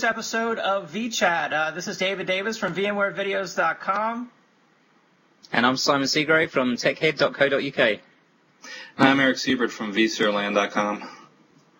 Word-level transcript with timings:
newest 0.00 0.10
episode 0.10 0.58
of 0.58 0.90
VChat. 0.90 1.52
Uh, 1.52 1.70
this 1.72 1.86
is 1.86 1.98
David 1.98 2.26
Davis 2.26 2.56
from 2.56 2.74
VMwareVideos.com. 2.74 4.30
And 5.52 5.66
I'm 5.66 5.76
Simon 5.76 6.06
Seagrave 6.06 6.48
from 6.48 6.76
TechHead.co.uk. 6.76 7.78
And 7.78 9.08
I'm 9.08 9.20
Eric 9.20 9.36
Siebert 9.36 9.70
from 9.70 9.92
VSphereLand.com. 9.92 11.06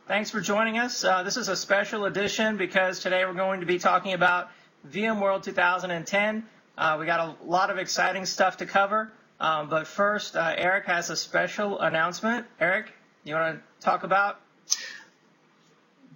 Thanks 0.06 0.30
for 0.30 0.42
joining 0.42 0.76
us. 0.76 1.02
Uh, 1.02 1.22
this 1.22 1.38
is 1.38 1.48
a 1.48 1.56
special 1.56 2.04
edition 2.04 2.58
because 2.58 3.00
today 3.00 3.24
we're 3.24 3.32
going 3.32 3.60
to 3.60 3.66
be 3.66 3.78
talking 3.78 4.12
about 4.12 4.50
VMworld 4.86 5.42
2010. 5.42 6.44
Uh, 6.76 6.96
we 7.00 7.06
got 7.06 7.20
a 7.20 7.44
lot 7.46 7.70
of 7.70 7.78
exciting 7.78 8.26
stuff 8.26 8.58
to 8.58 8.66
cover. 8.66 9.10
Um, 9.38 9.70
but 9.70 9.86
first, 9.86 10.36
uh, 10.36 10.52
Eric 10.58 10.84
has 10.86 11.08
a 11.08 11.16
special 11.16 11.78
announcement. 11.78 12.44
Eric, 12.60 12.92
you 13.24 13.34
want 13.34 13.56
to 13.56 13.62
talk 13.82 14.04
about? 14.04 14.40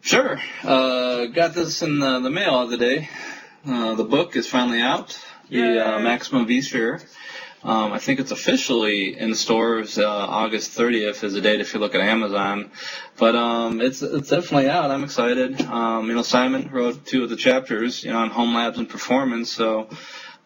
Sure. 0.05 0.39
Uh, 0.63 1.25
got 1.27 1.55
this 1.55 1.81
in 1.81 1.99
the, 1.99 2.21
the 2.21 2.29
mail 2.29 2.51
the 2.51 2.75
other 2.75 2.77
day. 2.77 3.09
Uh, 3.67 3.95
the 3.95 4.05
book 4.05 4.37
is 4.37 4.47
finally 4.47 4.83
out. 4.83 5.19
The 5.49 5.97
uh, 5.97 5.99
Maximum 5.99 6.47
vSphere. 6.47 7.03
Um, 7.63 7.91
I 7.91 7.99
think 7.99 8.21
it's 8.21 8.30
officially 8.30 9.19
in 9.19 9.35
stores. 9.35 9.97
Uh, 9.97 10.07
August 10.07 10.77
30th 10.77 11.25
is 11.25 11.33
the 11.33 11.41
date 11.41 11.63
if 11.63 11.73
you 11.73 11.80
look 11.80 11.95
at 11.95 12.03
Amazon. 12.03 12.71
But 13.17 13.35
um, 13.35 13.80
it's 13.80 14.03
it's 14.03 14.29
definitely 14.29 14.69
out. 14.69 14.91
I'm 14.91 15.05
excited. 15.05 15.63
Um, 15.63 16.09
you 16.09 16.15
know, 16.15 16.23
Simon 16.23 16.69
wrote 16.71 17.07
two 17.07 17.25
of 17.25 17.30
the 17.30 17.37
chapters, 17.37 18.05
you 18.05 18.13
know, 18.13 18.19
on 18.19 18.29
home 18.29 18.55
labs 18.55 18.77
and 18.77 18.87
performance. 18.87 19.51
So 19.51 19.89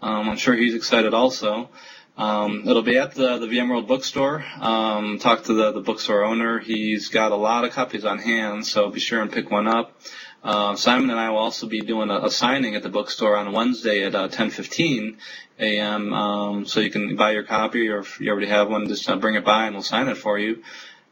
um, 0.01 0.29
I'm 0.29 0.37
sure 0.37 0.55
he's 0.55 0.77
excited 0.77 1.15
also. 1.15 1.69
Um, 2.18 2.64
it'll 2.66 2.82
be 2.82 2.98
at 2.98 3.14
the, 3.14 3.38
the 3.38 3.46
VMworld 3.46 3.86
bookstore. 3.86 4.44
Um, 4.61 5.20
talk 5.20 5.44
to 5.44 5.55
the, 5.55 5.70
the 5.70 5.80
bookstore 5.80 6.25
owner. 6.25 6.58
He's 6.58 7.10
got 7.10 7.30
a 7.30 7.36
lot 7.36 7.64
of 7.64 7.70
copies 7.70 8.05
on 8.05 8.19
hand, 8.19 8.66
so 8.66 8.91
be 8.91 8.98
sure 8.98 9.22
and 9.22 9.30
pick 9.30 9.52
one 9.52 9.69
up. 9.69 9.94
Uh, 10.42 10.75
Simon 10.75 11.10
and 11.10 11.19
I 11.19 11.30
will 11.30 11.38
also 11.38 11.69
be 11.69 11.80
doing 11.80 12.10
a, 12.10 12.25
a 12.25 12.30
signing 12.30 12.75
at 12.75 12.83
the 12.83 12.88
bookstore 12.88 13.36
on 13.36 13.52
Wednesday 13.52 14.05
at 14.05 14.16
uh, 14.16 14.28
10:15 14.28 15.16
a.m. 15.60 16.12
Um, 16.12 16.66
so 16.66 16.80
you 16.80 16.91
can 16.91 17.14
buy 17.14 17.30
your 17.33 17.44
copy, 17.44 17.88
or 17.88 18.00
if 18.00 18.20
you 18.20 18.32
already 18.32 18.48
have 18.48 18.69
one, 18.69 18.88
just 18.88 19.08
uh, 19.08 19.16
bring 19.16 19.36
it 19.36 19.44
by 19.44 19.66
and 19.66 19.77
we'll 19.77 19.82
sign 19.84 20.08
it 20.08 20.16
for 20.16 20.41
you. 20.41 20.64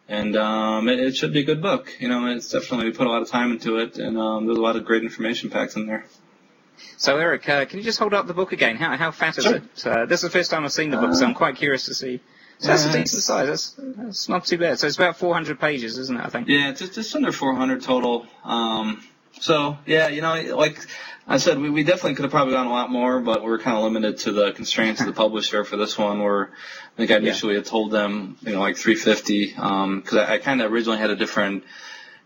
And 0.09 0.37
um, 0.37 0.89
it, 0.89 0.99
it, 0.99 1.17
should 1.17 1.33
be 1.33 1.41
a 1.41 1.45
good 1.45 1.63
book. 1.63 1.93
You 2.01 2.09
know, 2.09 2.27
it's 2.27 2.51
definitely 2.51 2.87
we 2.87 2.93
put 2.93 3.07
a 3.07 3.11
lot 3.11 3.23
of 3.23 3.29
time 3.29 3.53
into 3.53 3.79
it, 3.79 3.97
and 3.99 4.19
um, 4.19 4.47
there's 4.47 4.59
a 4.59 4.63
lot 4.63 4.75
of 4.75 4.85
great 4.85 5.03
information 5.05 5.51
packed 5.51 5.77
in 5.77 5.87
there. 5.87 6.05
So, 6.97 7.19
Eric, 7.19 7.49
uh, 7.49 7.65
can 7.67 7.79
you 7.79 7.85
just 7.85 7.99
hold 7.99 8.15
up 8.15 8.27
the 8.27 8.35
book 8.35 8.53
again? 8.53 8.77
How, 8.77 8.97
how 8.97 9.11
fat 9.11 9.39
is 9.39 9.45
sure. 9.45 9.57
it? 9.57 9.87
Uh, 9.87 10.07
this 10.07 10.23
is 10.23 10.31
the 10.31 10.39
first 10.39 10.51
time 10.51 10.65
I've 10.65 10.73
seen 10.73 10.91
the 10.91 10.97
book, 10.97 11.15
so 11.15 11.27
I'm 11.27 11.35
quite 11.35 11.57
curious 11.57 11.87
to 11.87 11.95
see. 11.95 12.21
So 12.59 12.69
that's 12.69 12.87
a 12.87 12.93
decent 12.93 13.23
size. 13.23 13.49
That's, 13.49 13.75
that's 13.79 14.29
not 14.29 14.47
too 14.47 14.59
bad. 14.59 14.79
So 14.79 14.87
it's 14.87 14.97
about 14.97 15.17
400 15.17 15.61
pages, 15.61 15.99
isn't 15.99 16.17
it? 16.17 16.25
I 16.25 16.29
think. 16.29 16.49
Yeah, 16.49 16.73
just 16.73 16.95
just 16.95 17.15
under 17.15 17.33
400 17.33 17.83
total. 17.83 18.27
Um, 18.45 19.03
so 19.41 19.77
yeah, 19.85 20.09
you 20.09 20.23
know, 20.23 20.57
like 20.57 20.79
I 21.27 21.37
said, 21.37 21.59
we, 21.59 21.69
we 21.69 21.83
definitely 21.83 22.15
could 22.15 22.25
have 22.25 22.31
probably 22.31 22.55
gone 22.55 22.67
a 22.67 22.73
lot 22.73 22.91
more, 22.91 23.21
but 23.21 23.45
we're 23.45 23.59
kind 23.59 23.77
of 23.77 23.83
limited 23.83 24.19
to 24.21 24.33
the 24.33 24.53
constraints 24.53 25.01
of 25.01 25.07
the 25.07 25.13
publisher 25.25 25.65
for 25.65 25.77
this 25.77 25.99
one. 25.99 26.23
Where 26.23 26.47
I 26.47 26.97
think 26.97 27.11
I 27.11 27.17
initially 27.17 27.55
yeah. 27.55 27.59
had 27.59 27.67
told 27.67 27.91
them, 27.91 28.39
you 28.41 28.53
know, 28.53 28.61
like 28.61 28.77
350, 28.77 29.49
because 29.49 29.63
um, 29.63 30.03
I, 30.19 30.35
I 30.35 30.39
kind 30.39 30.63
of 30.63 30.73
originally 30.73 30.99
had 30.99 31.11
a 31.11 31.17
different 31.17 31.65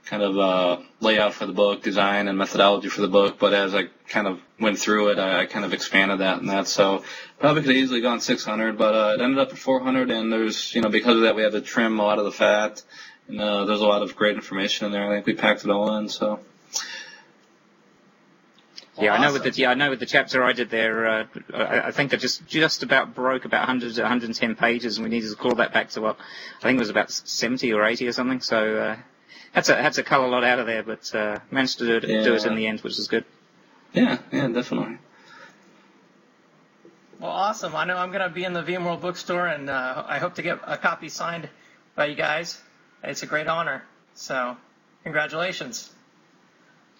kind 0.06 0.23
of 0.23 0.39
uh, 0.39 0.79
layout 1.01 1.34
for 1.34 1.47
the 1.47 1.53
book, 1.53 1.83
design 1.83 2.29
and 2.29 2.37
methodology 2.37 2.89
for 2.89 3.01
the 3.01 3.09
book. 3.09 3.39
But 3.39 3.55
as 3.55 3.75
I 3.75 3.84
kind 4.09 4.27
of 4.27 4.41
went 4.59 4.79
through 4.79 5.11
it, 5.11 5.19
I, 5.19 5.43
I 5.43 5.47
kind 5.47 5.65
of 5.65 5.73
expanded 5.73 6.20
that 6.20 6.41
and 6.41 6.48
that. 6.51 6.67
So 6.67 7.05
probably 7.39 7.62
could 7.62 7.75
have 7.75 7.83
easily 7.83 8.01
gone 8.01 8.21
600, 8.21 8.77
but 8.77 8.95
uh, 8.95 9.15
it 9.15 9.23
ended 9.23 9.39
up 9.39 9.51
at 9.51 9.59
400. 9.59 10.11
And 10.11 10.33
there's, 10.33 10.75
you 10.75 10.83
know, 10.83 10.89
because 10.89 11.17
of 11.17 11.23
that, 11.23 11.37
we 11.37 11.43
had 11.43 11.53
to 11.53 11.61
trim 11.61 11.98
a 11.98 12.03
lot 12.03 12.19
of 12.19 12.25
the 12.25 12.33
fat. 12.33 12.83
And 13.28 13.41
uh, 13.41 13.65
there's 13.65 13.81
a 13.81 13.87
lot 13.87 14.03
of 14.03 14.17
great 14.17 14.34
information 14.34 14.87
in 14.87 14.93
there. 14.93 15.09
I 15.09 15.15
think 15.15 15.27
we 15.27 15.34
packed 15.34 15.65
it 15.65 15.71
all 15.71 15.97
in. 15.97 16.09
So. 16.09 16.41
Yeah, 18.99 19.12
awesome. 19.12 19.22
I 19.22 19.27
know 19.27 19.32
with 19.32 19.43
the 19.44 19.50
yeah, 19.53 19.71
I 19.71 19.75
know 19.75 19.91
with 19.91 20.00
the 20.00 20.06
chapter 20.06 20.43
I 20.43 20.53
did 20.53 20.69
there, 20.69 21.06
uh, 21.06 21.25
I, 21.55 21.81
I, 21.87 21.91
think 21.91 22.12
I 22.12 22.19
just 22.19 22.47
just 22.47 22.82
about 22.82 23.15
broke 23.15 23.47
about 23.47 23.61
100 23.61 23.97
110 23.97 24.56
pages, 24.56 24.99
and 24.99 25.05
we 25.05 25.11
needed 25.11 25.31
to 25.31 25.37
claw 25.37 25.55
that 25.55 25.72
back 25.72 25.88
to 25.91 26.03
what 26.03 26.19
I 26.59 26.65
think 26.65 26.77
it 26.77 26.81
was 26.81 26.91
about 26.91 27.11
70 27.11 27.72
or 27.72 27.87
80 27.87 28.09
or 28.09 28.12
something. 28.12 28.41
So 28.41 28.77
uh, 28.77 28.97
had 29.53 29.65
to 29.65 29.77
had 29.77 29.93
to 29.95 30.03
cull 30.03 30.25
a 30.25 30.29
lot 30.29 30.45
out 30.45 30.59
of 30.59 30.67
there, 30.67 30.83
but 30.83 31.15
uh, 31.15 31.39
managed 31.51 31.79
to 31.79 31.87
do 31.87 31.97
it, 31.97 32.09
yeah. 32.09 32.25
do 32.25 32.35
it 32.35 32.45
in 32.45 32.55
the 32.55 32.67
end, 32.67 32.81
which 32.81 32.99
is 32.99 33.09
good. 33.09 33.25
Yeah, 33.93 34.19
yeah, 34.33 34.49
definitely. 34.49 34.99
Well, 37.19 37.31
awesome. 37.31 37.77
I 37.77 37.85
know 37.85 37.97
I'm 37.97 38.13
going 38.13 38.23
to 38.23 38.31
be 38.31 38.45
in 38.45 38.55
the 38.55 38.63
VMworld 38.63 39.03
bookstore, 39.03 39.47
and 39.47 39.69
uh, 39.69 40.05
I 40.07 40.19
hope 40.19 40.37
to 40.37 40.43
get 40.43 40.61
a 40.67 40.79
copy 40.79 41.09
signed 41.11 41.49
by 41.95 42.07
you 42.07 42.15
guys. 42.15 42.61
It's 43.05 43.23
a 43.23 43.27
great 43.27 43.47
honor. 43.47 43.83
So, 44.15 44.57
congratulations. 45.03 45.91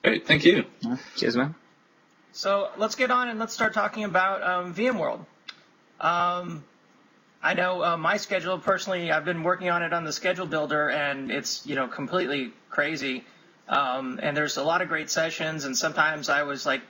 Great, 0.03 0.27
thank 0.27 0.45
you. 0.45 0.65
Cheers, 1.17 1.37
man. 1.37 1.55
So 2.33 2.71
let's 2.77 2.95
get 2.95 3.11
on 3.11 3.29
and 3.29 3.39
let's 3.39 3.53
start 3.53 3.75
talking 3.75 4.05
about 4.05 4.43
um, 4.43 4.75
VMworld. 4.75 5.25
Um, 6.01 6.65
I 7.43 7.55
know 7.55 7.83
uh, 7.83 7.97
my 7.97 8.19
schedule 8.19 8.59
personally. 8.59 9.11
I've 9.11 9.25
been 9.25 9.43
working 9.43 9.71
on 9.71 9.83
it 9.83 9.95
on 9.95 10.05
the 10.05 10.13
schedule 10.13 10.47
builder, 10.47 10.91
and 10.91 11.31
it's 11.31 11.67
you 11.67 11.75
know 11.75 11.89
completely 11.89 12.53
crazy. 12.69 13.25
Um, 13.69 14.21
and 14.23 14.37
there's 14.37 14.57
a 14.59 14.65
lot 14.65 14.83
of 14.83 14.89
great 14.89 15.11
sessions, 15.11 15.65
and 15.65 15.77
sometimes 15.77 16.29
I 16.29 16.43
was 16.43 16.67
like 16.67 16.83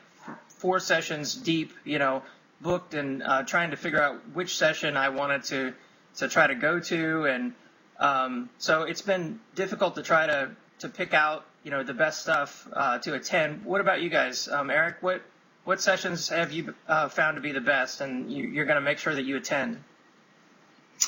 four 0.48 0.80
sessions 0.80 1.34
deep, 1.34 1.72
you 1.84 1.98
know, 1.98 2.22
booked 2.60 2.94
and 2.94 3.22
uh, 3.22 3.42
trying 3.44 3.70
to 3.70 3.76
figure 3.76 4.02
out 4.02 4.16
which 4.34 4.56
session 4.56 4.96
I 4.96 5.10
wanted 5.10 5.44
to 5.44 5.72
to 6.16 6.28
try 6.28 6.48
to 6.48 6.56
go 6.56 6.80
to, 6.80 7.26
and 7.26 7.52
um, 8.00 8.50
so 8.58 8.82
it's 8.82 9.02
been 9.02 9.38
difficult 9.54 9.94
to 9.96 10.02
try 10.02 10.26
to 10.26 10.50
to 10.80 10.88
pick 10.88 11.14
out 11.14 11.44
you 11.62 11.70
know 11.70 11.84
the 11.84 11.94
best 11.94 12.22
stuff 12.22 12.66
uh, 12.72 12.98
to 12.98 13.14
attend. 13.14 13.64
What 13.64 13.80
about 13.80 14.02
you 14.02 14.08
guys, 14.08 14.48
um, 14.48 14.68
Eric? 14.68 14.96
What 15.00 15.22
what 15.62 15.80
sessions 15.80 16.28
have 16.30 16.50
you 16.50 16.74
uh, 16.88 17.08
found 17.08 17.36
to 17.36 17.40
be 17.40 17.52
the 17.52 17.60
best, 17.60 18.00
and 18.00 18.32
you, 18.32 18.60
are 18.60 18.64
going 18.64 18.74
to 18.76 18.80
make 18.80 18.98
sure 18.98 19.14
that 19.14 19.24
you 19.24 19.36
attend? 19.36 19.78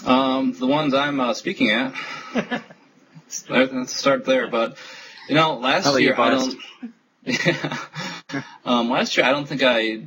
Um, 0.04 0.52
the 0.52 0.66
ones 0.66 0.94
I'm 0.94 1.20
uh, 1.20 1.34
speaking 1.34 1.70
at. 1.70 1.94
Let's 3.48 3.94
start 3.94 4.24
there. 4.24 4.48
But 4.48 4.76
you 5.28 5.34
know, 5.34 5.56
last 5.56 5.98
year 6.00 6.14
I 6.18 6.30
don't. 6.30 6.58
Yeah. 7.24 7.78
um, 8.64 8.90
last 8.90 9.16
year 9.16 9.26
I 9.26 9.30
don't 9.30 9.46
think 9.46 9.62
I 9.62 10.02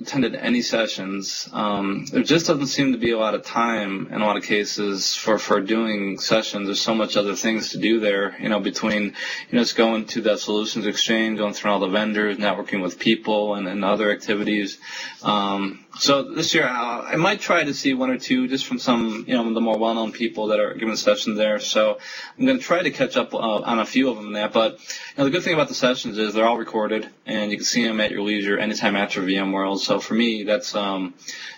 attended 0.00 0.34
any 0.34 0.62
sessions. 0.62 1.48
Um, 1.52 2.06
there 2.06 2.22
just 2.22 2.46
doesn't 2.46 2.68
seem 2.68 2.92
to 2.92 2.98
be 2.98 3.10
a 3.10 3.18
lot 3.18 3.34
of 3.34 3.44
time 3.44 4.08
in 4.10 4.22
a 4.22 4.24
lot 4.24 4.36
of 4.36 4.42
cases 4.42 5.14
for, 5.14 5.38
for 5.38 5.60
doing 5.60 6.18
sessions. 6.18 6.66
There's 6.66 6.80
so 6.80 6.94
much 6.94 7.16
other 7.16 7.34
things 7.34 7.70
to 7.70 7.78
do 7.78 8.00
there, 8.00 8.34
you 8.40 8.48
know, 8.48 8.60
between, 8.60 9.02
you 9.02 9.12
know, 9.52 9.60
just 9.60 9.76
going 9.76 10.06
to 10.06 10.22
the 10.22 10.36
solutions 10.36 10.86
exchange, 10.86 11.38
going 11.38 11.52
through 11.52 11.70
all 11.70 11.80
the 11.80 11.88
vendors, 11.88 12.38
networking 12.38 12.82
with 12.82 12.98
people 12.98 13.54
and, 13.54 13.68
and 13.68 13.84
other 13.84 14.10
activities. 14.10 14.78
Um, 15.22 15.84
so 15.98 16.22
this 16.22 16.54
year 16.54 16.66
I, 16.66 17.10
I 17.12 17.16
might 17.16 17.40
try 17.40 17.64
to 17.64 17.74
see 17.74 17.94
one 17.94 18.10
or 18.10 18.18
two 18.18 18.48
just 18.48 18.66
from 18.66 18.78
some, 18.78 19.24
you 19.26 19.34
know, 19.34 19.52
the 19.52 19.60
more 19.60 19.76
well-known 19.76 20.12
people 20.12 20.48
that 20.48 20.60
are 20.60 20.74
giving 20.74 20.96
sessions 20.96 21.36
there. 21.36 21.58
So 21.58 21.98
I'm 22.38 22.46
going 22.46 22.58
to 22.58 22.64
try 22.64 22.82
to 22.82 22.90
catch 22.90 23.16
up 23.16 23.34
uh, 23.34 23.38
on 23.38 23.80
a 23.80 23.86
few 23.86 24.08
of 24.08 24.16
them 24.16 24.32
there. 24.32 24.48
But 24.48 24.72
you 24.74 25.18
know, 25.18 25.24
the 25.24 25.30
good 25.30 25.42
thing 25.42 25.54
about 25.54 25.68
the 25.68 25.74
sessions 25.74 26.16
is 26.18 26.32
they're 26.32 26.46
all 26.46 26.58
recorded 26.58 27.08
and 27.26 27.50
you 27.50 27.56
can 27.56 27.66
see 27.66 27.84
them 27.84 28.00
at 28.00 28.10
your 28.12 28.22
leisure 28.22 28.58
anytime 28.58 28.96
after 28.96 29.20
VMworld. 29.20 29.78
So 29.80 29.98
for 29.98 30.14
me, 30.14 30.44
that's 30.44 30.74
um, 30.74 31.14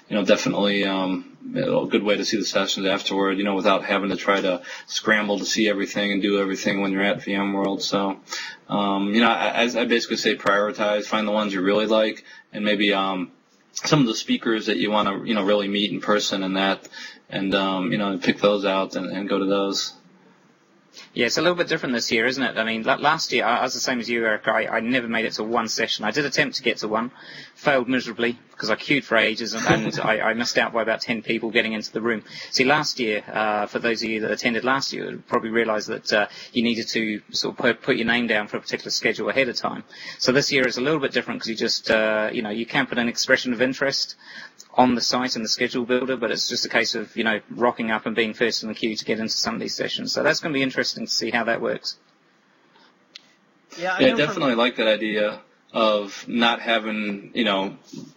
you 0.09 0.17
know 0.17 0.25
definitely 0.25 0.85
um, 0.85 1.37
a 1.55 1.87
good 1.87 2.03
way 2.03 2.17
to 2.17 2.25
see 2.25 2.39
the 2.39 2.45
sessions 2.45 2.87
afterward. 2.87 3.39
You 3.39 3.45
know, 3.45 3.55
without 3.55 3.85
having 3.85 4.11
to 4.11 4.17
try 4.17 4.41
to 4.41 4.63
scramble 4.87 5.39
to 5.39 5.45
see 5.45 5.69
everything 5.69 6.13
and 6.13 6.23
do 6.23 6.41
everything 6.41 6.81
when 6.81 6.93
you're 6.93 7.03
at 7.03 7.19
VMworld. 7.19 7.83
So 7.83 8.19
um, 8.69 9.15
you 9.15 9.21
know, 9.21 9.31
I, 9.31 9.65
I 9.65 9.85
basically 9.85 10.17
say 10.17 10.37
prioritize, 10.37 11.05
find 11.05 11.29
the 11.29 11.33
ones 11.33 11.53
you 11.53 11.61
really 11.61 11.87
like, 11.87 12.25
and 12.53 12.65
maybe 12.65 12.95
um, 12.95 13.31
some 13.73 14.01
of 14.01 14.07
the 14.07 14.15
speakers 14.15 14.67
that 14.67 14.77
you 14.77 14.91
want 14.91 15.09
to 15.09 15.27
you 15.29 15.35
know 15.35 15.45
really 15.45 15.69
meet 15.69 15.93
in 15.93 16.01
person 16.01 16.43
and 16.43 16.57
that, 16.57 16.89
and 17.31 17.55
um, 17.55 17.93
you 17.93 17.99
know 17.99 18.19
pick 18.19 18.39
those 18.39 18.65
out 18.65 18.97
and, 18.97 19.07
and 19.11 19.29
go 19.29 19.39
to 19.39 19.47
those. 19.47 19.95
Yeah, 21.15 21.27
it's 21.27 21.39
a 21.39 21.43
little 21.43 21.57
bit 21.57 21.69
different 21.69 21.95
this 21.95 22.11
year, 22.11 22.27
isn't 22.27 22.43
it? 22.43 22.59
I 22.59 22.65
mean, 22.65 22.83
last 22.83 23.33
year, 23.33 23.45
I 23.45 23.63
was 23.63 23.75
the 23.75 23.81
same 23.81 24.01
as 24.01 24.09
you, 24.09 24.25
Eric. 24.25 24.49
I, 24.49 24.67
I 24.67 24.81
never 24.81 25.09
made 25.09 25.25
it 25.25 25.33
to 25.35 25.45
one 25.45 25.69
session. 25.69 26.05
I 26.05 26.11
did 26.11 26.25
attempt 26.25 26.57
to 26.57 26.63
get 26.63 26.79
to 26.79 26.89
one, 26.89 27.11
failed 27.55 27.89
miserably 27.89 28.39
because 28.51 28.71
I 28.71 28.77
queued 28.77 29.05
for 29.05 29.17
ages 29.17 29.55
and, 29.55 29.67
and 29.67 30.01
I, 30.05 30.21
I, 30.21 30.35
missed 30.35 30.57
out 30.57 30.73
by 30.73 30.83
about 30.83 31.01
10 31.01 31.23
people 31.23 31.51
getting 31.51 31.73
into 31.73 31.91
the 31.93 32.01
room. 32.01 32.23
See, 32.51 32.65
last 32.65 33.01
year, 33.01 33.25
uh, 33.27 33.67
for 33.67 33.79
those 33.79 34.03
of 34.03 34.09
you 34.09 34.21
that 34.21 34.31
attended 34.31 34.65
last 34.65 34.93
year, 34.93 35.19
probably 35.27 35.51
realised 35.51 35.89
that 35.89 36.13
uh, 36.13 36.27
you 36.53 36.63
needed 36.63 36.87
to 36.89 37.21
sort 37.31 37.55
of 37.55 37.59
put, 37.59 37.83
put, 37.83 37.97
your 37.97 38.07
name 38.07 38.27
down 38.27 38.47
for 38.47 38.59
a 38.59 38.61
particular 38.61 38.91
schedule 38.91 39.29
ahead 39.29 39.49
of 39.49 39.57
time. 39.57 39.85
So 40.19 40.31
this 40.31 40.53
year 40.53 40.67
is 40.67 40.79
a 40.79 40.81
little 40.81 41.01
bit 41.01 41.13
different 41.13 41.41
because 41.41 41.51
you 41.51 41.57
just, 41.57 41.91
uh, 41.91 42.31
you 42.33 42.43
know, 42.43 42.51
you 42.51 42.67
can 42.67 42.87
put 42.87 42.99
an 42.99 43.09
expression 43.09 43.53
of 43.53 43.61
interest 43.61 44.17
on 44.75 44.95
the 44.95 45.01
site 45.01 45.37
in 45.37 45.43
the 45.43 45.49
schedule 45.49 45.85
builder, 45.85 46.17
but 46.17 46.31
it's 46.31 46.49
just 46.49 46.65
a 46.65 46.69
case 46.69 46.95
of, 46.95 47.15
you 47.17 47.25
know, 47.25 47.41
rocking 47.51 47.91
up 47.91 48.07
and 48.07 48.17
being 48.17 48.33
first 48.33 48.63
in 48.63 48.69
the 48.69 48.75
queue 48.75 48.97
to 48.97 49.05
get 49.05 49.19
into 49.19 49.35
some 49.35 49.55
of 49.55 49.61
these 49.61 49.75
sessions. 49.75 50.13
So 50.13 50.23
that's 50.23 50.41
going 50.41 50.53
to 50.53 50.57
be 50.57 50.63
interesting 50.63 51.07
to 51.07 51.13
see 51.13 51.31
how 51.31 51.45
that 51.45 51.61
works. 51.61 51.99
Yeah, 53.79 53.95
I 53.95 54.01
yeah, 54.01 54.15
definitely 54.15 54.53
from... 54.53 54.59
like 54.59 54.77
that 54.77 54.89
idea 54.89 55.41
of 55.73 56.27
not 56.29 56.61
having, 56.61 57.31
you 57.35 57.45
know, 57.45 57.77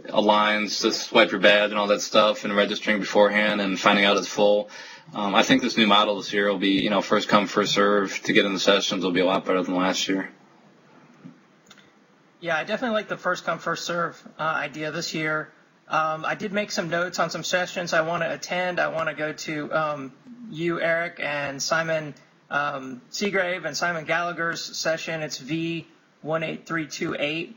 a 0.10 0.20
lines 0.20 0.80
to 0.80 0.92
swipe 0.92 1.32
your 1.32 1.40
badge 1.40 1.72
and 1.72 1.80
all 1.80 1.88
that 1.88 2.02
stuff 2.02 2.44
and 2.44 2.56
registering 2.56 3.00
beforehand 3.00 3.62
and 3.62 3.80
finding 3.80 4.06
out 4.06 4.18
it's 4.18 4.28
full. 4.28 4.70
Um, 5.14 5.36
I 5.36 5.44
think 5.44 5.62
this 5.62 5.78
new 5.78 5.88
model 5.88 6.18
this 6.18 6.34
year 6.34 6.50
will 6.50 6.58
be, 6.58 6.82
you 6.82 6.90
know, 6.90 7.02
first 7.02 7.30
come, 7.30 7.48
first 7.48 7.74
serve 7.74 8.22
to 8.24 8.34
get 8.34 8.46
in 8.46 8.54
the 8.54 8.60
sessions 8.60 9.04
will 9.04 9.12
be 9.12 9.22
a 9.22 9.26
lot 9.26 9.46
better 9.46 9.62
than 9.62 9.76
last 9.76 10.08
year. 10.08 10.30
Yeah, 12.42 12.58
I 12.58 12.64
definitely 12.64 12.96
like 12.96 13.08
the 13.08 13.18
first 13.18 13.46
come 13.46 13.60
first 13.60 13.86
serve 13.86 14.22
uh, 14.38 14.44
idea 14.44 14.92
this 14.92 15.14
year. 15.14 15.50
Um, 15.88 16.26
I 16.26 16.34
did 16.36 16.52
make 16.52 16.72
some 16.72 16.90
notes 16.90 17.20
on 17.20 17.30
some 17.30 17.44
sessions 17.44 17.94
I 17.94 18.02
want 18.02 18.24
to 18.24 18.34
attend. 18.34 18.80
I 18.80 18.88
want 18.88 19.08
to 19.10 19.16
go 19.16 19.34
to 19.34 19.72
um, 19.72 20.12
you, 20.50 20.82
Eric, 20.82 21.20
and 21.22 21.62
Simon 21.62 22.16
um, 22.50 23.04
Seagrave 23.12 23.66
and 23.66 23.78
Simon 23.78 24.06
Gallagher's 24.06 24.64
session. 24.64 25.22
It's 25.22 25.40
V18328. 25.40 27.54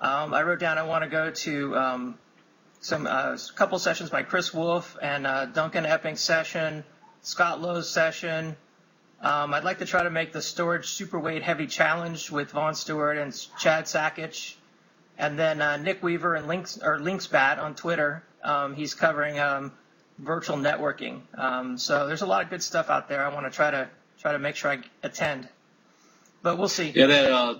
Um, 0.00 0.32
I 0.32 0.42
wrote 0.42 0.60
down 0.60 0.78
I 0.78 0.84
want 0.84 1.04
to 1.04 1.10
go 1.10 1.30
to 1.30 1.76
um, 1.76 2.18
some 2.80 3.06
uh, 3.06 3.36
couple 3.54 3.78
sessions 3.78 4.08
by 4.10 4.22
Chris 4.22 4.54
Wolf 4.54 4.96
and 5.02 5.26
uh, 5.26 5.44
Duncan 5.46 5.84
Epping's 5.84 6.20
session, 6.20 6.84
Scott 7.22 7.60
Lowe's 7.60 7.90
session. 7.90 8.56
Um, 9.20 9.52
I'd 9.52 9.64
like 9.64 9.78
to 9.78 9.86
try 9.86 10.04
to 10.04 10.10
make 10.10 10.32
the 10.32 10.40
storage 10.40 10.86
superweight 10.86 11.42
heavy 11.42 11.66
challenge 11.66 12.30
with 12.30 12.52
Vaughn 12.52 12.76
Stewart 12.76 13.18
and 13.18 13.36
Chad 13.58 13.86
Sakac. 13.86 14.54
And 15.18 15.38
then 15.38 15.60
uh, 15.60 15.76
Nick 15.76 16.02
Weaver 16.02 16.36
and 16.36 16.46
Lynx 16.46 16.78
or 16.78 16.98
Lynxbat 16.98 17.58
on 17.58 17.74
Twitter. 17.74 18.22
Um, 18.42 18.74
he's 18.74 18.94
covering 18.94 19.38
um, 19.40 19.72
virtual 20.18 20.56
networking. 20.56 21.22
Um, 21.36 21.76
so 21.76 22.06
there's 22.06 22.22
a 22.22 22.26
lot 22.26 22.44
of 22.44 22.50
good 22.50 22.62
stuff 22.62 22.88
out 22.88 23.08
there. 23.08 23.24
I 23.24 23.34
want 23.34 23.46
to 23.46 23.50
try 23.50 23.70
to 23.70 23.88
try 24.20 24.32
to 24.32 24.38
make 24.38 24.56
sure 24.56 24.70
I 24.70 24.78
attend, 25.02 25.48
but 26.42 26.56
we'll 26.56 26.68
see. 26.68 26.90
Yeah, 26.90 27.06
that 27.06 27.32
uh, 27.32 27.54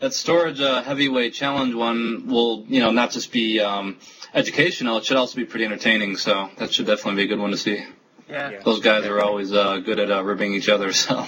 that 0.00 0.14
storage 0.14 0.60
uh, 0.60 0.82
heavyweight 0.82 1.34
challenge 1.34 1.74
one 1.74 2.26
will 2.28 2.64
you 2.68 2.80
know 2.80 2.92
not 2.92 3.10
just 3.10 3.32
be 3.32 3.60
um, 3.60 3.98
educational. 4.32 4.98
It 4.98 5.04
should 5.04 5.16
also 5.16 5.36
be 5.36 5.44
pretty 5.44 5.64
entertaining. 5.64 6.16
So 6.16 6.48
that 6.58 6.72
should 6.72 6.86
definitely 6.86 7.22
be 7.22 7.24
a 7.24 7.34
good 7.34 7.40
one 7.40 7.50
to 7.50 7.56
see. 7.56 7.84
Yeah. 8.28 8.60
Those 8.64 8.80
guys 8.80 9.04
are 9.04 9.20
always 9.20 9.52
uh, 9.52 9.78
good 9.78 9.98
at 9.98 10.10
uh, 10.10 10.24
ribbing 10.24 10.54
each 10.54 10.68
other, 10.68 10.92
so 11.04 11.26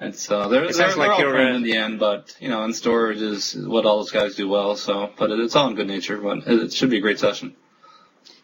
it's 0.00 0.30
uh, 0.30 0.48
they're, 0.48 0.64
It 0.64 0.66
they're, 0.66 0.72
sounds 0.72 0.96
like 0.96 1.08
they're 1.08 1.12
all 1.12 1.20
you're, 1.20 1.32
friends 1.32 1.54
uh, 1.54 1.56
in 1.56 1.62
the 1.62 1.76
end. 1.76 2.00
But 2.00 2.36
you 2.40 2.48
know, 2.48 2.64
in 2.64 2.72
storage 2.74 3.20
is 3.20 3.54
what 3.54 3.86
all 3.86 3.98
those 3.98 4.10
guys 4.10 4.34
do 4.34 4.48
well. 4.48 4.76
So, 4.76 5.10
but 5.16 5.30
it, 5.30 5.38
it's 5.40 5.54
all 5.54 5.68
in 5.68 5.76
good 5.76 5.86
nature. 5.86 6.18
But 6.18 6.38
it, 6.38 6.62
it 6.64 6.72
should 6.72 6.90
be 6.90 6.98
a 6.98 7.00
great 7.00 7.18
session. 7.18 7.54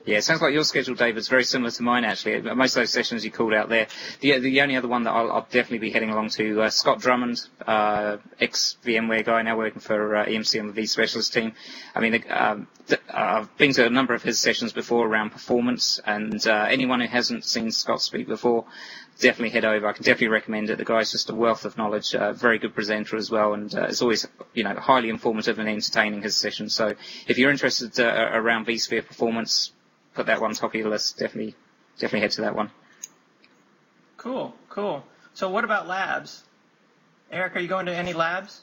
Yeah, 0.07 0.19
it 0.19 0.25
sounds 0.25 0.43
like 0.43 0.53
your 0.53 0.65
schedule, 0.65 0.95
David, 0.95 1.17
is 1.19 1.29
very 1.29 1.45
similar 1.45 1.71
to 1.71 1.83
mine, 1.83 2.05
actually. 2.05 2.43
Most 2.43 2.77
of 2.77 2.83
those 2.83 2.91
sessions 2.91 3.25
you 3.25 3.31
called 3.31 3.55
out 3.55 3.71
there. 3.71 3.87
The, 4.21 4.39
the 4.39 4.61
only 4.61 4.77
other 4.77 4.87
one 4.89 5.05
that 5.05 5.13
I'll, 5.13 5.33
I'll 5.33 5.47
definitely 5.51 5.79
be 5.79 5.91
heading 5.91 6.11
along 6.11 6.29
to, 6.31 6.61
uh, 6.63 6.69
Scott 6.69 7.01
Drummond, 7.01 7.41
uh, 7.67 8.19
ex-VMware 8.39 9.25
guy, 9.25 9.41
now 9.41 9.57
working 9.57 9.81
for 9.81 10.17
uh, 10.17 10.27
EMC 10.27 10.61
on 10.61 10.67
the 10.75 10.83
vSpecialist 10.83 11.33
team. 11.33 11.55
I 11.95 12.01
mean, 12.01 12.23
um, 12.29 12.67
th- 12.87 13.01
I've 13.15 13.57
been 13.57 13.73
to 13.73 13.87
a 13.87 13.91
number 13.91 14.13
of 14.13 14.23
his 14.23 14.39
sessions 14.39 14.75
before 14.75 15.07
around 15.07 15.31
performance, 15.31 15.99
and 16.05 16.47
uh, 16.47 16.67
anyone 16.69 17.01
who 17.01 17.07
hasn't 17.07 17.47
seen 17.47 17.71
Scott 17.71 18.03
speak 18.03 18.27
before, 18.29 18.67
definitely 19.21 19.51
head 19.51 19.65
over. 19.65 19.87
I 19.87 19.93
can 19.95 20.05
definitely 20.05 20.29
recommend 20.29 20.69
it. 20.69 20.77
The 20.77 20.85
guy's 20.85 21.13
just 21.13 21.31
a 21.31 21.35
wealth 21.35 21.65
of 21.65 21.79
knowledge, 21.79 22.15
uh, 22.15 22.35
very 22.35 22.59
good 22.59 22.75
presenter 22.75 23.17
as 23.17 23.31
well, 23.31 23.55
and 23.55 23.75
uh, 23.75 23.85
it's 23.85 24.03
always, 24.03 24.27
you 24.53 24.65
know, 24.65 24.75
highly 24.75 25.09
informative 25.09 25.59
and 25.59 25.69
entertaining, 25.69 26.21
his 26.21 26.37
sessions. 26.37 26.75
So 26.75 26.95
if 27.27 27.39
you're 27.39 27.51
interested 27.51 27.99
uh, 27.99 28.31
around 28.35 28.67
vSphere 28.67 29.07
performance, 29.07 29.71
put 30.15 30.27
that 30.27 30.41
one 30.41 30.55
top 30.55 30.71
of 30.71 30.75
your 30.75 30.89
list. 30.89 31.19
Definitely, 31.19 31.55
definitely 31.99 32.21
head 32.21 32.31
to 32.33 32.41
that 32.43 32.57
one. 32.57 32.71
Cool, 34.17 34.55
cool. 34.71 35.05
So 35.35 35.51
what 35.51 35.65
about 35.65 35.87
labs? 35.87 36.45
Eric, 37.31 37.57
are 37.57 37.61
you 37.61 37.69
going 37.69 37.87
to 37.87 37.95
any 37.95 38.13
labs? 38.13 38.63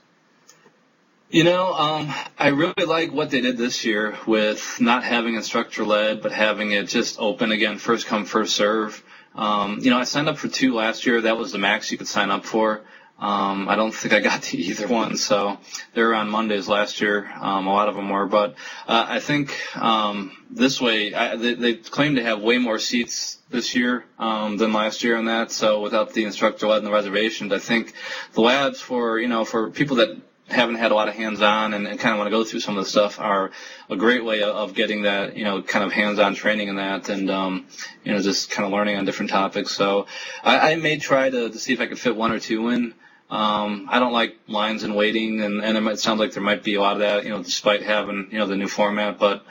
You 1.29 1.45
know, 1.45 1.73
um, 1.73 2.13
I 2.37 2.49
really 2.49 2.85
like 2.85 3.13
what 3.13 3.29
they 3.29 3.39
did 3.39 3.57
this 3.57 3.85
year 3.85 4.17
with 4.27 4.81
not 4.81 5.03
having 5.03 5.35
instructor 5.35 5.85
led, 5.85 6.21
but 6.21 6.33
having 6.33 6.71
it 6.71 6.89
just 6.89 7.19
open 7.19 7.51
again, 7.51 7.77
first 7.77 8.05
come, 8.05 8.25
first 8.25 8.55
serve. 8.55 9.01
Um, 9.33 9.79
you 9.79 9.91
know, 9.91 9.97
I 9.97 10.03
signed 10.03 10.27
up 10.27 10.37
for 10.37 10.49
two 10.49 10.73
last 10.73 11.05
year. 11.05 11.21
That 11.21 11.37
was 11.37 11.53
the 11.53 11.57
max 11.57 11.89
you 11.89 11.97
could 11.97 12.07
sign 12.07 12.31
up 12.31 12.43
for. 12.43 12.81
Um, 13.21 13.69
I 13.69 13.75
don't 13.75 13.93
think 13.93 14.15
I 14.15 14.19
got 14.19 14.41
to 14.43 14.57
either 14.69 14.87
one, 14.87 15.15
so 15.15 15.57
they 15.93 16.01
were 16.01 16.15
on 16.15 16.29
Mondays 16.29 16.67
last 16.67 16.99
year. 17.01 17.31
Um, 17.39 17.67
a 17.67 17.73
lot 17.73 17.87
of 17.87 17.95
them 17.95 18.09
were, 18.09 18.25
but 18.25 18.55
uh, 18.87 19.05
I 19.07 19.19
think 19.19 19.55
um, 19.77 20.31
this 20.49 20.81
way 20.81 21.13
I, 21.13 21.35
they, 21.35 21.53
they 21.53 21.73
claim 21.75 22.15
to 22.15 22.23
have 22.23 22.41
way 22.41 22.57
more 22.57 22.79
seats 22.79 23.37
this 23.51 23.75
year 23.75 24.05
um, 24.17 24.57
than 24.57 24.73
last 24.73 25.03
year 25.03 25.17
on 25.17 25.25
that. 25.25 25.51
So 25.51 25.81
without 25.81 26.13
the 26.13 26.23
instructor 26.23 26.67
led 26.67 26.79
and 26.79 26.87
the 26.87 26.91
reservations, 26.91 27.53
I 27.53 27.59
think 27.59 27.93
the 28.33 28.41
labs 28.41 28.81
for 28.81 29.19
you 29.19 29.27
know 29.27 29.45
for 29.45 29.69
people 29.69 29.97
that 29.97 30.17
haven't 30.51 30.75
had 30.75 30.91
a 30.91 30.95
lot 30.95 31.07
of 31.07 31.15
hands-on 31.15 31.73
and, 31.73 31.87
and 31.87 31.99
kind 31.99 32.13
of 32.13 32.19
want 32.19 32.27
to 32.27 32.31
go 32.31 32.43
through 32.43 32.59
some 32.59 32.77
of 32.77 32.83
the 32.83 32.89
stuff 32.89 33.19
are 33.19 33.51
a 33.89 33.95
great 33.95 34.23
way 34.23 34.43
of 34.43 34.73
getting 34.73 35.03
that, 35.03 35.35
you 35.35 35.43
know, 35.43 35.61
kind 35.61 35.83
of 35.85 35.91
hands-on 35.91 36.35
training 36.35 36.67
in 36.67 36.75
that 36.75 37.09
and, 37.09 37.29
um, 37.29 37.67
you 38.03 38.11
know, 38.11 38.21
just 38.21 38.51
kind 38.51 38.65
of 38.65 38.71
learning 38.71 38.97
on 38.97 39.05
different 39.05 39.31
topics. 39.31 39.71
So 39.71 40.07
I, 40.43 40.73
I 40.73 40.75
may 40.75 40.97
try 40.97 41.29
to, 41.29 41.49
to 41.49 41.57
see 41.57 41.73
if 41.73 41.79
I 41.79 41.87
could 41.87 41.99
fit 41.99 42.15
one 42.15 42.31
or 42.31 42.39
two 42.39 42.69
in. 42.69 42.93
Um, 43.31 43.87
I 43.89 43.99
don't 43.99 44.11
like 44.11 44.35
lines 44.47 44.83
and 44.83 44.93
waiting, 44.93 45.39
and, 45.41 45.63
and 45.63 45.77
it 45.77 45.81
might 45.81 45.99
sound 45.99 46.19
like 46.19 46.33
there 46.33 46.43
might 46.43 46.63
be 46.63 46.75
a 46.75 46.81
lot 46.81 46.93
of 46.93 46.99
that, 46.99 47.23
you 47.23 47.29
know, 47.29 47.41
despite 47.41 47.81
having, 47.81 48.27
you 48.29 48.37
know, 48.37 48.45
the 48.45 48.57
new 48.57 48.67
format. 48.67 49.17
But 49.17 49.45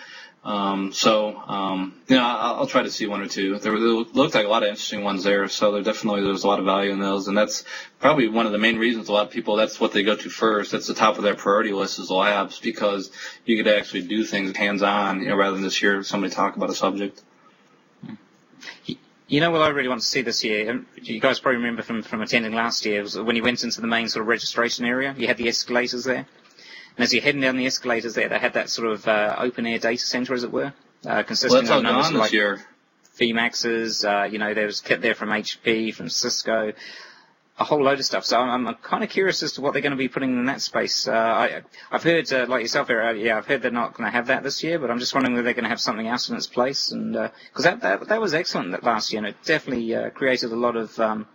um, 0.45 0.93
so, 0.93 1.35
um, 1.35 1.95
you 2.07 2.17
know, 2.17 2.23
I'll, 2.23 2.57
I'll 2.57 2.67
try 2.67 2.83
to 2.83 2.91
see 2.91 3.07
one 3.07 3.23
or 3.23 3.27
two. 3.27 3.59
There, 3.59 3.73
there 3.73 3.89
looked 3.89 4.35
like 4.35 4.45
a 4.45 4.49
lot 4.49 4.63
of 4.63 4.69
interesting 4.69 5.03
ones 5.03 5.25
there, 5.25 5.49
so 5.49 5.73
there 5.73 5.83
definitely 5.83 6.23
there's 6.23 6.45
a 6.45 6.47
lot 6.47 6.59
of 6.59 6.67
value 6.67 6.93
in 6.93 7.01
those, 7.01 7.27
and 7.27 7.37
that's 7.37 7.65
probably 8.01 8.29
one 8.29 8.45
of 8.45 8.53
the 8.53 8.59
main 8.59 8.79
reasons 8.79 9.09
a 9.09 9.13
lot 9.13 9.27
of 9.27 9.33
people 9.33 9.57
that's 9.57 9.81
what 9.81 9.93
they 9.93 10.03
go 10.03 10.15
to 10.15 10.29
first. 10.29 10.73
That's 10.73 10.87
the 10.87 10.95
top 10.95 11.17
of 11.17 11.23
their 11.23 11.35
priority 11.35 11.73
list 11.73 11.99
is 11.99 12.09
the 12.09 12.15
labs 12.15 12.59
because 12.59 13.11
you 13.47 13.57
get 13.57 13.65
to 13.65 13.79
actually 13.79 14.03
do 14.03 14.25
things 14.25 14.55
hands-on, 14.55 15.23
you 15.23 15.29
know, 15.29 15.37
rather 15.37 15.57
than 15.57 15.65
just 15.65 15.79
hear 15.79 16.03
somebody 16.03 16.35
talk 16.35 16.57
about 16.57 16.69
a 16.69 16.75
subject. 16.75 17.23
You 19.31 19.39
know 19.39 19.53
what 19.53 19.63
I 19.63 19.69
really 19.69 19.89
want 19.89 20.01
to 20.01 20.07
see 20.07 20.23
this 20.23 20.43
year? 20.43 20.69
and 20.69 20.87
You 20.97 21.21
guys 21.21 21.39
probably 21.39 21.59
remember 21.59 21.83
from, 21.83 22.03
from 22.03 22.21
attending 22.21 22.53
last 22.53 22.85
year, 22.85 23.01
was 23.01 23.17
when 23.17 23.37
you 23.37 23.45
went 23.45 23.63
into 23.63 23.81
the 23.81 23.87
main 23.87 24.09
sort 24.09 24.23
of 24.23 24.27
registration 24.27 24.85
area, 24.85 25.15
you 25.17 25.29
had 25.29 25.37
the 25.37 25.49
escalators 25.49 26.03
there. 26.03 26.27
And 26.97 27.05
as 27.05 27.15
you're 27.15 27.23
heading 27.23 27.41
down 27.41 27.57
the 27.57 27.67
escalators 27.67 28.15
there, 28.15 28.29
they 28.29 28.41
had 28.41 28.55
that 28.55 28.69
sort 28.69 28.89
of 28.89 29.07
uh, 29.07 29.37
open 29.39 29.69
air 29.69 29.79
data 29.79 30.03
center, 30.05 30.35
as 30.35 30.43
it 30.43 30.51
were, 30.51 30.75
uh, 31.07 31.23
consisting 31.23 31.63
Well, 31.63 31.79
of 31.79 31.83
numbers 31.85 32.11
like 32.11 32.33
year. 32.33 32.61
VMAXs, 33.21 34.05
uh, 34.05 34.25
you 34.25 34.39
know, 34.39 34.53
there 34.53 34.67
was 34.67 34.81
kit 34.81 35.01
there 35.01 35.15
from 35.15 35.29
HP, 35.29 35.95
from 35.95 36.09
Cisco, 36.09 36.73
a 37.61 37.65
whole 37.65 37.83
load 37.83 37.99
of 37.99 38.05
stuff. 38.07 38.25
So 38.25 38.41
I'm, 38.41 38.67
I'm 38.67 38.75
kind 38.77 39.05
of 39.05 39.11
curious 39.11 39.43
as 39.43 39.53
to 39.53 39.61
what 39.61 39.75
they're 39.75 39.83
going 39.83 39.91
to 39.93 39.97
be 39.97 40.09
putting 40.09 40.31
in 40.31 40.47
that 40.47 40.63
space. 40.63 41.07
Uh, 41.07 41.13
I, 41.13 41.61
I've 41.93 42.03
heard, 42.03 42.33
uh, 42.33 42.47
like 42.49 42.63
yourself, 42.63 42.89
Eric, 42.89 43.17
uh, 43.17 43.21
yeah, 43.21 43.37
I've 43.37 43.47
heard 43.47 43.61
they're 43.61 43.71
not 43.71 43.93
going 43.95 44.07
to 44.11 44.13
have 44.17 44.29
that 44.29 44.43
this 44.43 44.65
year, 44.65 44.79
but 44.79 44.91
I'm 44.91 44.99
just 44.99 45.15
wondering 45.15 45.35
whether 45.35 45.45
they're 45.45 45.53
going 45.55 45.65
to 45.65 45.69
have 45.71 45.81
something 45.81 46.09
else 46.09 46.31
in 46.31 46.37
its 46.37 46.47
place. 46.47 46.91
And 46.91 47.13
because 47.13 47.65
that, 47.65 47.83
that 47.83 48.09
that 48.09 48.21
was 48.21 48.33
excellent 48.33 48.71
that 48.73 48.83
last 48.83 49.13
year, 49.13 49.19
and 49.19 49.27
it 49.29 49.37
definitely 49.45 49.95
uh, 49.95 50.09
created 50.11 50.53
a 50.53 50.57
lot 50.57 50.75
of 50.75 50.99
um, 50.99 51.27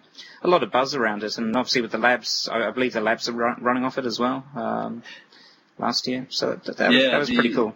a 0.41 0.47
lot 0.47 0.63
of 0.63 0.71
buzz 0.71 0.95
around 0.95 1.23
it. 1.23 1.37
And 1.37 1.55
obviously 1.55 1.81
with 1.81 1.91
the 1.91 1.99
labs, 1.99 2.49
I, 2.51 2.67
I 2.67 2.71
believe 2.71 2.93
the 2.93 3.01
labs 3.01 3.29
are 3.29 3.33
run, 3.33 3.57
running 3.61 3.83
off 3.85 3.97
it 3.99 4.05
as 4.05 4.19
well 4.19 4.43
um, 4.55 5.03
last 5.77 6.07
year. 6.07 6.25
So 6.29 6.59
that, 6.65 6.77
that, 6.77 6.91
Yeah, 6.91 7.11
that 7.11 7.19
was 7.19 7.27
the- 7.29 7.35
pretty 7.35 7.53
cool. 7.53 7.75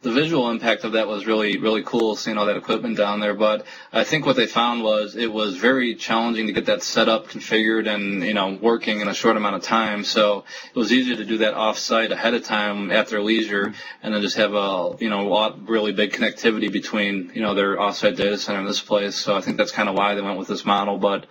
The 0.00 0.12
visual 0.12 0.48
impact 0.50 0.84
of 0.84 0.92
that 0.92 1.08
was 1.08 1.26
really 1.26 1.58
really 1.58 1.82
cool 1.82 2.14
seeing 2.14 2.38
all 2.38 2.46
that 2.46 2.56
equipment 2.56 2.96
down 2.96 3.20
there. 3.20 3.34
But 3.34 3.66
i 3.92 4.04
think 4.04 4.26
what 4.26 4.36
they 4.36 4.46
found 4.46 4.82
was 4.82 5.16
it 5.16 5.32
was 5.32 5.56
very 5.56 5.94
challenging 5.94 6.46
to 6.46 6.52
get 6.52 6.66
that 6.66 6.82
set 6.82 7.08
up 7.08 7.28
configured 7.28 7.92
and 7.92 8.22
you 8.22 8.34
know 8.34 8.58
working 8.60 9.00
in 9.00 9.08
a 9.08 9.14
short 9.14 9.36
amount 9.36 9.56
of 9.56 9.62
time. 9.62 10.04
So 10.04 10.44
it 10.72 10.78
was 10.78 10.92
easier 10.92 11.16
to 11.16 11.24
do 11.24 11.38
that 11.38 11.54
off 11.54 11.78
site 11.78 12.12
ahead 12.12 12.34
of 12.34 12.44
time 12.44 12.90
at 12.90 13.08
their 13.08 13.22
leisure 13.22 13.74
and 14.02 14.14
then 14.14 14.22
just 14.22 14.36
have 14.36 14.54
a 14.54 14.96
you 15.00 15.10
know 15.10 15.34
a 15.34 15.56
really 15.66 15.92
big 15.92 16.12
connectivity 16.12 16.70
between 16.70 17.32
you 17.34 17.42
know 17.42 17.54
their 17.54 17.80
off-site 17.80 18.16
data 18.16 18.38
center 18.38 18.60
and 18.60 18.68
this 18.68 18.80
place. 18.80 19.16
So 19.16 19.36
i 19.36 19.40
think 19.40 19.56
that's 19.56 19.72
kind 19.72 19.88
of 19.88 19.94
why 19.96 20.14
they 20.14 20.22
went 20.22 20.38
with 20.38 20.48
this 20.48 20.64
model. 20.64 20.98
But 20.98 21.26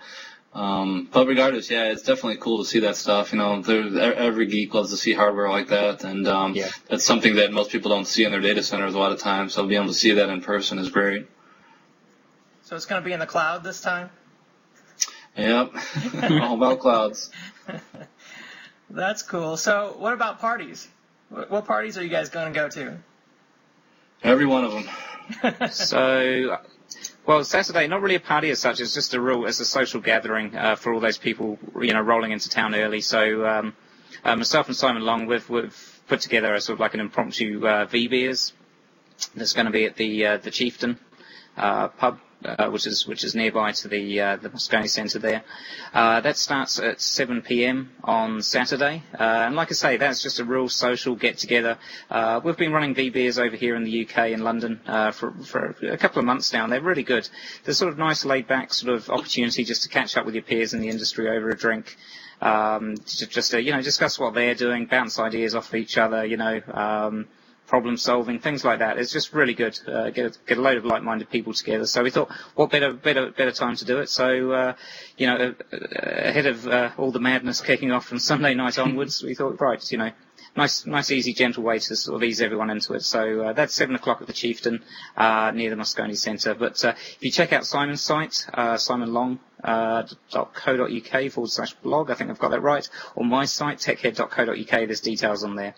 um, 0.54 1.08
but 1.12 1.26
regardless, 1.26 1.70
yeah, 1.70 1.84
it's 1.92 2.02
definitely 2.02 2.38
cool 2.38 2.58
to 2.58 2.64
see 2.64 2.80
that 2.80 2.96
stuff. 2.96 3.32
You 3.32 3.38
know, 3.38 3.60
every 3.62 4.46
geek 4.46 4.72
loves 4.74 4.90
to 4.90 4.96
see 4.96 5.12
hardware 5.12 5.48
like 5.50 5.68
that, 5.68 6.04
and 6.04 6.26
um, 6.26 6.54
Yeah. 6.54 6.68
that's 6.88 7.04
something 7.04 7.36
that 7.36 7.52
most 7.52 7.70
people 7.70 7.90
don't 7.90 8.06
see 8.06 8.24
in 8.24 8.32
their 8.32 8.40
data 8.40 8.62
centers 8.62 8.94
a 8.94 8.98
lot 8.98 9.12
of 9.12 9.20
times. 9.20 9.54
So 9.54 9.66
being 9.66 9.80
able 9.82 9.92
to 9.92 9.98
see 9.98 10.12
that 10.12 10.30
in 10.30 10.40
person 10.40 10.78
is 10.78 10.88
great. 10.90 11.28
So 12.62 12.76
it's 12.76 12.86
going 12.86 13.00
to 13.02 13.04
be 13.06 13.12
in 13.12 13.20
the 13.20 13.26
cloud 13.26 13.62
this 13.62 13.80
time. 13.80 14.10
Yep, 15.36 15.72
all 16.42 16.54
about 16.56 16.80
clouds. 16.80 17.30
That's 18.90 19.22
cool. 19.22 19.56
So 19.56 19.94
what 19.98 20.12
about 20.14 20.40
parties? 20.40 20.88
What, 21.28 21.50
what 21.50 21.66
parties 21.66 21.98
are 21.98 22.02
you 22.02 22.08
guys 22.08 22.30
going 22.30 22.52
to 22.52 22.58
go 22.58 22.68
to? 22.70 22.98
Every 24.22 24.46
one 24.46 24.64
of 24.64 24.72
them. 24.72 25.70
So, 25.70 26.58
well, 27.28 27.44
Saturday, 27.44 27.86
not 27.86 28.00
really 28.00 28.14
a 28.14 28.20
party 28.20 28.48
as 28.48 28.58
such. 28.58 28.80
It's 28.80 28.94
just 28.94 29.12
a 29.12 29.20
real, 29.20 29.44
it's 29.44 29.60
a 29.60 29.66
social 29.66 30.00
gathering 30.00 30.56
uh, 30.56 30.76
for 30.76 30.94
all 30.94 30.98
those 30.98 31.18
people, 31.18 31.58
you 31.78 31.92
know, 31.92 32.00
rolling 32.00 32.32
into 32.32 32.48
town 32.48 32.74
early. 32.74 33.02
So, 33.02 33.46
um, 33.46 33.76
uh, 34.24 34.34
myself 34.34 34.68
and 34.68 34.74
Simon 34.74 35.02
Long, 35.02 35.26
we've, 35.26 35.46
we've 35.50 36.00
put 36.08 36.22
together 36.22 36.54
a 36.54 36.60
sort 36.62 36.76
of 36.76 36.80
like 36.80 36.94
an 36.94 37.00
impromptu 37.00 37.68
uh, 37.68 37.84
V 37.84 38.08
beers. 38.08 38.54
That's 39.34 39.52
going 39.52 39.66
to 39.66 39.72
be 39.72 39.84
at 39.84 39.96
the 39.96 40.24
uh, 40.24 40.36
the 40.38 40.50
Chieftain 40.50 40.98
pub 41.58 42.18
uh, 42.44 42.68
which 42.70 42.86
is 42.86 43.06
which 43.06 43.24
is 43.24 43.34
nearby 43.34 43.72
to 43.72 43.88
the 43.88 44.20
uh, 44.20 44.36
the 44.36 44.50
Moscone 44.50 44.88
Centre 44.88 45.18
there. 45.18 45.42
Uh, 45.92 46.20
that 46.20 46.36
starts 46.36 46.78
at 46.78 47.00
7 47.00 47.42
p.m. 47.42 47.90
on 48.04 48.42
Saturday, 48.42 49.02
uh, 49.18 49.22
and 49.22 49.56
like 49.56 49.70
I 49.70 49.74
say, 49.74 49.96
that's 49.96 50.22
just 50.22 50.38
a 50.38 50.44
real 50.44 50.68
social 50.68 51.16
get 51.16 51.38
together. 51.38 51.78
Uh, 52.10 52.40
we've 52.42 52.56
been 52.56 52.72
running 52.72 52.94
VBeers 52.94 53.38
over 53.44 53.56
here 53.56 53.74
in 53.74 53.84
the 53.84 54.06
UK 54.06 54.28
in 54.30 54.44
London 54.44 54.80
uh, 54.86 55.10
for 55.10 55.32
for 55.44 55.76
a 55.82 55.96
couple 55.96 56.20
of 56.20 56.24
months 56.24 56.52
now, 56.52 56.64
and 56.64 56.72
they're 56.72 56.80
really 56.80 57.02
good. 57.02 57.28
They're 57.64 57.74
sort 57.74 57.92
of 57.92 57.98
nice, 57.98 58.24
laid 58.24 58.46
back 58.46 58.72
sort 58.72 58.94
of 58.94 59.10
opportunity 59.10 59.64
just 59.64 59.82
to 59.82 59.88
catch 59.88 60.16
up 60.16 60.24
with 60.24 60.34
your 60.34 60.44
peers 60.44 60.74
in 60.74 60.80
the 60.80 60.88
industry 60.88 61.28
over 61.28 61.50
a 61.50 61.56
drink. 61.56 61.96
Um, 62.40 62.98
just 63.04 63.50
to, 63.50 63.60
you 63.60 63.72
know 63.72 63.82
discuss 63.82 64.16
what 64.16 64.34
they're 64.34 64.54
doing, 64.54 64.86
bounce 64.86 65.18
ideas 65.18 65.56
off 65.56 65.74
each 65.74 65.98
other, 65.98 66.24
you 66.24 66.36
know. 66.36 66.60
Um, 66.72 67.26
problem 67.68 67.96
solving, 67.96 68.40
things 68.40 68.64
like 68.64 68.80
that. 68.80 68.98
It's 68.98 69.12
just 69.12 69.32
really 69.32 69.54
good. 69.54 69.78
Uh, 69.86 70.10
get 70.10 70.26
a, 70.26 70.38
get 70.46 70.58
a 70.58 70.60
load 70.60 70.78
of 70.78 70.84
like-minded 70.84 71.30
people 71.30 71.52
together. 71.52 71.86
So 71.86 72.02
we 72.02 72.10
thought, 72.10 72.30
what 72.54 72.70
better 72.70 72.92
better 72.92 73.30
better 73.30 73.52
time 73.52 73.76
to 73.76 73.84
do 73.84 73.98
it? 73.98 74.08
So 74.08 74.50
uh, 74.52 74.74
you 75.16 75.26
know, 75.26 75.54
uh, 75.72 75.76
ahead 76.02 76.46
of 76.46 76.66
uh, 76.66 76.90
all 76.96 77.12
the 77.12 77.20
madness 77.20 77.60
kicking 77.60 77.92
off 77.92 78.06
from 78.06 78.18
Sunday 78.30 78.54
night 78.54 78.78
onwards, 78.86 79.22
we 79.22 79.34
thought, 79.34 79.60
right, 79.60 79.92
you 79.92 79.98
know, 79.98 80.10
nice 80.56 80.86
nice 80.86 81.10
easy 81.10 81.32
gentle 81.34 81.62
way 81.62 81.78
to 81.78 81.94
sort 81.96 82.16
of 82.16 82.24
ease 82.24 82.40
everyone 82.40 82.70
into 82.70 82.94
it. 82.94 83.02
So 83.02 83.42
uh, 83.42 83.52
that's 83.52 83.74
seven 83.74 83.94
o'clock 83.94 84.20
at 84.22 84.26
the 84.26 84.32
Chieftain 84.32 84.82
uh, 85.16 85.52
near 85.54 85.70
the 85.70 85.76
Moscone 85.76 86.16
Centre. 86.16 86.54
But 86.54 86.82
if 86.84 87.18
you 87.20 87.30
check 87.30 87.52
out 87.52 87.66
Simon's 87.66 88.02
site. 88.02 88.46
Uh, 89.60 90.04
.co.uk 90.30 91.32
forward 91.32 91.50
slash 91.50 91.74
blog, 91.82 92.12
I 92.12 92.14
think 92.14 92.30
I've 92.30 92.38
got 92.38 92.52
that 92.52 92.60
right, 92.60 92.88
or 93.16 93.24
my 93.24 93.44
site, 93.44 93.78
techhead.co.uk, 93.78 94.70
there's 94.70 95.00
details 95.00 95.42
on 95.42 95.56
there. 95.56 95.74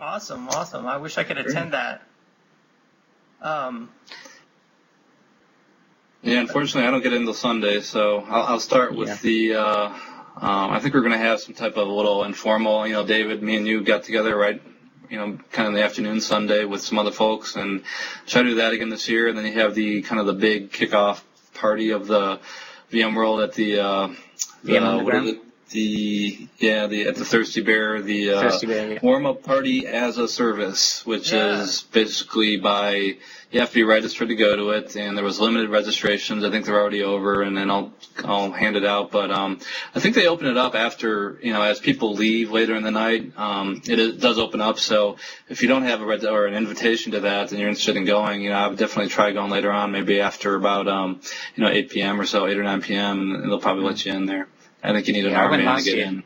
Awesome, 0.00 0.48
awesome. 0.48 0.86
I 0.86 0.96
wish 0.96 1.18
I 1.18 1.24
could 1.24 1.36
attend 1.36 1.74
that. 1.74 2.02
Um, 3.42 3.90
yeah, 6.22 6.40
unfortunately, 6.40 6.88
I 6.88 6.90
don't 6.90 7.02
get 7.02 7.12
into 7.12 7.34
Sunday, 7.34 7.80
so 7.80 8.20
I'll, 8.20 8.42
I'll 8.44 8.60
start 8.60 8.94
with 8.94 9.08
yeah. 9.08 9.18
the. 9.22 9.54
Uh, 9.54 9.86
um, 10.36 10.70
I 10.70 10.78
think 10.80 10.94
we're 10.94 11.00
going 11.00 11.12
to 11.12 11.18
have 11.18 11.40
some 11.40 11.54
type 11.54 11.76
of 11.76 11.86
a 11.86 11.92
little 11.92 12.24
informal. 12.24 12.86
You 12.86 12.94
know, 12.94 13.06
David, 13.06 13.42
me 13.42 13.56
and 13.56 13.66
you 13.66 13.82
got 13.82 14.04
together 14.04 14.34
right. 14.36 14.62
You 15.10 15.18
know, 15.18 15.38
kind 15.52 15.66
of 15.66 15.74
in 15.74 15.74
the 15.74 15.82
afternoon 15.82 16.20
Sunday 16.20 16.64
with 16.64 16.80
some 16.80 16.98
other 16.98 17.10
folks, 17.10 17.56
and 17.56 17.82
try 18.26 18.42
to 18.42 18.48
do 18.50 18.54
that 18.56 18.72
again 18.72 18.88
this 18.88 19.06
year. 19.06 19.28
And 19.28 19.36
then 19.36 19.44
you 19.44 19.54
have 19.54 19.74
the 19.74 20.00
kind 20.02 20.20
of 20.20 20.26
the 20.26 20.32
big 20.32 20.72
kickoff 20.72 21.22
party 21.52 21.90
of 21.90 22.06
the 22.06 22.40
VMworld 22.90 23.44
at 23.44 23.52
the. 23.52 23.80
Uh, 23.80 24.08
the 24.62 24.74
the 24.74 25.40
yeah 25.72 26.86
the 26.86 27.06
at 27.06 27.16
the 27.16 27.24
Thirsty 27.24 27.60
Bear 27.60 28.02
the 28.02 28.32
uh, 28.32 28.40
thirsty 28.40 28.66
yeah. 28.66 28.98
warm 29.02 29.26
up 29.26 29.42
party 29.42 29.86
as 29.86 30.18
a 30.18 30.26
service, 30.26 31.04
which 31.06 31.32
yeah. 31.32 31.62
is 31.62 31.82
basically 31.82 32.56
by 32.56 33.16
you 33.50 33.58
have 33.58 33.70
to 33.70 33.74
be 33.74 33.82
registered 33.82 34.28
to 34.28 34.36
go 34.36 34.54
to 34.54 34.70
it, 34.70 34.94
and 34.96 35.16
there 35.16 35.24
was 35.24 35.40
limited 35.40 35.70
registrations. 35.70 36.44
I 36.44 36.50
think 36.50 36.66
they're 36.66 36.80
already 36.80 37.02
over, 37.02 37.42
and 37.42 37.56
then 37.56 37.70
I'll 37.70 37.92
I'll 38.24 38.52
hand 38.52 38.76
it 38.76 38.84
out. 38.84 39.10
But 39.10 39.30
um, 39.30 39.58
I 39.94 40.00
think 40.00 40.14
they 40.14 40.28
open 40.28 40.46
it 40.46 40.56
up 40.56 40.74
after 40.74 41.38
you 41.42 41.52
know 41.52 41.62
as 41.62 41.80
people 41.80 42.14
leave 42.14 42.50
later 42.50 42.76
in 42.76 42.82
the 42.82 42.90
night. 42.90 43.32
Um, 43.36 43.82
it, 43.86 43.98
it 43.98 44.20
does 44.20 44.38
open 44.38 44.60
up, 44.60 44.78
so 44.78 45.16
if 45.48 45.62
you 45.62 45.68
don't 45.68 45.82
have 45.82 46.00
a 46.00 46.06
red 46.06 46.24
or 46.24 46.46
an 46.46 46.54
invitation 46.54 47.12
to 47.12 47.20
that, 47.20 47.50
and 47.50 47.58
you're 47.58 47.68
interested 47.68 47.96
in 47.96 48.04
going, 48.04 48.42
you 48.42 48.50
know 48.50 48.56
I 48.56 48.68
would 48.68 48.78
definitely 48.78 49.10
try 49.10 49.32
going 49.32 49.50
later 49.50 49.72
on, 49.72 49.90
maybe 49.92 50.20
after 50.20 50.54
about 50.54 50.86
um, 50.86 51.20
you 51.56 51.64
know 51.64 51.70
8 51.70 51.90
p.m. 51.90 52.20
or 52.20 52.26
so, 52.26 52.46
8 52.46 52.56
or 52.56 52.62
9 52.62 52.82
p.m. 52.82 53.34
and 53.34 53.44
they'll 53.50 53.60
probably 53.60 53.84
let 53.84 54.04
you 54.04 54.12
in 54.12 54.26
there. 54.26 54.48
I 54.82 54.92
think 54.92 55.06
you 55.08 55.12
need 55.12 55.26
an 55.26 55.32
yeah, 55.32 55.46
Ironman 55.46 55.78
to 55.78 55.84
get 55.84 55.96
year. 55.96 56.06
in. 56.06 56.24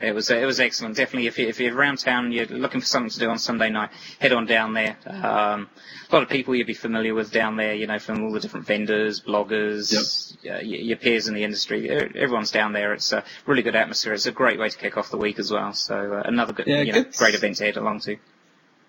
It 0.00 0.14
was 0.14 0.30
it 0.30 0.46
was 0.46 0.60
excellent. 0.60 0.96
Definitely, 0.96 1.26
if, 1.26 1.38
you, 1.38 1.48
if 1.48 1.60
you're 1.60 1.76
around 1.76 1.98
town, 1.98 2.32
you're 2.32 2.46
looking 2.46 2.80
for 2.80 2.86
something 2.86 3.10
to 3.10 3.18
do 3.18 3.28
on 3.28 3.38
Sunday 3.38 3.68
night, 3.68 3.90
head 4.18 4.32
on 4.32 4.46
down 4.46 4.72
there. 4.72 4.96
Um, 5.04 5.68
a 6.08 6.14
lot 6.14 6.22
of 6.22 6.30
people 6.30 6.54
you'll 6.54 6.66
be 6.66 6.72
familiar 6.72 7.14
with 7.14 7.30
down 7.30 7.56
there, 7.56 7.74
you 7.74 7.86
know, 7.86 7.98
from 7.98 8.24
all 8.24 8.32
the 8.32 8.40
different 8.40 8.66
vendors, 8.66 9.20
bloggers, 9.20 10.36
yep. 10.42 10.62
your 10.64 10.96
peers 10.96 11.28
in 11.28 11.34
the 11.34 11.44
industry. 11.44 11.90
Everyone's 11.90 12.50
down 12.50 12.72
there. 12.72 12.94
It's 12.94 13.12
a 13.12 13.24
really 13.44 13.62
good 13.62 13.76
atmosphere. 13.76 14.14
It's 14.14 14.24
a 14.24 14.32
great 14.32 14.58
way 14.58 14.70
to 14.70 14.78
kick 14.78 14.96
off 14.96 15.10
the 15.10 15.18
week 15.18 15.38
as 15.38 15.52
well. 15.52 15.74
So 15.74 16.14
uh, 16.14 16.22
another 16.24 16.54
good, 16.54 16.66
yeah, 16.66 16.80
you 16.80 16.92
know, 16.92 17.04
great 17.18 17.34
event 17.34 17.56
to 17.56 17.64
head 17.64 17.76
along 17.76 18.00
to 18.00 18.16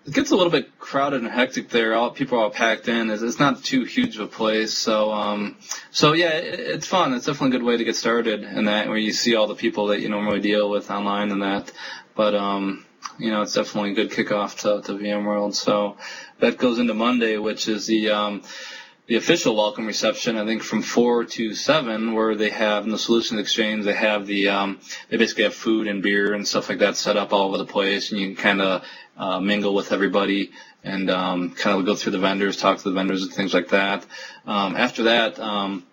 it 0.04 0.12
gets 0.12 0.30
a 0.30 0.36
little 0.36 0.50
bit 0.50 0.78
crowded 0.78 1.22
and 1.22 1.30
hectic 1.30 1.68
there. 1.68 1.94
All 1.94 2.10
people 2.10 2.38
are 2.38 2.44
all 2.44 2.50
packed 2.50 2.88
in. 2.88 3.10
It's, 3.10 3.22
it's 3.22 3.38
not 3.38 3.62
too 3.62 3.84
huge 3.84 4.16
of 4.16 4.22
a 4.22 4.26
place, 4.26 4.76
so 4.76 5.12
um, 5.12 5.56
so 5.90 6.12
yeah, 6.12 6.30
it, 6.30 6.60
it's 6.60 6.86
fun. 6.86 7.14
It's 7.14 7.26
definitely 7.26 7.56
a 7.56 7.60
good 7.60 7.66
way 7.66 7.76
to 7.76 7.84
get 7.84 7.96
started 7.96 8.42
in 8.42 8.64
that 8.64 8.88
where 8.88 8.96
you 8.96 9.12
see 9.12 9.36
all 9.36 9.46
the 9.46 9.54
people 9.54 9.88
that 9.88 10.00
you 10.00 10.08
normally 10.08 10.40
deal 10.40 10.68
with 10.70 10.90
online 10.90 11.30
and 11.30 11.42
that. 11.42 11.70
But 12.14 12.34
um, 12.34 12.84
you 13.18 13.30
know, 13.30 13.42
it's 13.42 13.54
definitely 13.54 13.92
a 13.92 13.94
good 13.94 14.10
kickoff 14.10 14.60
to, 14.60 14.86
to 14.86 14.98
VMworld. 14.98 15.54
So 15.54 15.96
that 16.40 16.58
goes 16.58 16.78
into 16.78 16.94
Monday, 16.94 17.38
which 17.38 17.68
is 17.68 17.86
the 17.86 18.10
um, 18.10 18.42
the 19.06 19.16
official 19.16 19.56
welcome 19.56 19.86
reception, 19.86 20.38
I 20.38 20.46
think 20.46 20.62
from 20.62 20.80
four 20.80 21.24
to 21.24 21.54
seven, 21.54 22.14
where 22.14 22.36
they 22.36 22.50
have 22.50 22.84
in 22.84 22.90
the 22.90 22.98
Solutions 22.98 23.40
Exchange, 23.40 23.84
they 23.84 23.94
have 23.94 24.26
the 24.26 24.48
um, 24.48 24.80
they 25.10 25.16
basically 25.16 25.44
have 25.44 25.54
food 25.54 25.86
and 25.88 26.02
beer 26.02 26.34
and 26.34 26.46
stuff 26.46 26.68
like 26.68 26.78
that 26.78 26.96
set 26.96 27.16
up 27.16 27.32
all 27.32 27.48
over 27.48 27.58
the 27.58 27.66
place, 27.66 28.10
and 28.10 28.20
you 28.20 28.28
can 28.28 28.36
kind 28.36 28.60
of 28.60 28.84
uh, 29.16 29.40
mingle 29.40 29.74
with 29.74 29.92
everybody 29.92 30.50
and 30.84 31.10
um, 31.10 31.50
kind 31.50 31.78
of 31.78 31.86
go 31.86 31.94
through 31.94 32.12
the 32.12 32.18
vendors, 32.18 32.56
talk 32.56 32.78
to 32.78 32.84
the 32.84 32.94
vendors 32.94 33.22
and 33.22 33.32
things 33.32 33.54
like 33.54 33.68
that. 33.68 34.04
Um, 34.46 34.76
after 34.76 35.04
that, 35.04 35.38
um, 35.38 35.84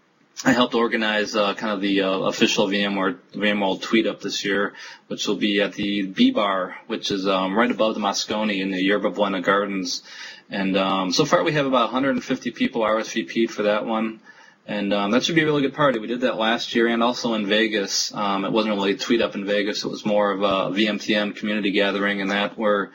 I 0.45 0.53
helped 0.53 0.73
organize 0.73 1.35
uh, 1.35 1.53
kind 1.53 1.73
of 1.73 1.81
the 1.81 2.01
uh, 2.01 2.11
official 2.19 2.67
VMware 2.67 3.17
VMworld 3.33 3.81
tweet 3.81 4.07
up 4.07 4.21
this 4.21 4.45
year, 4.45 4.73
which 5.07 5.27
will 5.27 5.35
be 5.35 5.61
at 5.61 5.73
the 5.73 6.03
B 6.07 6.31
Bar, 6.31 6.77
which 6.87 7.11
is 7.11 7.27
um, 7.27 7.57
right 7.57 7.69
above 7.69 7.95
the 7.95 7.99
Moscone 7.99 8.57
in 8.57 8.71
the 8.71 8.81
Yerba 8.81 9.09
Buena 9.09 9.41
Gardens. 9.41 10.01
And 10.49 10.77
um, 10.77 11.11
so 11.11 11.25
far, 11.25 11.43
we 11.43 11.51
have 11.53 11.65
about 11.65 11.91
150 11.91 12.51
people 12.51 12.81
RSVP'd 12.81 13.51
for 13.51 13.63
that 13.63 13.85
one. 13.85 14.21
And 14.69 14.93
um, 14.93 15.09
that 15.09 15.23
should 15.23 15.33
be 15.33 15.41
a 15.41 15.45
really 15.45 15.63
good 15.63 15.73
party. 15.73 15.97
We 15.97 16.05
did 16.05 16.21
that 16.21 16.37
last 16.37 16.75
year 16.75 16.85
and 16.89 17.01
also 17.01 17.33
in 17.33 17.47
Vegas. 17.47 18.13
Um, 18.13 18.45
it 18.45 18.51
wasn't 18.51 18.75
really 18.75 18.91
a 18.91 18.97
tweet 18.97 19.19
up 19.19 19.33
in 19.33 19.43
Vegas. 19.43 19.83
It 19.83 19.89
was 19.89 20.05
more 20.05 20.29
of 20.29 20.43
a 20.43 20.77
VMTN 20.77 21.35
community 21.35 21.71
gathering 21.71 22.21
and 22.21 22.29
that 22.29 22.55
where, 22.55 22.91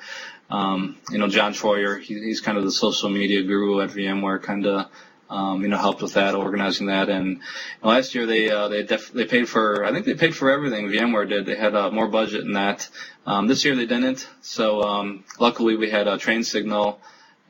um, 0.50 0.96
you 1.10 1.18
know, 1.18 1.26
John 1.26 1.52
Troyer, 1.52 2.00
he, 2.00 2.14
he's 2.14 2.40
kind 2.40 2.56
of 2.56 2.62
the 2.62 2.70
social 2.70 3.08
media 3.08 3.42
guru 3.42 3.80
at 3.80 3.90
VMware, 3.90 4.40
kind 4.40 4.64
of, 4.66 4.86
um, 5.28 5.62
you 5.62 5.68
know, 5.68 5.76
helped 5.76 6.00
with 6.00 6.14
that, 6.14 6.36
organizing 6.36 6.86
that. 6.86 7.08
And 7.08 7.40
last 7.82 8.14
year 8.14 8.24
they 8.24 8.48
uh, 8.48 8.68
they 8.68 8.84
def- 8.84 9.12
they 9.12 9.24
paid 9.24 9.48
for 9.48 9.84
I 9.84 9.90
think 9.90 10.06
they 10.06 10.14
paid 10.14 10.36
for 10.36 10.52
everything. 10.52 10.86
VMware 10.86 11.28
did. 11.28 11.44
They 11.44 11.56
had 11.56 11.74
uh, 11.74 11.90
more 11.90 12.06
budget 12.06 12.44
than 12.44 12.52
that. 12.52 12.88
Um, 13.26 13.48
this 13.48 13.64
year 13.64 13.74
they 13.74 13.86
didn't. 13.86 14.28
So 14.42 14.80
um, 14.84 15.24
luckily 15.40 15.76
we 15.76 15.90
had 15.90 16.06
a 16.06 16.18
train 16.18 16.44
signal 16.44 17.00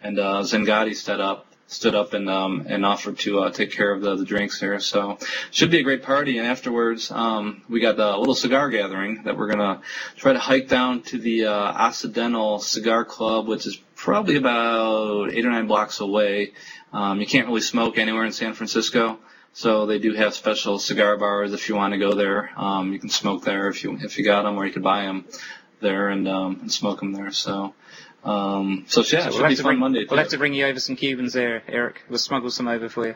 and 0.02 0.18
uh, 0.18 0.40
Xangati 0.40 0.96
set 0.96 1.20
up 1.20 1.44
stood 1.74 1.94
up 1.94 2.14
and 2.14 2.30
um, 2.30 2.66
and 2.68 2.86
offered 2.86 3.18
to 3.18 3.40
uh, 3.40 3.50
take 3.50 3.72
care 3.72 3.92
of 3.92 4.00
the, 4.00 4.16
the 4.16 4.24
drinks 4.24 4.60
here. 4.60 4.78
So 4.80 5.18
should 5.50 5.70
be 5.70 5.80
a 5.80 5.82
great 5.82 6.02
party. 6.02 6.38
And 6.38 6.46
afterwards, 6.46 7.10
um, 7.10 7.62
we 7.68 7.80
got 7.80 7.98
a 7.98 8.16
little 8.16 8.34
cigar 8.34 8.70
gathering 8.70 9.24
that 9.24 9.36
we're 9.36 9.48
gonna 9.48 9.80
try 10.16 10.32
to 10.32 10.38
hike 10.38 10.68
down 10.68 11.02
to 11.02 11.18
the 11.18 11.46
uh, 11.46 11.52
Occidental 11.52 12.60
Cigar 12.60 13.04
Club, 13.04 13.48
which 13.48 13.66
is 13.66 13.76
probably 13.96 14.36
about 14.36 15.32
eight 15.32 15.44
or 15.44 15.50
nine 15.50 15.66
blocks 15.66 16.00
away. 16.00 16.52
Um, 16.92 17.20
you 17.20 17.26
can't 17.26 17.48
really 17.48 17.60
smoke 17.60 17.98
anywhere 17.98 18.24
in 18.24 18.32
San 18.32 18.54
Francisco. 18.54 19.18
So 19.52 19.86
they 19.86 20.00
do 20.00 20.14
have 20.14 20.34
special 20.34 20.80
cigar 20.80 21.16
bars 21.16 21.52
if 21.52 21.68
you 21.68 21.76
want 21.76 21.92
to 21.92 21.98
go 21.98 22.14
there. 22.14 22.50
Um, 22.56 22.92
you 22.92 22.98
can 22.98 23.08
smoke 23.08 23.44
there 23.44 23.68
if 23.68 23.84
you 23.84 23.96
if 24.00 24.18
you 24.18 24.24
got 24.24 24.42
them, 24.42 24.56
or 24.56 24.66
you 24.66 24.72
could 24.72 24.82
buy 24.82 25.02
them 25.02 25.26
there 25.80 26.08
and, 26.08 26.26
um, 26.26 26.58
and 26.62 26.72
smoke 26.72 26.98
them 27.00 27.12
there. 27.12 27.30
So 27.30 27.74
um, 28.24 28.84
so 28.88 29.00
yeah, 29.02 29.28
so 29.28 29.36
we'll 29.36 29.48
have, 29.48 29.62
bring, 29.62 29.78
Monday, 29.78 30.06
we'll 30.08 30.18
have 30.18 30.28
to 30.28 30.38
bring 30.38 30.54
you 30.54 30.66
over 30.66 30.80
some 30.80 30.96
Cubans 30.96 31.34
there, 31.34 31.62
Eric. 31.68 32.02
We'll 32.08 32.18
smuggle 32.18 32.50
some 32.50 32.68
over 32.68 32.88
for 32.88 33.08
you. 33.08 33.14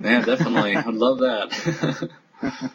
Yeah, 0.00 0.22
definitely. 0.22 0.76
I'd 0.76 0.86
love 0.86 1.18
that. 1.18 2.10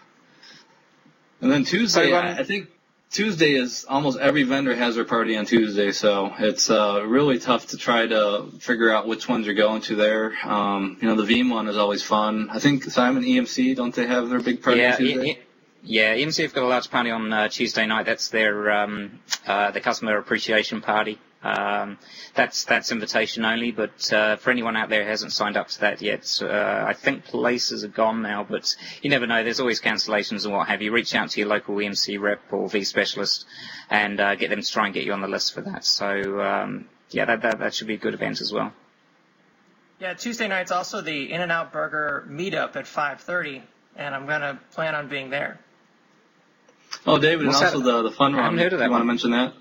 and 1.41 1.51
then 1.51 1.63
Tuesday, 1.63 2.09
so, 2.09 2.17
um, 2.17 2.25
I 2.25 2.43
think 2.43 2.67
Tuesday 3.11 3.53
is 3.53 3.85
almost 3.87 4.19
every 4.19 4.43
vendor 4.43 4.75
has 4.75 4.95
their 4.95 5.05
party 5.05 5.37
on 5.37 5.45
Tuesday, 5.45 5.91
so 5.91 6.33
it's 6.39 6.69
uh, 6.69 7.01
really 7.05 7.39
tough 7.39 7.67
to 7.67 7.77
try 7.77 8.07
to 8.07 8.47
figure 8.59 8.91
out 8.91 9.07
which 9.07 9.29
ones 9.29 9.45
you're 9.45 9.55
going 9.55 9.81
to 9.83 9.95
there. 9.95 10.33
Um, 10.43 10.97
you 10.99 11.07
know, 11.07 11.15
the 11.15 11.23
Veeam 11.23 11.49
one 11.49 11.69
is 11.69 11.77
always 11.77 12.03
fun. 12.03 12.49
I 12.49 12.59
think 12.59 12.83
Simon 12.83 13.23
EMC, 13.23 13.75
don't 13.75 13.95
they 13.95 14.07
have 14.07 14.29
their 14.29 14.41
big 14.41 14.61
party 14.61 14.81
yeah, 14.81 14.93
on 14.93 14.97
Tuesday? 14.97 15.39
Yeah, 15.83 16.15
EMC 16.15 16.43
have 16.43 16.53
got 16.53 16.63
a 16.63 16.67
large 16.67 16.89
party 16.89 17.11
on 17.11 17.31
uh, 17.31 17.49
Tuesday 17.49 17.85
night. 17.85 18.05
That's 18.05 18.29
their 18.29 18.71
um, 18.71 19.19
uh, 19.45 19.71
the 19.71 19.79
customer 19.79 20.17
appreciation 20.17 20.81
party. 20.81 21.19
Um, 21.43 21.97
that's 22.35 22.63
that's 22.63 22.91
invitation 22.91 23.43
only, 23.43 23.71
but 23.71 24.11
uh, 24.13 24.37
for 24.37 24.49
anyone 24.49 24.77
out 24.77 24.89
there 24.89 25.03
who 25.03 25.09
hasn't 25.09 25.33
signed 25.33 25.57
up 25.57 25.67
to 25.69 25.81
that 25.81 26.01
yet, 26.01 26.39
uh, 26.41 26.85
I 26.87 26.93
think 26.93 27.25
places 27.25 27.83
are 27.83 27.89
gone 27.89 28.21
now. 28.21 28.45
But 28.49 28.75
you 29.01 29.09
never 29.09 29.27
know. 29.27 29.43
There's 29.43 29.59
always 29.59 29.81
cancellations 29.81 30.45
and 30.45 30.53
what 30.53 30.69
have 30.69 30.81
you. 30.81 30.91
Reach 30.93 31.13
out 31.15 31.31
to 31.31 31.39
your 31.39 31.49
local 31.49 31.75
EMC 31.75 32.19
rep 32.19 32.41
or 32.51 32.69
V 32.69 32.83
specialist 32.85 33.45
and 33.89 34.19
uh, 34.19 34.35
get 34.35 34.49
them 34.49 34.61
to 34.61 34.71
try 34.71 34.85
and 34.85 34.93
get 34.93 35.03
you 35.03 35.11
on 35.11 35.21
the 35.21 35.27
list 35.27 35.53
for 35.53 35.61
that. 35.61 35.83
So 35.83 36.41
um, 36.41 36.85
yeah, 37.09 37.25
that, 37.25 37.41
that 37.41 37.59
that 37.59 37.73
should 37.73 37.87
be 37.87 37.95
a 37.95 37.97
good 37.97 38.13
event 38.13 38.39
as 38.39 38.53
well. 38.53 38.71
Yeah, 39.99 40.13
Tuesday 40.13 40.47
night's 40.47 40.71
also 40.71 41.01
the 41.01 41.31
In-N-Out 41.31 41.71
Burger 41.71 42.27
meetup 42.29 42.75
at 42.75 42.85
5:30, 42.85 43.61
and 43.95 44.15
I'm 44.15 44.25
gonna 44.25 44.59
plan 44.71 44.95
on 44.95 45.07
being 45.07 45.29
there. 45.29 45.59
Oh, 47.05 47.17
David, 47.19 47.47
What's 47.47 47.57
and 47.59 47.65
also 47.65 47.79
that? 47.79 48.03
the 48.03 48.09
the 48.09 48.11
fun 48.15 48.33
run. 48.33 48.39
I 48.39 48.43
haven't 48.45 48.59
heard 48.59 48.73
of 48.73 48.79
that. 48.79 48.85
You 48.85 48.91
want 48.91 49.01
to 49.01 49.05
mention 49.05 49.31
that? 49.31 49.53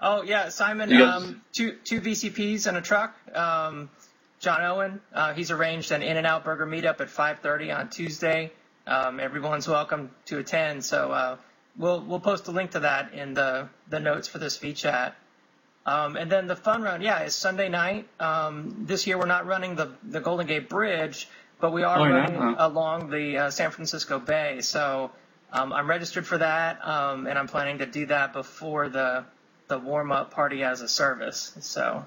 Oh 0.00 0.22
yeah, 0.22 0.48
Simon. 0.50 0.90
Um, 0.92 1.42
two 1.52 1.76
two 1.84 2.00
VCPs 2.00 2.66
and 2.66 2.76
a 2.76 2.80
truck. 2.80 3.16
Um, 3.34 3.90
John 4.40 4.62
Owen. 4.62 5.00
Uh, 5.12 5.34
he's 5.34 5.50
arranged 5.50 5.90
an 5.90 6.02
In-N-Out 6.02 6.44
Burger 6.44 6.66
meetup 6.66 7.00
at 7.00 7.08
5:30 7.08 7.76
on 7.76 7.90
Tuesday. 7.90 8.52
Um, 8.86 9.18
everyone's 9.20 9.66
welcome 9.68 10.10
to 10.26 10.38
attend. 10.38 10.84
So 10.84 11.10
uh, 11.10 11.36
we'll 11.76 12.00
we'll 12.00 12.20
post 12.20 12.46
a 12.48 12.52
link 12.52 12.72
to 12.72 12.80
that 12.80 13.12
in 13.14 13.34
the 13.34 13.68
the 13.88 13.98
notes 14.00 14.28
for 14.28 14.38
this 14.38 14.58
VChat. 14.58 15.14
Um, 15.86 16.16
and 16.16 16.30
then 16.30 16.46
the 16.46 16.56
fun 16.56 16.82
run, 16.82 17.00
yeah, 17.02 17.22
is 17.22 17.34
Sunday 17.34 17.68
night. 17.68 18.08
Um, 18.20 18.84
this 18.86 19.06
year 19.06 19.18
we're 19.18 19.26
not 19.26 19.46
running 19.46 19.74
the 19.74 19.96
the 20.02 20.20
Golden 20.20 20.46
Gate 20.46 20.68
Bridge, 20.68 21.28
but 21.60 21.72
we 21.72 21.82
are 21.82 21.98
Oh, 21.98 22.06
running 22.08 22.36
Oh. 22.36 22.54
along 22.58 23.10
the 23.10 23.38
uh, 23.38 23.50
San 23.50 23.70
Francisco 23.72 24.18
Bay. 24.20 24.60
So 24.60 25.10
um, 25.52 25.72
I'm 25.72 25.88
registered 25.88 26.26
for 26.26 26.38
that, 26.38 26.86
um, 26.86 27.26
and 27.26 27.38
I'm 27.38 27.48
planning 27.48 27.78
to 27.78 27.86
do 27.86 28.06
that 28.06 28.32
before 28.32 28.88
the 28.88 29.24
the 29.68 29.78
warm 29.78 30.10
up 30.12 30.30
party 30.32 30.62
as 30.64 30.80
a 30.80 30.88
service. 30.88 31.52
So 31.60 32.04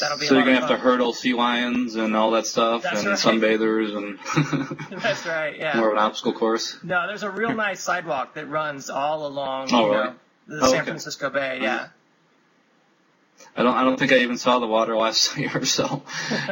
that'll 0.00 0.18
be 0.18 0.26
so 0.26 0.34
you're 0.34 0.44
gonna 0.44 0.54
have 0.60 0.68
to 0.68 0.76
fun. 0.76 0.80
hurdle 0.84 1.12
sea 1.12 1.34
lions 1.34 1.94
and 1.96 2.16
all 2.16 2.32
that 2.32 2.46
stuff, 2.46 2.82
That's 2.82 3.00
and 3.00 3.08
right. 3.08 3.18
sunbathers, 3.18 3.96
and 3.96 4.18
That's 5.02 5.26
right. 5.26 5.56
Yeah. 5.58 5.76
more 5.78 5.88
of 5.88 5.92
an 5.94 5.98
obstacle 6.02 6.32
course. 6.32 6.76
No, 6.82 7.06
there's 7.06 7.22
a 7.22 7.30
real 7.30 7.54
nice 7.54 7.80
sidewalk 7.80 8.34
that 8.34 8.48
runs 8.48 8.90
all 8.90 9.26
along 9.26 9.68
Oh, 9.72 9.86
you 9.86 9.92
know, 9.92 10.14
the 10.46 10.56
Oh, 10.64 10.70
San 10.70 10.80
okay. 10.80 10.84
Francisco 10.86 11.30
Bay. 11.30 11.58
Yeah. 11.62 11.88
I 13.56 13.62
don't. 13.62 13.74
I 13.74 13.82
don't 13.82 13.98
think 13.98 14.12
I 14.12 14.18
even 14.18 14.38
saw 14.38 14.58
the 14.58 14.66
water 14.66 14.96
last 14.96 15.36
year 15.36 15.64
so. 15.64 16.02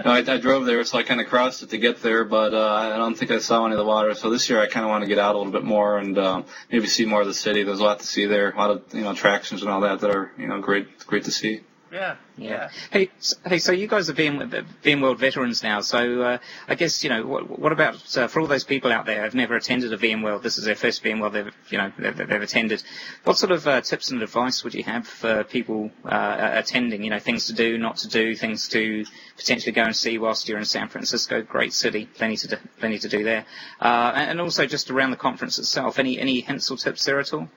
No, 0.05 0.11
I, 0.11 0.19
I 0.19 0.38
drove 0.38 0.67
there, 0.67 0.83
so 0.85 0.99
I 0.99 1.02
kind 1.05 1.21
of 1.21 1.28
crossed 1.28 1.62
it 1.62 1.71
to 1.71 1.78
get 1.78 2.02
there, 2.02 2.25
but 2.25 2.52
uh, 2.55 2.90
I 2.95 2.97
don't 2.97 3.14
think 3.14 3.31
I 3.31 3.38
saw 3.38 3.64
any 3.64 3.75
of 3.75 3.78
the 3.78 3.85
water. 3.85 4.14
So 4.14 4.31
this 4.31 4.50
year, 4.50 4.61
I 4.61 4.67
kind 4.67 4.85
of 4.85 4.90
want 4.90 5.02
to 5.02 5.09
get 5.09 5.19
out 5.19 5.35
a 5.35 5.38
little 5.38 5.52
bit 5.52 5.64
more 5.64 5.99
and 5.99 6.19
um, 6.19 6.45
maybe 6.71 6.87
see 6.87 7.05
more 7.05 7.21
of 7.21 7.26
the 7.26 7.35
city. 7.35 7.62
There's 7.62 7.81
a 7.81 7.85
lot 7.85 8.00
to 8.00 8.07
see 8.07 8.26
there, 8.26 8.50
a 8.50 8.57
lot 8.57 8.71
of 8.71 8.83
you 8.93 9.02
know 9.02 9.12
attractions 9.12 9.62
and 9.62 9.71
all 9.71 9.81
that 9.83 10.00
that 10.00 10.11
are 10.11 10.33
you 10.37 10.49
know 10.49 10.61
great, 10.61 10.99
great 11.07 11.25
to 11.25 11.31
see. 11.31 11.61
Yeah. 11.90 12.16
Yeah. 12.37 12.68
Hey, 12.90 13.09
s- 13.16 13.35
hey. 13.47 13.59
So 13.59 13.73
you 13.73 13.87
guys 13.87 14.11
are 14.11 14.12
VM, 14.12 14.50
VMworld 14.85 15.18
veterans 15.18 15.62
now. 15.62 15.80
So 15.80 16.21
uh, 16.21 16.38
I 16.68 16.75
guess 16.75 17.02
you 17.02 17.09
know 17.09 17.25
what, 17.26 17.59
what 17.59 17.73
about 17.73 18.16
uh, 18.16 18.26
for 18.28 18.40
all 18.40 18.47
those 18.47 18.64
people 18.64 18.92
out 18.92 19.07
there 19.07 19.23
who've 19.25 19.35
never 19.35 19.57
attended 19.57 19.92
a 19.95 19.97
VMworld? 19.97 20.42
This 20.42 20.59
is 20.59 20.64
their 20.64 20.75
first 20.75 21.02
VMworld 21.02 21.33
they've 21.33 21.54
you 21.71 21.78
know 21.78 21.90
they've, 21.99 22.14
they've 22.16 22.42
attended. 22.42 22.83
What 23.25 23.38
sort 23.38 23.52
of 23.52 23.66
uh, 23.66 23.80
tips 23.80 24.11
and 24.11 24.23
advice 24.23 24.62
would 24.64 24.75
you 24.75 24.83
have 24.85 25.07
for 25.07 25.45
people 25.45 25.90
uh, 26.04 26.50
attending? 26.52 27.02
You 27.04 27.11
know, 27.11 27.18
things 27.21 27.47
to 27.47 27.54
do, 27.54 27.78
not 27.78 27.97
to 27.99 28.09
do, 28.09 28.37
things 28.37 28.68
to 28.68 29.07
potentially 29.38 29.73
go 29.73 29.85
and 29.85 29.97
see 29.97 30.18
whilst 30.18 30.47
you're 30.47 30.59
in 30.59 30.66
San 30.66 30.88
Francisco. 30.88 31.40
Great 31.40 31.73
city, 31.73 32.04
plenty 32.04 32.37
to 32.37 32.49
do, 32.49 32.57
plenty 32.80 32.99
to 32.99 33.09
do 33.09 33.25
there. 33.25 33.47
Uh, 33.80 34.12
and 34.14 34.33
and 34.33 34.40
also 34.42 34.66
just 34.66 34.90
around 34.90 35.11
the 35.11 35.16
conference 35.16 35.59
itself. 35.59 35.99
Any 35.99 36.18
any 36.18 36.40
hints 36.42 36.71
or 36.71 36.76
tips 36.76 37.07
there 37.07 37.18
at 37.18 37.33
all? 37.33 37.49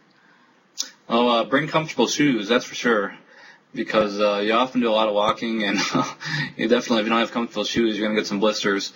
Oh, 1.09 1.27
uh, 1.27 1.43
bring 1.43 1.67
comfortable 1.67 2.07
shoes, 2.07 2.47
that's 2.47 2.63
for 2.63 2.75
sure. 2.75 3.13
Because 3.73 4.19
uh, 4.19 4.39
you 4.39 4.53
often 4.53 4.81
do 4.81 4.89
a 4.89 4.91
lot 4.91 5.07
of 5.07 5.13
walking, 5.13 5.63
and 5.63 5.77
you 6.57 6.67
definitely, 6.67 6.99
if 6.99 7.03
you 7.05 7.09
don't 7.09 7.19
have 7.19 7.31
comfortable 7.31 7.63
shoes, 7.63 7.97
you're 7.97 8.05
going 8.07 8.15
to 8.15 8.21
get 8.21 8.27
some 8.27 8.39
blisters. 8.41 8.91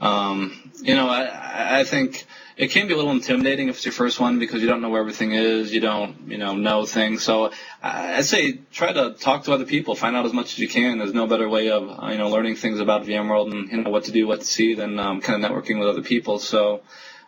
Um, 0.00 0.70
you 0.82 0.94
know, 0.94 1.08
I, 1.08 1.80
I 1.80 1.84
think 1.84 2.26
it 2.58 2.70
can 2.72 2.88
be 2.88 2.92
a 2.92 2.96
little 2.96 3.12
intimidating 3.12 3.68
if 3.68 3.76
it's 3.76 3.84
your 3.84 3.92
first 3.92 4.18
one 4.18 4.38
because 4.40 4.60
you 4.60 4.66
don't 4.68 4.80
know 4.80 4.90
where 4.90 5.00
everything 5.00 5.32
is, 5.32 5.72
you 5.72 5.80
don't, 5.80 6.28
you 6.28 6.38
know, 6.38 6.56
know 6.56 6.84
things. 6.84 7.22
So 7.22 7.52
I- 7.82 8.16
I'd 8.16 8.24
say 8.24 8.58
try 8.72 8.92
to 8.92 9.14
talk 9.14 9.44
to 9.44 9.52
other 9.52 9.64
people, 9.64 9.94
find 9.94 10.16
out 10.16 10.26
as 10.26 10.32
much 10.32 10.52
as 10.52 10.58
you 10.58 10.68
can. 10.68 10.98
There's 10.98 11.14
no 11.14 11.26
better 11.28 11.48
way 11.48 11.70
of, 11.70 11.88
uh, 11.88 12.08
you 12.08 12.18
know, 12.18 12.28
learning 12.28 12.56
things 12.56 12.80
about 12.80 13.04
VMworld 13.06 13.52
and 13.52 13.70
you 13.70 13.82
know 13.82 13.90
what 13.90 14.04
to 14.04 14.12
do, 14.12 14.26
what 14.26 14.40
to 14.40 14.46
see 14.46 14.74
than 14.74 14.98
um, 14.98 15.20
kind 15.20 15.42
of 15.42 15.50
networking 15.50 15.78
with 15.78 15.88
other 15.88 16.02
people. 16.02 16.40
So, 16.40 16.82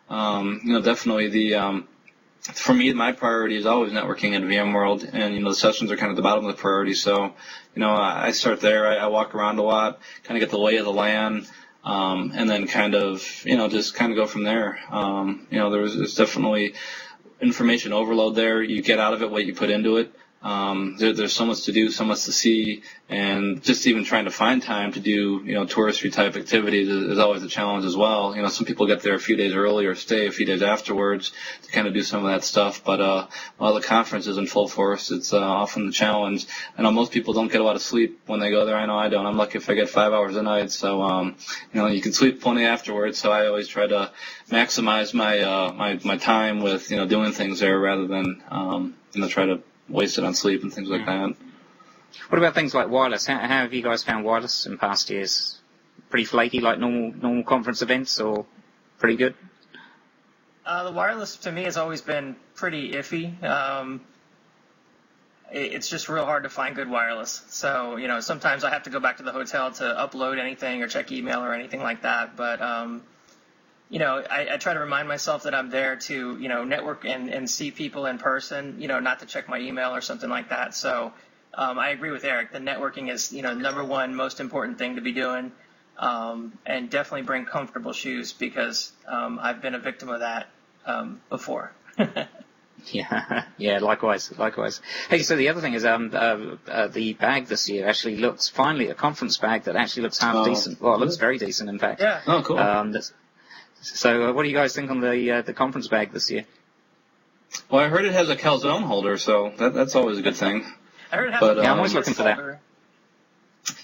um, 0.09 0.61
you 0.64 0.73
know, 0.73 0.80
definitely 0.83 1.28
the 1.28 1.54
um, 1.54 1.88
for 2.41 2.73
me, 2.73 2.93
my 2.93 3.13
priority 3.13 3.57
is 3.57 3.67
always 3.67 3.93
networking 3.93 4.35
at 4.35 4.43
VMworld, 4.43 5.09
and 5.13 5.35
you 5.35 5.41
know 5.41 5.51
the 5.51 5.55
sessions 5.55 5.91
are 5.91 5.97
kind 5.97 6.11
of 6.11 6.17
the 6.17 6.23
bottom 6.23 6.45
of 6.47 6.57
the 6.57 6.61
priority. 6.61 6.95
So, 6.95 7.35
you 7.75 7.81
know, 7.81 7.95
I 7.95 8.31
start 8.31 8.61
there. 8.61 8.87
I, 8.87 8.97
I 8.97 9.07
walk 9.07 9.35
around 9.35 9.59
a 9.59 9.63
lot, 9.63 10.01
kind 10.25 10.37
of 10.37 10.41
get 10.41 10.51
the 10.51 10.59
lay 10.59 10.77
of 10.77 10.85
the 10.85 10.93
land, 10.93 11.49
um, 11.85 12.33
and 12.35 12.49
then 12.49 12.67
kind 12.67 12.95
of 12.95 13.23
you 13.45 13.57
know 13.57 13.69
just 13.69 13.95
kind 13.95 14.11
of 14.11 14.17
go 14.17 14.27
from 14.27 14.45
there. 14.45 14.79
Um, 14.91 15.47
you 15.51 15.59
know, 15.59 15.71
there's, 15.71 15.97
there's 15.97 16.15
definitely 16.15 16.75
information 17.41 17.93
overload 17.93 18.35
there. 18.37 18.63
You 18.63 18.83
get 18.83 18.99
out 18.99 19.13
of 19.13 19.23
it 19.23 19.31
what 19.31 19.45
you 19.45 19.55
put 19.55 19.71
into 19.71 19.99
it. 19.99 20.15
Um, 20.43 20.97
there, 20.99 21.13
there's 21.13 21.35
so 21.35 21.45
much 21.45 21.65
to 21.65 21.73
do, 21.73 21.91
so 21.91 22.05
much 22.05 22.25
to 22.25 22.33
see, 22.33 22.83
and 23.11 23.63
just 23.63 23.87
even 23.87 24.05
trying 24.05 24.25
to 24.25 24.31
find 24.31 24.63
time 24.63 24.93
to 24.93 25.01
do, 25.01 25.43
you 25.45 25.53
know, 25.53 25.67
touristy 25.67 26.11
type 26.11 26.35
activities 26.35 26.89
is, 26.89 27.11
is 27.11 27.19
always 27.19 27.43
a 27.43 27.49
challenge 27.49 27.85
as 27.85 27.95
well. 27.95 28.35
You 28.35 28.41
know, 28.41 28.49
some 28.49 28.65
people 28.65 28.87
get 28.87 29.03
there 29.03 29.15
a 29.15 29.21
few 29.21 29.37
days 29.37 29.55
early 29.55 29.85
or 29.85 29.95
stay 29.95 30.26
a 30.29 30.33
few 30.33 30.47
days 30.47 30.63
afterwards 30.63 31.33
to 31.65 31.73
kind 31.73 31.87
of 31.87 31.93
do 31.93 32.03
some 32.03 32.25
of 32.25 32.31
that 32.31 32.43
stuff. 32.43 32.83
But 32.83 33.00
uh, 33.00 33.26
while 33.59 33.75
the 33.75 33.83
conference 33.83 34.26
is 34.26 34.39
in 34.39 34.47
full 34.47 34.67
force, 34.67 35.11
it's 35.11 35.35
uh, 35.35 35.41
often 35.41 35.87
the 35.87 35.93
challenge. 35.93 36.47
I 36.79 36.83
know 36.83 36.91
most 36.91 37.13
people 37.13 37.35
don't 37.35 37.53
get 37.53 37.61
a 37.61 37.65
lot 37.65 37.76
of 37.76 37.83
sleep 37.83 38.21
when 38.26 38.41
they 38.41 38.50
go 38.50 38.65
there. 38.65 38.76
I 38.76 38.87
know 38.87 38.99
I 38.99 39.11
don't. 39.11 39.26
I'm 39.26 39.37
lucky 39.37 39.59
if 39.59 39.69
I 39.69 39.75
get 39.75 39.91
five 39.91 40.15
hours 40.15 40.37
a 40.37 40.43
night. 40.43 40.71
So, 40.71 41.03
um, 41.03 41.37
you 41.75 41.83
know, 41.83 41.87
you 41.89 42.00
can 42.00 42.15
sleep 42.15 42.41
plenty 42.41 42.65
afterwards. 42.65 43.19
So 43.19 43.31
I 43.31 43.47
always 43.47 43.69
try 43.69 43.87
to 43.87 44.11
maximize 44.50 45.13
my 45.13 45.41
uh, 45.41 45.73
my 45.75 46.00
my 46.03 46.17
time 46.17 46.61
with 46.63 46.91
you 46.91 46.97
know 46.97 47.07
doing 47.07 47.33
things 47.33 47.61
there 47.61 47.79
rather 47.79 48.07
than 48.07 48.43
um, 48.50 48.95
you 49.13 49.21
know 49.21 49.29
try 49.29 49.45
to 49.45 49.63
waste 49.91 50.19
it 50.19 50.25
on 50.25 50.35
sleep 50.35 50.63
and 50.63 50.73
things 50.73 50.89
like 50.89 51.05
that. 51.07 51.35
What 52.29 52.39
about 52.39 52.55
things 52.55 52.75
like 52.75 52.89
wireless? 52.89 53.26
How, 53.26 53.39
how 53.39 53.47
have 53.47 53.73
you 53.75 53.83
guys 53.83 54.03
found 54.03 54.25
wireless 54.25 54.67
in 54.67 54.79
past 54.79 55.11
years? 55.11 55.59
Pretty 56.09 56.25
flaky, 56.25 56.61
like 56.61 56.79
normal 56.79 57.13
normal 57.13 57.45
conference 57.45 57.83
events, 57.83 58.21
or 58.21 58.47
pretty 58.99 59.17
good? 59.17 59.35
Uh, 60.67 60.85
the 60.85 60.93
wireless 60.93 61.37
to 61.37 61.53
me 61.53 61.65
has 61.65 61.76
always 61.76 62.00
been 62.00 62.37
pretty 62.55 62.93
iffy. 62.93 63.43
Um, 63.45 64.00
it- 65.53 65.73
it's 65.73 65.89
just 65.89 66.09
real 66.09 66.25
hard 66.25 66.43
to 66.45 66.49
find 66.49 66.75
good 66.75 66.89
wireless. 66.89 67.43
So, 67.49 67.97
you 67.97 68.09
know, 68.09 68.21
sometimes 68.21 68.65
I 68.65 68.71
have 68.71 68.85
to 68.85 68.91
go 68.91 69.00
back 69.00 69.17
to 69.19 69.23
the 69.23 69.33
hotel 69.33 69.71
to 69.73 69.85
upload 69.85 70.39
anything 70.39 70.83
or 70.83 70.89
check 70.89 71.11
email 71.13 71.41
or 71.45 71.55
anything 71.55 71.83
like 71.83 72.03
that. 72.03 72.37
But, 72.37 72.61
um, 72.61 73.03
you 73.91 73.99
know, 73.99 74.23
I, 74.31 74.55
I 74.55 74.57
try 74.57 74.73
to 74.73 74.81
remind 74.81 75.09
myself 75.09 75.43
that 75.43 75.55
I'm 75.55 75.69
there 75.69 75.97
to, 75.97 76.39
you 76.39 76.49
know, 76.49 76.65
network 76.65 77.05
and, 77.05 77.29
and 77.29 77.50
see 77.50 77.71
people 77.73 78.07
in 78.07 78.19
person, 78.19 78.76
you 78.79 78.89
know, 78.89 79.00
not 79.00 79.19
to 79.21 79.26
check 79.26 79.49
my 79.49 79.59
email 79.59 79.95
or 79.95 80.00
something 80.00 80.31
like 80.31 80.50
that. 80.50 80.75
So 80.75 81.13
um, 81.55 81.79
I 81.79 81.91
agree 81.91 82.13
with 82.13 82.25
Eric. 82.25 82.53
The 82.53 82.61
networking 82.61 83.11
is, 83.11 83.33
you 83.33 83.43
know, 83.43 83.53
number 83.53 83.85
one 83.85 84.15
most 84.15 84.39
important 84.41 84.79
thing 84.79 84.95
to 84.95 85.00
be 85.03 85.13
doing. 85.13 85.53
Um, 85.99 86.57
and 86.65 86.89
definitely 86.89 87.26
bring 87.26 87.45
comfortable 87.45 87.93
shoes 87.93 88.33
because 88.33 88.91
um, 89.07 89.39
I've 89.43 89.61
been 89.61 89.75
a 89.75 89.79
victim 89.79 90.09
of 90.09 90.21
that 90.21 90.47
um, 90.87 91.21
before. 91.29 91.73
Yeah, 92.87 93.45
yeah, 93.59 93.79
likewise, 93.79 94.33
likewise. 94.39 94.81
Hey, 95.11 95.23
so 95.23 95.37
the 95.37 95.49
other 95.50 95.61
thing 95.61 95.75
is, 95.75 95.85
um, 95.85 96.11
uh, 96.15 96.57
uh, 96.67 96.89
the 96.89 97.13
bag 97.13 97.47
this 97.47 97.69
year 97.69 97.87
actually 97.87 98.17
looks 98.17 98.49
finally 98.49 98.89
a 98.89 98.95
conference 98.95 99.37
bag 99.37 99.65
that 99.65 99.76
actually 99.76 100.05
looks 100.05 100.19
half 100.19 100.35
Oh, 100.35 100.45
decent. 100.45 100.81
Well, 100.81 100.95
it 100.95 101.00
looks 101.00 101.17
very 101.17 101.37
decent, 101.39 101.69
in 101.69 101.79
fact. 101.79 102.00
yeah. 102.00 102.23
Oh, 102.26 102.43
cool. 102.43 102.59
Um, 102.59 102.93
that's, 102.93 103.13
so, 103.80 104.28
uh, 104.28 104.32
what 104.32 104.43
do 104.43 104.49
you 104.49 104.54
guys 104.54 104.75
think 104.75 104.90
on 104.90 105.00
the 105.00 105.30
uh, 105.30 105.43
the 105.43 105.52
conference 105.52 105.88
bag 105.88 106.12
this 106.12 106.30
year? 106.30 106.45
well, 107.71 107.80
I 107.80 107.88
heard 107.88 108.04
it 108.04 108.12
has 108.12 108.28
a 108.28 108.36
calzone 108.36 108.82
holder, 108.82 109.19
so 109.19 109.52
that, 109.58 109.75
that's 109.75 109.95
always 109.95 110.19
a 110.19 110.23
good 110.23 110.36
thing. 110.36 110.64
I 111.10 111.16
heard 111.16 111.28
it 111.28 111.32
has 111.32 111.40
But, 111.40 111.58
a 111.58 111.62
Yeah, 111.62 111.73
I'm 111.73 111.78
always 111.78 111.95
looking 111.95 112.14
for 112.14 112.23
that. 112.25 112.60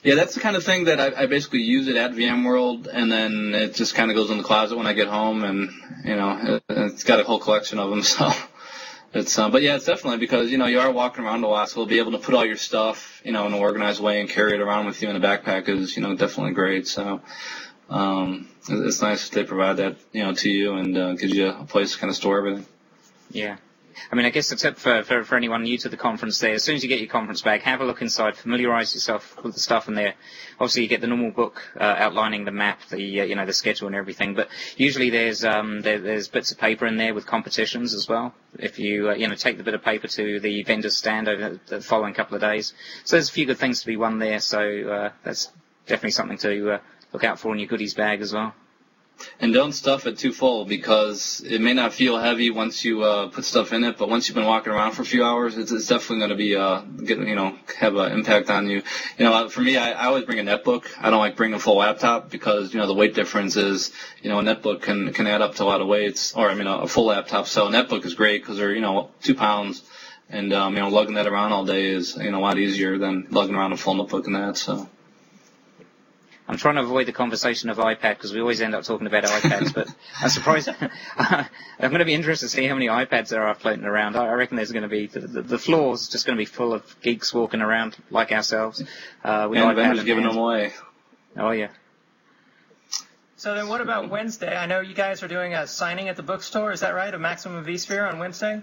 Yeah, 0.02 0.14
that's 0.14 0.35
the 0.35 0.40
kind 0.40 0.56
of 0.56 0.64
thing 0.64 0.85
that 0.85 1.00
I, 1.00 1.22
I 1.22 1.26
basically 1.26 1.62
use 1.62 1.88
it 1.88 1.96
at 1.96 2.12
VMworld, 2.12 2.88
and 2.92 3.11
then 3.11 3.54
it 3.54 3.74
just 3.74 3.94
kind 3.94 4.11
of 4.11 4.16
goes 4.16 4.30
in 4.30 4.38
the 4.38 4.44
closet 4.44 4.76
when 4.76 4.87
I 4.87 4.92
get 4.92 5.09
home, 5.09 5.44
and 5.44 5.70
you 6.04 6.16
know, 6.16 6.38
it, 6.42 6.62
it's 6.68 7.04
got 7.04 7.20
a 7.20 7.24
whole 7.24 7.38
collection 7.38 7.78
of 7.78 7.90
them. 7.90 8.02
So 8.16 8.32
it's, 9.20 9.38
uh, 9.38 9.48
but 9.48 9.62
yeah, 9.62 9.76
it's 9.76 9.87
definitely 9.87 10.18
because 10.18 10.50
you 10.50 10.59
know 10.59 10.66
you 10.66 10.80
are 10.80 10.90
walking 10.90 11.24
around 11.24 11.42
a 11.42 11.48
lot, 11.48 11.70
so 11.70 11.85
to 11.85 11.88
be 11.88 11.98
able 11.98 12.12
to 12.12 12.18
put 12.18 12.35
all 12.35 12.44
your 12.44 12.56
stuff, 12.56 13.22
you 13.24 13.32
know, 13.32 13.46
in 13.46 13.54
an 13.54 13.59
organized 13.59 14.00
way 14.00 14.20
and 14.20 14.28
carry 14.28 14.52
it 14.54 14.61
around 14.61 14.87
with 14.87 15.00
you 15.00 15.09
in 15.09 15.16
a 15.16 15.20
backpack 15.20 15.68
is, 15.68 15.96
you 15.96 16.02
know, 16.02 16.14
definitely 16.14 16.52
great. 16.52 16.87
So 16.87 17.22
um, 17.88 18.49
it's 18.68 19.03
nice 19.03 19.29
that 19.29 19.35
they 19.35 19.44
provide 19.44 19.77
that, 19.77 19.96
you 20.12 20.25
know, 20.25 20.35
to 20.35 20.51
you 20.51 20.75
and 20.75 20.96
uh, 20.96 21.12
gives 21.14 21.33
you 21.33 21.49
a 21.49 21.64
place 21.64 21.92
to 21.92 21.99
kind 21.99 22.11
of 22.11 22.16
store 22.16 22.38
everything. 22.38 22.66
Yeah. 23.31 23.57
I 24.11 24.14
mean, 24.14 24.27
I 24.27 24.31
guess 24.31 24.51
the 24.51 24.57
tip 24.57 24.77
for, 24.77 25.03
for, 25.03 25.25
for 25.25 25.37
anyone 25.37 25.62
new 25.62 25.79
to 25.79 25.88
the 25.88 25.96
conference 25.96 26.38
there, 26.38 26.55
as 26.55 26.62
soon 26.62 26.77
as 26.77 26.83
you 26.83 26.88
get 26.88 27.01
your 27.01 27.09
conference 27.09 27.42
bag, 27.42 27.62
have 27.62 27.81
a 27.81 27.85
look 27.85 28.03
inside, 28.03 28.37
familiarise 28.37 28.94
yourself 28.94 29.42
with 29.42 29.55
the 29.55 29.61
stuff 29.61 29.88
in 29.88 29.94
there. 29.94 30.14
Obviously, 30.61 30.83
you 30.83 30.88
get 30.88 31.01
the 31.01 31.07
normal 31.07 31.31
book 31.31 31.62
uh, 31.79 31.83
outlining 31.83 32.44
the 32.44 32.51
map, 32.51 32.81
the 32.90 33.20
uh, 33.20 33.25
you 33.25 33.35
know 33.35 33.46
the 33.46 33.53
schedule 33.53 33.87
and 33.87 33.96
everything. 33.96 34.35
But 34.35 34.49
usually 34.77 35.11
there's 35.11 35.44
um, 35.44 35.81
there, 35.81 35.99
there's 35.99 36.29
bits 36.29 36.53
of 36.53 36.59
paper 36.59 36.87
in 36.87 36.96
there 36.96 37.14
with 37.14 37.27
competitions 37.27 37.94
as 37.94 38.09
well. 38.09 38.35
If 38.59 38.79
you 38.79 39.11
uh, 39.11 39.14
you 39.14 39.29
know 39.29 39.35
take 39.35 39.57
the 39.57 39.64
bit 39.64 39.75
of 39.75 39.83
paper 39.83 40.09
to 40.09 40.40
the 40.40 40.62
vendor's 40.62 40.96
stand 40.96 41.29
over 41.29 41.61
the 41.66 41.81
following 41.81 42.14
couple 42.14 42.35
of 42.35 42.40
days, 42.40 42.75
so 43.05 43.16
there's 43.16 43.29
a 43.29 43.33
few 43.33 43.46
good 43.46 43.59
things 43.59 43.81
to 43.81 43.87
be 43.87 43.96
won 43.96 44.18
there. 44.18 44.40
So 44.40 44.61
uh, 44.61 45.11
that's 45.25 45.51
definitely 45.87 46.11
something 46.11 46.38
to 46.38 46.72
uh, 46.72 46.79
look 47.12 47.25
out 47.25 47.38
for 47.38 47.53
in 47.53 47.59
your 47.59 47.69
goodies 47.69 47.95
bag 47.95 48.21
as 48.21 48.33
well. 48.33 48.55
And 49.40 49.53
don't 49.55 49.73
stuff 49.73 50.07
it 50.07 50.19
too 50.19 50.33
full 50.33 50.66
because 50.66 51.40
it 51.40 51.61
may 51.61 51.73
not 51.73 51.95
feel 51.95 52.19
heavy 52.19 52.51
once 52.51 52.85
you 52.85 53.03
uh, 53.03 53.29
put 53.29 53.45
stuff 53.45 53.73
in 53.73 53.83
it, 53.85 53.97
but 53.97 54.11
once 54.11 54.29
you've 54.29 54.35
been 54.35 54.47
walking 54.47 54.73
around 54.73 54.92
for 54.92 55.03
a 55.03 55.07
few 55.07 55.25
hours, 55.25 55.57
it's, 55.57 55.73
it's 55.73 55.87
definitely 55.87 56.19
going 56.19 56.31
to 56.31 56.37
be 56.37 56.55
uh, 56.55 56.81
get, 56.81 57.19
you 57.19 57.35
know 57.35 57.57
have 57.79 57.97
an 57.97 58.12
impact 58.12 58.51
on 58.51 58.69
you. 58.69 58.83
You 59.19 59.25
know, 59.25 59.49
for 59.49 59.62
me, 59.62 59.79
I, 59.79 59.92
I 59.92 60.07
always 60.07 60.25
bring 60.25 60.38
a 60.38 60.42
netbook. 60.42 60.87
I 61.01 61.09
don't 61.09 61.19
like 61.19 61.37
bringing 61.37 61.57
a 61.57 61.59
full 61.59 61.79
laptop 61.79 62.31
because 62.31 62.75
you 62.75 62.81
know 62.81 62.87
the 62.87 62.95
weight 62.95 63.14
difference 63.14 63.57
is 63.57 63.90
you 64.23 64.29
know 64.29 64.38
a 64.38 64.42
netbook 64.42 64.83
can 64.83 65.12
can 65.14 65.27
add 65.27 65.40
up 65.40 65.55
to 65.57 65.62
a 65.62 65.66
lot 65.66 65.81
of 65.81 65.87
weights, 65.87 66.35
or 66.35 66.51
I 66.51 66.55
mean 66.55 66.66
a, 66.66 66.81
a 66.81 66.88
full 66.88 67.07
laptop. 67.07 67.47
So 67.47 67.66
a 67.66 67.71
netbook 67.71 68.05
is 68.05 68.14
great 68.14 68.42
because 68.42 68.59
they're 68.59 68.75
you 68.75 68.83
know 68.83 69.11
two 69.23 69.35
pounds. 69.35 69.83
And 70.29 70.53
um, 70.53 70.75
you 70.75 70.81
know, 70.81 70.88
lugging 70.88 71.14
that 71.14 71.27
around 71.27 71.53
all 71.53 71.64
day 71.64 71.87
is 71.87 72.16
you 72.16 72.31
know 72.31 72.40
a 72.40 72.45
lot 72.45 72.59
easier 72.59 72.99
than 72.99 73.29
lugging 73.31 73.55
around 73.55 73.73
a 73.73 73.77
full 73.77 73.95
notebook 73.95 74.27
and 74.27 74.35
that. 74.35 74.57
So 74.57 74.88
I'm 76.48 76.56
trying 76.56 76.76
to 76.76 76.82
avoid 76.82 77.06
the 77.06 77.12
conversation 77.12 77.70
of 77.70 77.78
iPad 77.78 78.11
because 78.14 78.32
we 78.32 78.40
always 78.40 78.61
end 78.61 78.74
up 78.74 78.85
talking 78.85 79.06
about 79.06 79.24
iPads. 79.24 79.74
but 79.74 79.88
I'm 80.20 80.28
surprised. 80.28 80.68
I'm 81.18 81.48
going 81.78 81.98
to 81.98 82.04
be 82.04 82.14
interested 82.14 82.46
to 82.46 82.50
see 82.50 82.66
how 82.66 82.74
many 82.74 82.87
iPads 82.87 83.28
there 83.28 83.42
are 83.42 83.54
floating 83.54 83.85
around. 83.85 84.16
I 84.16 84.32
reckon 84.32 84.56
there's 84.56 84.70
going 84.70 84.85
to 84.85 84.88
be 84.88 85.06
the, 85.06 85.20
the, 85.20 85.42
the 85.42 85.59
floor's 85.59 86.09
just 86.09 86.24
going 86.24 86.37
to 86.37 86.40
be 86.40 86.46
full 86.46 86.72
of 86.72 87.00
geeks 87.00 87.35
walking 87.35 87.61
around 87.61 87.96
like 88.11 88.30
ourselves. 88.30 88.82
Uh, 89.24 89.48
with 89.50 89.59
and 89.59 89.76
vendors 89.76 90.04
giving 90.04 90.24
them 90.24 90.37
away. 90.37 90.72
Oh 91.37 91.50
yeah. 91.50 91.68
So 93.38 93.54
then, 93.54 93.68
what 93.68 93.80
about 93.80 94.09
Wednesday? 94.09 94.56
I 94.56 94.66
know 94.66 94.80
you 94.80 94.94
guys 94.94 95.22
are 95.22 95.28
doing 95.28 95.52
a 95.52 95.66
signing 95.66 96.09
at 96.09 96.16
the 96.16 96.22
bookstore. 96.22 96.72
Is 96.72 96.80
that 96.80 96.94
right? 96.94 97.12
A 97.12 97.18
Maximum 97.18 97.64
vSphere 97.64 98.11
on 98.11 98.18
Wednesday? 98.18 98.62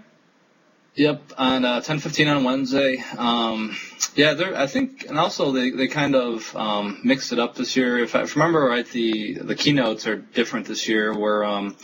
Yep, 0.95 1.33
on 1.39 1.65
uh, 1.65 1.81
10:15 1.81 2.35
on 2.35 2.43
Wednesday. 2.43 3.03
Um, 3.17 3.75
yeah, 4.15 4.35
I 4.55 4.67
think, 4.67 5.05
and 5.09 5.17
also 5.17 5.51
they, 5.51 5.71
they 5.71 5.87
kind 5.87 6.15
of 6.15 6.55
um, 6.55 7.01
mixed 7.03 7.31
it 7.31 7.39
up 7.39 7.55
this 7.55 7.75
year. 7.75 7.97
If 7.97 8.15
I, 8.15 8.21
if 8.21 8.37
I 8.37 8.39
remember 8.39 8.61
right, 8.61 8.85
the 8.85 9.39
the 9.39 9.55
keynotes 9.55 10.05
are 10.05 10.17
different 10.17 10.67
this 10.67 10.87
year. 10.87 11.17
Where 11.17 11.45
um, 11.45 11.75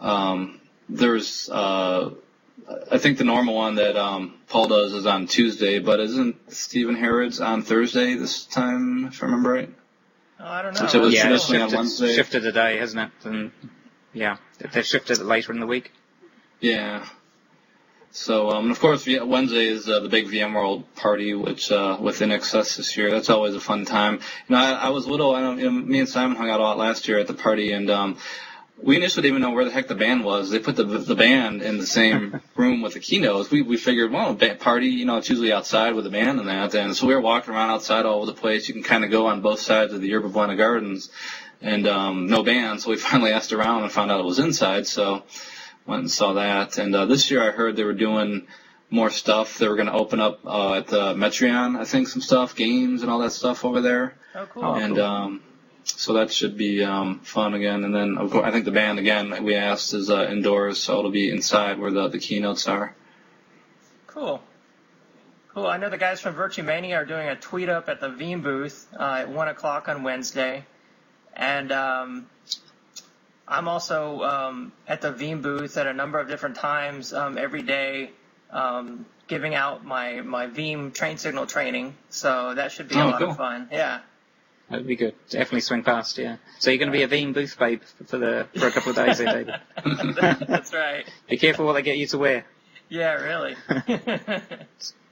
um, 0.00 0.60
there's, 0.88 1.48
uh, 1.48 2.10
I 2.90 2.98
think 2.98 3.18
the 3.18 3.24
normal 3.24 3.54
one 3.54 3.76
that 3.76 3.96
um, 3.96 4.34
Paul 4.48 4.66
does 4.66 4.92
is 4.92 5.06
on 5.06 5.28
Tuesday, 5.28 5.78
but 5.78 6.00
isn't 6.00 6.52
Stephen 6.52 6.96
Herrod's 6.96 7.40
on 7.40 7.62
Thursday 7.62 8.14
this 8.14 8.44
time? 8.44 9.06
If 9.06 9.22
I 9.22 9.26
remember 9.26 9.52
right. 9.52 9.70
Oh, 10.40 10.44
I 10.44 10.62
don't 10.62 10.74
know. 10.74 10.82
Which 10.82 10.94
it 10.96 11.00
was 11.00 11.14
yeah, 11.14 11.22
traditionally 11.22 11.60
shifted, 11.60 11.74
on 11.76 11.78
Wednesday. 11.78 12.14
Shifted 12.14 12.46
a 12.46 12.52
day, 12.52 12.78
hasn't 12.78 13.02
it? 13.02 13.26
And 13.26 13.52
yeah, 14.12 14.38
they've 14.58 14.84
shifted 14.84 15.18
it 15.20 15.24
later 15.24 15.52
in 15.52 15.60
the 15.60 15.66
week. 15.66 15.92
Yeah. 16.60 17.04
So, 18.18 18.50
um, 18.50 18.64
and 18.64 18.72
of 18.72 18.80
course, 18.80 19.06
Wednesday 19.06 19.68
is 19.68 19.88
uh, 19.88 20.00
the 20.00 20.08
big 20.08 20.26
VMworld 20.26 20.82
party, 20.96 21.34
which 21.34 21.70
uh, 21.70 21.96
with 22.00 22.18
INXS 22.18 22.76
this 22.76 22.96
year. 22.96 23.12
That's 23.12 23.30
always 23.30 23.54
a 23.54 23.60
fun 23.60 23.84
time. 23.84 24.14
You 24.48 24.56
know, 24.56 24.58
I, 24.58 24.72
I 24.72 24.88
was 24.88 25.06
little. 25.06 25.34
I 25.34 25.40
don't. 25.40 25.58
You 25.58 25.66
know, 25.66 25.70
me 25.70 26.00
and 26.00 26.08
Simon 26.08 26.36
hung 26.36 26.50
out 26.50 26.58
a 26.58 26.62
lot 26.64 26.78
last 26.78 27.06
year 27.06 27.20
at 27.20 27.28
the 27.28 27.34
party, 27.34 27.70
and 27.70 27.88
um, 27.88 28.18
we 28.82 28.96
initially 28.96 29.22
didn't 29.22 29.38
even 29.38 29.42
know 29.42 29.54
where 29.54 29.64
the 29.64 29.70
heck 29.70 29.86
the 29.86 29.94
band 29.94 30.24
was. 30.24 30.50
They 30.50 30.58
put 30.58 30.74
the 30.74 30.82
the 30.82 31.14
band 31.14 31.62
in 31.62 31.78
the 31.78 31.86
same 31.86 32.40
room 32.56 32.82
with 32.82 32.94
the 32.94 33.00
keynotes. 33.00 33.52
We 33.52 33.62
we 33.62 33.76
figured, 33.76 34.10
well, 34.10 34.34
party, 34.34 34.88
you 34.88 35.04
know, 35.04 35.18
it's 35.18 35.30
usually 35.30 35.52
outside 35.52 35.94
with 35.94 36.02
the 36.02 36.10
band 36.10 36.40
and 36.40 36.48
that. 36.48 36.74
And 36.74 36.96
so 36.96 37.06
we 37.06 37.14
were 37.14 37.20
walking 37.20 37.54
around 37.54 37.70
outside 37.70 38.04
all 38.04 38.16
over 38.16 38.26
the 38.26 38.34
place. 38.34 38.66
You 38.66 38.74
can 38.74 38.82
kind 38.82 39.04
of 39.04 39.12
go 39.12 39.28
on 39.28 39.42
both 39.42 39.60
sides 39.60 39.92
of 39.92 40.00
the 40.00 40.08
Yerba 40.08 40.28
Buena 40.28 40.56
Gardens, 40.56 41.08
and 41.62 41.86
um, 41.86 42.26
no 42.26 42.42
band. 42.42 42.80
So 42.80 42.90
we 42.90 42.96
finally 43.10 43.30
asked 43.30 43.52
around 43.52 43.84
and 43.84 43.92
found 43.92 44.10
out 44.10 44.18
it 44.18 44.26
was 44.26 44.40
inside. 44.40 44.88
So 44.88 45.22
went 45.88 46.00
and 46.00 46.10
saw 46.10 46.34
that. 46.34 46.78
And 46.78 46.94
uh, 46.94 47.06
this 47.06 47.30
year 47.30 47.42
I 47.42 47.50
heard 47.50 47.74
they 47.74 47.84
were 47.84 47.94
doing 47.94 48.46
more 48.90 49.10
stuff. 49.10 49.58
They 49.58 49.68
were 49.68 49.76
going 49.76 49.88
to 49.88 49.94
open 49.94 50.20
up 50.20 50.44
uh, 50.44 50.74
at 50.74 50.86
the 50.86 51.14
Metreon, 51.14 51.78
I 51.78 51.84
think, 51.84 52.08
some 52.08 52.22
stuff, 52.22 52.54
games 52.54 53.02
and 53.02 53.10
all 53.10 53.20
that 53.20 53.32
stuff 53.32 53.64
over 53.64 53.80
there. 53.80 54.14
Oh, 54.34 54.46
cool. 54.46 54.74
And 54.74 54.94
cool. 54.94 55.04
Um, 55.04 55.42
so 55.84 56.12
that 56.14 56.30
should 56.30 56.56
be 56.56 56.84
um, 56.84 57.20
fun 57.20 57.54
again. 57.54 57.84
And 57.84 57.94
then 57.94 58.18
of 58.18 58.30
course, 58.30 58.44
I 58.44 58.50
think 58.50 58.66
the 58.66 58.70
band 58.70 58.98
again 58.98 59.42
we 59.42 59.54
asked 59.54 59.94
is 59.94 60.10
uh, 60.10 60.28
indoors, 60.30 60.78
so 60.78 60.98
it'll 60.98 61.10
be 61.10 61.30
inside 61.30 61.78
where 61.78 61.90
the 61.90 62.08
the 62.08 62.18
keynotes 62.18 62.68
are. 62.68 62.94
Cool. 64.06 64.42
Cool. 65.54 65.66
I 65.66 65.78
know 65.78 65.88
the 65.88 65.98
guys 65.98 66.20
from 66.20 66.34
Virtumania 66.34 66.96
are 66.98 67.04
doing 67.04 67.28
a 67.28 67.36
tweet 67.36 67.68
up 67.68 67.88
at 67.88 68.00
the 68.00 68.08
Veeam 68.08 68.42
booth 68.42 68.86
uh, 68.98 69.22
at 69.22 69.30
one 69.30 69.48
o'clock 69.48 69.88
on 69.88 70.02
Wednesday, 70.02 70.64
and 71.34 71.72
um, 71.72 72.26
I'm 73.48 73.68
also 73.68 74.22
um, 74.22 74.72
at 74.86 75.00
the 75.00 75.12
Veeam 75.12 75.42
booth 75.42 75.76
at 75.76 75.86
a 75.86 75.92
number 75.92 76.18
of 76.18 76.28
different 76.28 76.56
times 76.56 77.12
um, 77.12 77.38
every 77.38 77.62
day, 77.62 78.10
um, 78.50 79.06
giving 79.26 79.54
out 79.54 79.84
my 79.84 80.20
my 80.20 80.46
Veeam 80.46 80.92
train 80.92 81.16
signal 81.16 81.46
training. 81.46 81.96
So 82.10 82.54
that 82.54 82.72
should 82.72 82.88
be 82.88 82.96
oh, 82.96 83.04
a 83.04 83.08
lot 83.08 83.18
cool. 83.20 83.30
of 83.30 83.36
fun. 83.36 83.68
Yeah. 83.72 84.00
That'd 84.68 84.86
be 84.86 84.96
good. 84.96 85.14
Definitely 85.30 85.62
swing 85.62 85.82
past, 85.82 86.18
yeah. 86.18 86.36
So 86.58 86.70
you're 86.70 86.78
going 86.78 86.92
to 86.92 86.98
be 86.98 87.02
a 87.02 87.08
Veeam 87.08 87.32
booth 87.32 87.58
babe 87.58 87.80
for 88.06 88.18
the 88.18 88.46
for 88.58 88.66
a 88.66 88.70
couple 88.70 88.90
of 88.90 88.96
days, 88.96 89.18
eh, 89.18 89.32
David? 89.32 89.54
That's 90.46 90.74
right. 90.74 91.06
be 91.28 91.38
careful 91.38 91.64
what 91.64 91.72
they 91.72 91.82
get 91.82 91.96
you 91.96 92.06
to 92.08 92.18
wear. 92.18 92.44
Yeah, 92.90 93.14
really. 93.14 93.56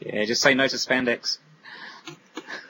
yeah, 0.00 0.24
just 0.24 0.42
say 0.42 0.54
no 0.54 0.66
to 0.66 0.76
spandex. 0.76 1.38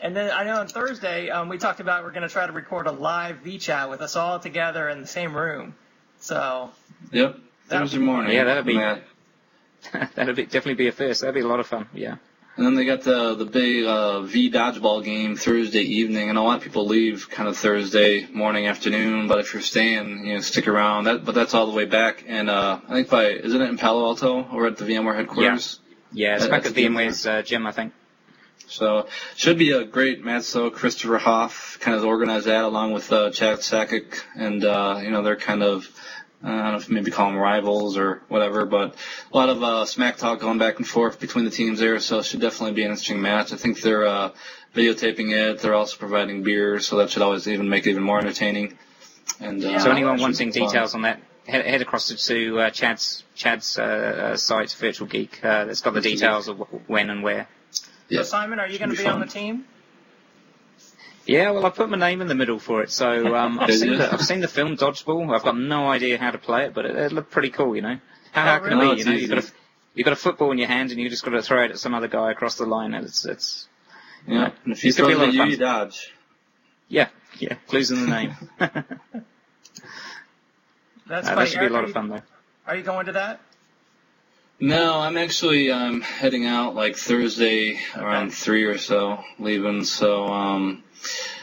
And 0.03 0.17
then 0.17 0.31
I 0.31 0.45
know 0.45 0.57
on 0.57 0.69
Thursday 0.69 1.31
um, 1.31 1.49
we 1.49 1.59
talked 1.59 1.81
about 1.81 2.05
we're 2.05 2.11
going 2.11 2.23
to 2.23 2.29
try 2.29 2.47
to 2.47 2.53
record 2.53 2.87
a 2.87 2.93
live 2.93 3.39
V 3.39 3.59
chat 3.59 3.91
with 3.91 4.01
us 4.01 4.17
all 4.17 4.39
together 4.39 4.89
in 4.89 5.01
the 5.01 5.07
same 5.07 5.37
room. 5.37 5.75
So. 6.19 6.71
Yep. 7.13 7.39
Thursday 7.69 7.99
morning. 7.99 8.33
Yeah, 8.33 8.45
that'd 8.45 8.65
be. 8.65 8.75
that'd 10.15 10.37
be, 10.37 10.45
definitely 10.45 10.75
be 10.75 10.89
a 10.89 10.93
first. 10.93 11.21
That'd 11.21 11.35
be 11.35 11.41
a 11.41 11.47
lot 11.47 11.61
of 11.61 11.67
fun. 11.67 11.89
Yeah. 11.93 12.17
And 12.57 12.65
then 12.65 12.75
they 12.75 12.87
got 12.87 13.03
the 13.03 13.35
the 13.35 13.45
big 13.45 13.85
uh, 13.85 14.23
V 14.23 14.51
dodgeball 14.51 15.05
game 15.05 15.37
Thursday 15.37 15.83
evening, 15.83 16.31
and 16.31 16.39
a 16.39 16.43
lot 16.43 16.57
of 16.57 16.63
people 16.63 16.87
leave 16.87 17.29
kind 17.29 17.51
of 17.51 17.57
Thursday 17.59 18.27
morning, 18.33 18.67
afternoon. 18.67 19.29
But 19.29 19.41
if 19.41 19.53
you're 19.53 19.63
staying, 19.63 20.27
you 20.27 20.35
know, 20.35 20.41
stick 20.41 20.67
around. 20.67 21.05
That, 21.05 21.25
but 21.25 21.35
that's 21.35 21.53
all 21.53 21.67
the 21.67 21.77
way 21.77 21.85
back, 21.85 22.25
and 22.27 22.49
uh, 22.49 22.81
I 22.89 22.93
think 22.95 23.11
by 23.11 23.27
isn't 23.27 23.61
it 23.61 23.69
in 23.69 23.77
Palo 23.77 24.07
Alto 24.07 24.45
or 24.45 24.67
at 24.67 24.79
the 24.79 24.87
VMware 24.87 25.17
headquarters? 25.17 25.81
Yeah, 26.13 26.31
yeah 26.31 26.37
it's 26.37 26.47
back 26.47 26.65
at 26.65 26.73
VMware's 26.73 27.27
uh, 27.27 27.43
gym, 27.43 27.67
I 27.67 27.73
think. 27.73 27.93
So 28.69 29.09
should 29.37 29.59
be 29.59 29.73
a 29.73 29.85
great 29.85 30.25
Matt 30.25 30.45
So 30.45 30.71
Christofer 30.71 31.19
Hoff 31.19 31.79
kind 31.81 31.97
of 31.97 32.05
organized 32.05 32.47
that 32.47 32.65
along 32.65 32.93
with 32.93 33.13
uh, 33.13 33.31
Chad 33.31 33.59
Sakac, 33.59 34.21
and 34.35 34.65
uh, 34.65 35.01
you 35.03 35.11
know 35.11 35.23
they're 35.23 35.37
kind 35.37 35.63
of 35.63 35.89
I 36.43 36.49
don't 36.49 36.73
know 36.73 36.77
if 36.77 36.91
maybe 36.91 37.11
call 37.11 37.31
them 37.31 37.39
rivals 37.39 37.97
or 37.97 38.23
whatever, 38.29 38.67
but 38.67 38.95
a 39.33 39.37
lot 39.37 39.49
of 39.49 39.63
uh, 39.63 39.85
smack 39.85 40.17
talk 40.17 40.41
going 40.41 40.59
back 40.59 40.77
and 40.77 40.87
forth 40.87 41.19
between 41.19 41.45
the 41.45 41.51
teams 41.51 41.79
there. 41.79 41.99
So 42.01 42.19
it 42.19 42.25
should 42.25 42.41
definitely 42.41 42.75
be 42.75 42.83
an 42.83 42.91
interesting 42.91 43.23
match. 43.23 43.53
I 43.53 43.57
think 43.57 43.81
they're 43.81 44.07
uh, 44.07 44.31
videotaping 44.75 45.33
it. 45.33 45.61
They're 45.61 45.75
also 45.75 45.97
providing 45.97 46.43
beer, 46.43 46.79
so 46.81 46.99
that 46.99 47.11
should 47.11 47.23
always 47.23 47.49
even 47.49 47.69
make 47.69 47.87
it 47.87 47.91
even 47.91 48.03
more 48.03 48.19
entertaining. 48.19 48.79
And 49.41 49.65
uh, 49.65 49.79
so 49.81 49.91
anyone 49.91 50.21
wanting 50.21 50.51
details 50.51 50.95
on 50.95 51.03
that, 51.03 51.21
head, 51.47 51.67
head 51.67 51.83
across 51.83 52.09
to 52.09 52.61
uh, 52.61 52.71
Chad's 52.71 53.25
Chad's 53.35 53.79
uh, 53.79 54.37
site, 54.37 54.71
Virtual 54.73 55.07
Geek. 55.07 55.45
Uh, 55.45 55.65
that's 55.65 55.81
got 55.81 55.95
the 55.95 56.01
details 56.01 56.49
of 56.49 56.59
when 56.87 57.11
and 57.11 57.23
where. 57.23 57.49
Yeah. 58.09 58.21
So 58.21 58.25
Simon, 58.25 58.61
are 58.61 58.69
you 58.69 58.79
going 58.79 58.91
to 58.91 58.97
be, 58.97 59.03
be 59.03 59.09
on 59.09 59.21
the 59.21 59.27
team? 59.27 59.65
Yeah, 61.27 61.51
well, 61.51 61.67
I 61.67 61.71
put 61.71 61.91
my 61.91 61.99
name 61.99 62.21
in 62.21 62.29
the 62.29 62.37
middle 62.37 62.59
for 62.61 62.83
it. 62.83 62.91
So 62.91 63.35
um, 63.35 63.59
I've 63.61 63.75
seen 63.75 63.99
the 63.99 64.13
I've 64.13 64.23
seen 64.23 64.41
the 64.41 64.49
film 64.49 64.77
Dodgeball. 64.77 65.35
I've 65.35 65.43
got 65.43 65.59
no 65.59 65.89
idea 65.89 66.19
how 66.19 66.31
to 66.31 66.39
play 66.39 66.67
it, 66.67 66.75
but 66.75 66.87
it, 66.87 66.97
it 66.97 67.13
looked 67.13 67.31
pretty 67.31 67.51
cool. 67.51 67.75
You 67.75 67.83
know, 67.83 67.99
how, 68.33 68.45
how 68.45 68.59
can 68.61 68.79
really? 68.79 68.93
it 68.93 68.95
be? 68.97 69.01
You 69.01 69.07
know, 69.07 69.13
you've 69.13 69.31
got 69.31 69.45
a 69.45 69.53
you've 69.95 70.05
got 70.05 70.13
a 70.13 70.17
football 70.17 70.53
in 70.53 70.59
your 70.59 70.69
hand 70.69 70.93
and 70.93 71.01
you 71.01 71.09
just 71.11 71.25
got 71.25 71.33
to 71.33 71.43
throw 71.43 71.65
it 71.65 71.73
at 71.73 71.79
some 71.79 71.95
other 71.95 72.09
guy 72.09 72.31
across 72.31 72.57
the 72.57 72.67
line. 72.67 72.95
And 72.95 73.05
it's 73.05 73.25
it's 73.25 73.69
yeah. 74.27 74.33
You 74.33 74.39
know, 74.41 74.53
and 74.65 74.73
if 74.73 74.85
you 74.85 74.93
throw 74.93 75.09
it 75.09 75.19
at 75.19 75.33
you, 75.33 75.45
you 75.45 75.57
dodge. 75.57 76.13
Yeah, 76.89 77.09
yeah. 77.39 77.55
Clues 77.67 77.91
in 77.91 78.03
the 78.03 78.11
name. 78.11 78.37
That's 81.09 81.29
uh, 81.29 81.35
that 81.35 81.49
should 81.49 81.61
be 81.61 81.67
a 81.67 81.71
lot 81.71 81.85
of 81.85 81.93
fun 81.93 82.09
though. 82.09 82.23
Are 82.67 82.77
you 82.77 82.83
going 82.83 83.07
to 83.07 83.13
that? 83.13 83.41
No, 84.59 85.01
I'm 85.01 85.19
actually 85.19 85.71
um, 85.71 86.01
heading 86.01 86.47
out 86.47 86.75
like 86.75 86.97
Thursday 86.97 87.79
around 87.95 88.31
three 88.33 88.65
or 88.65 88.79
so, 88.79 89.23
leaving. 89.39 89.85
So, 89.85 90.27
um, 90.27 90.83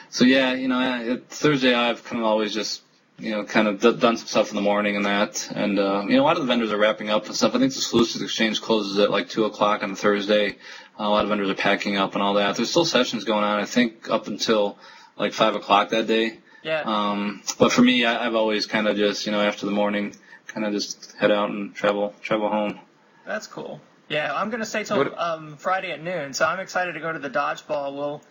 so 0.10 0.26
yeah, 0.26 0.54
you 0.54 0.68
know, 0.68 1.22
Thursday 1.30 1.76
I've 1.76 2.04
kind 2.04 2.20
of 2.20 2.26
always 2.26 2.54
just 2.54 2.82
you 3.20 3.30
know 3.30 3.44
kind 3.46 3.68
of 3.68 3.80
d- 3.80 3.98
done 3.98 4.18
some 4.18 4.28
stuff 4.28 4.50
in 4.50 4.56
the 4.56 4.64
morning 4.64 4.96
and 4.96 5.06
that, 5.06 5.48
and 5.54 5.78
uh, 5.78 6.06
you 6.08 6.18
know 6.18 6.24
a 6.24 6.26
lot 6.26 6.38
of 6.38 6.42
the 6.42 6.48
vendors 6.48 6.72
are 6.72 6.78
wrapping 6.80 7.12
up 7.12 7.28
and 7.28 7.36
stuff. 7.36 7.54
I 7.54 7.60
think 7.60 7.74
the 7.76 7.82
Solutions 7.82 8.24
Exchange 8.24 8.62
closes 8.62 8.98
at 8.98 9.12
like 9.12 9.30
two 9.30 9.46
o'clock 9.46 9.84
on 9.84 9.94
Thursday. 9.96 10.58
Uh, 11.00 11.04
a 11.04 11.10
lot 11.10 11.24
of 11.24 11.30
vendors 11.30 11.50
are 11.52 11.56
packing 11.56 11.98
up 11.98 12.16
and 12.16 12.24
all 12.24 12.34
that. 12.34 12.56
There's 12.56 12.72
still 12.72 12.86
sessions 12.86 13.26
going 13.26 13.44
on. 13.44 13.60
I 13.60 13.66
think 13.66 14.10
up 14.10 14.26
until 14.26 14.80
like 15.18 15.34
five 15.34 15.54
o'clock 15.54 15.90
that 15.90 16.08
day. 16.08 16.40
Yeah. 16.64 16.82
Um, 16.84 17.44
but 17.60 17.72
for 17.72 17.84
me, 17.84 18.06
I, 18.06 18.26
I've 18.26 18.36
always 18.36 18.66
kind 18.66 18.88
of 18.88 18.98
just 18.98 19.28
you 19.28 19.32
know 19.32 19.42
after 19.42 19.68
the 19.68 19.72
morning, 19.72 20.16
kind 20.48 20.66
of 20.66 20.74
just 20.74 21.14
head 21.20 21.30
out 21.30 21.52
and 21.52 21.76
travel 21.76 22.16
travel 22.24 22.50
home. 22.50 22.80
That's 23.26 23.48
cool. 23.48 23.80
Yeah, 24.10 24.34
I'm 24.34 24.50
gonna 24.50 24.66
stay 24.66 24.84
till 24.84 25.18
um, 25.18 25.58
Friday 25.58 25.92
at 25.92 26.04
noon, 26.04 26.34
so 26.34 26.46
I'm 26.46 26.60
excited 26.60 26.94
to 26.94 27.00
go 27.00 27.12
to 27.12 27.20
the 27.20 27.30
dodgeball. 27.30 27.96
We'll 27.96 28.22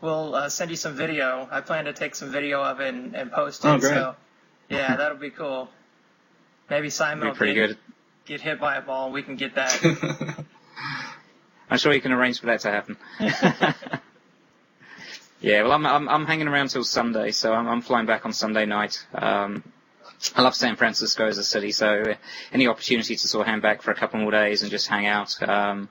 we'll 0.00 0.34
uh, 0.34 0.48
send 0.48 0.70
you 0.70 0.76
some 0.76 0.94
video. 0.94 1.48
I 1.50 1.60
plan 1.60 1.84
to 1.84 1.92
take 1.92 2.14
some 2.14 2.30
video 2.30 2.62
of 2.62 2.80
it 2.80 2.94
and, 2.94 3.14
and 3.14 3.30
post 3.30 3.64
it. 3.64 3.68
Oh, 3.68 3.78
great. 3.78 3.94
So 3.94 4.16
yeah, 4.68 4.96
that'll 4.98 5.18
be 5.18 5.30
cool. 5.30 5.68
Maybe 6.68 6.90
Simon 6.90 7.28
will 7.28 7.34
pretty 7.34 7.54
get, 7.54 7.68
good. 7.68 7.78
get 8.26 8.40
hit 8.40 8.60
by 8.60 8.76
a 8.76 8.82
ball. 8.82 9.12
We 9.12 9.22
can 9.22 9.36
get 9.36 9.54
that. 9.54 9.78
I'm 11.70 11.78
sure 11.78 11.92
you 11.92 12.00
can 12.00 12.12
arrange 12.12 12.40
for 12.40 12.46
that 12.46 12.60
to 12.60 12.70
happen. 12.70 12.96
yeah, 15.40 15.62
well, 15.62 15.72
I'm, 15.72 15.86
I'm 15.86 16.08
I'm 16.08 16.26
hanging 16.26 16.48
around 16.48 16.68
till 16.68 16.84
Sunday, 16.84 17.30
so 17.30 17.52
I'm 17.52 17.68
I'm 17.68 17.82
flying 17.82 18.06
back 18.06 18.26
on 18.26 18.32
Sunday 18.32 18.66
night. 18.66 19.06
Um, 19.14 19.62
I 20.36 20.42
love 20.42 20.54
San 20.54 20.76
Francisco 20.76 21.26
as 21.26 21.38
a 21.38 21.44
city, 21.44 21.72
so 21.72 22.14
any 22.52 22.66
opportunity 22.66 23.16
to 23.16 23.28
sort 23.28 23.42
of 23.42 23.46
hang 23.46 23.60
back 23.60 23.80
for 23.82 23.90
a 23.90 23.94
couple 23.94 24.20
more 24.20 24.30
days 24.30 24.62
and 24.62 24.70
just 24.70 24.86
hang 24.86 25.06
out. 25.06 25.40
Um, 25.42 25.88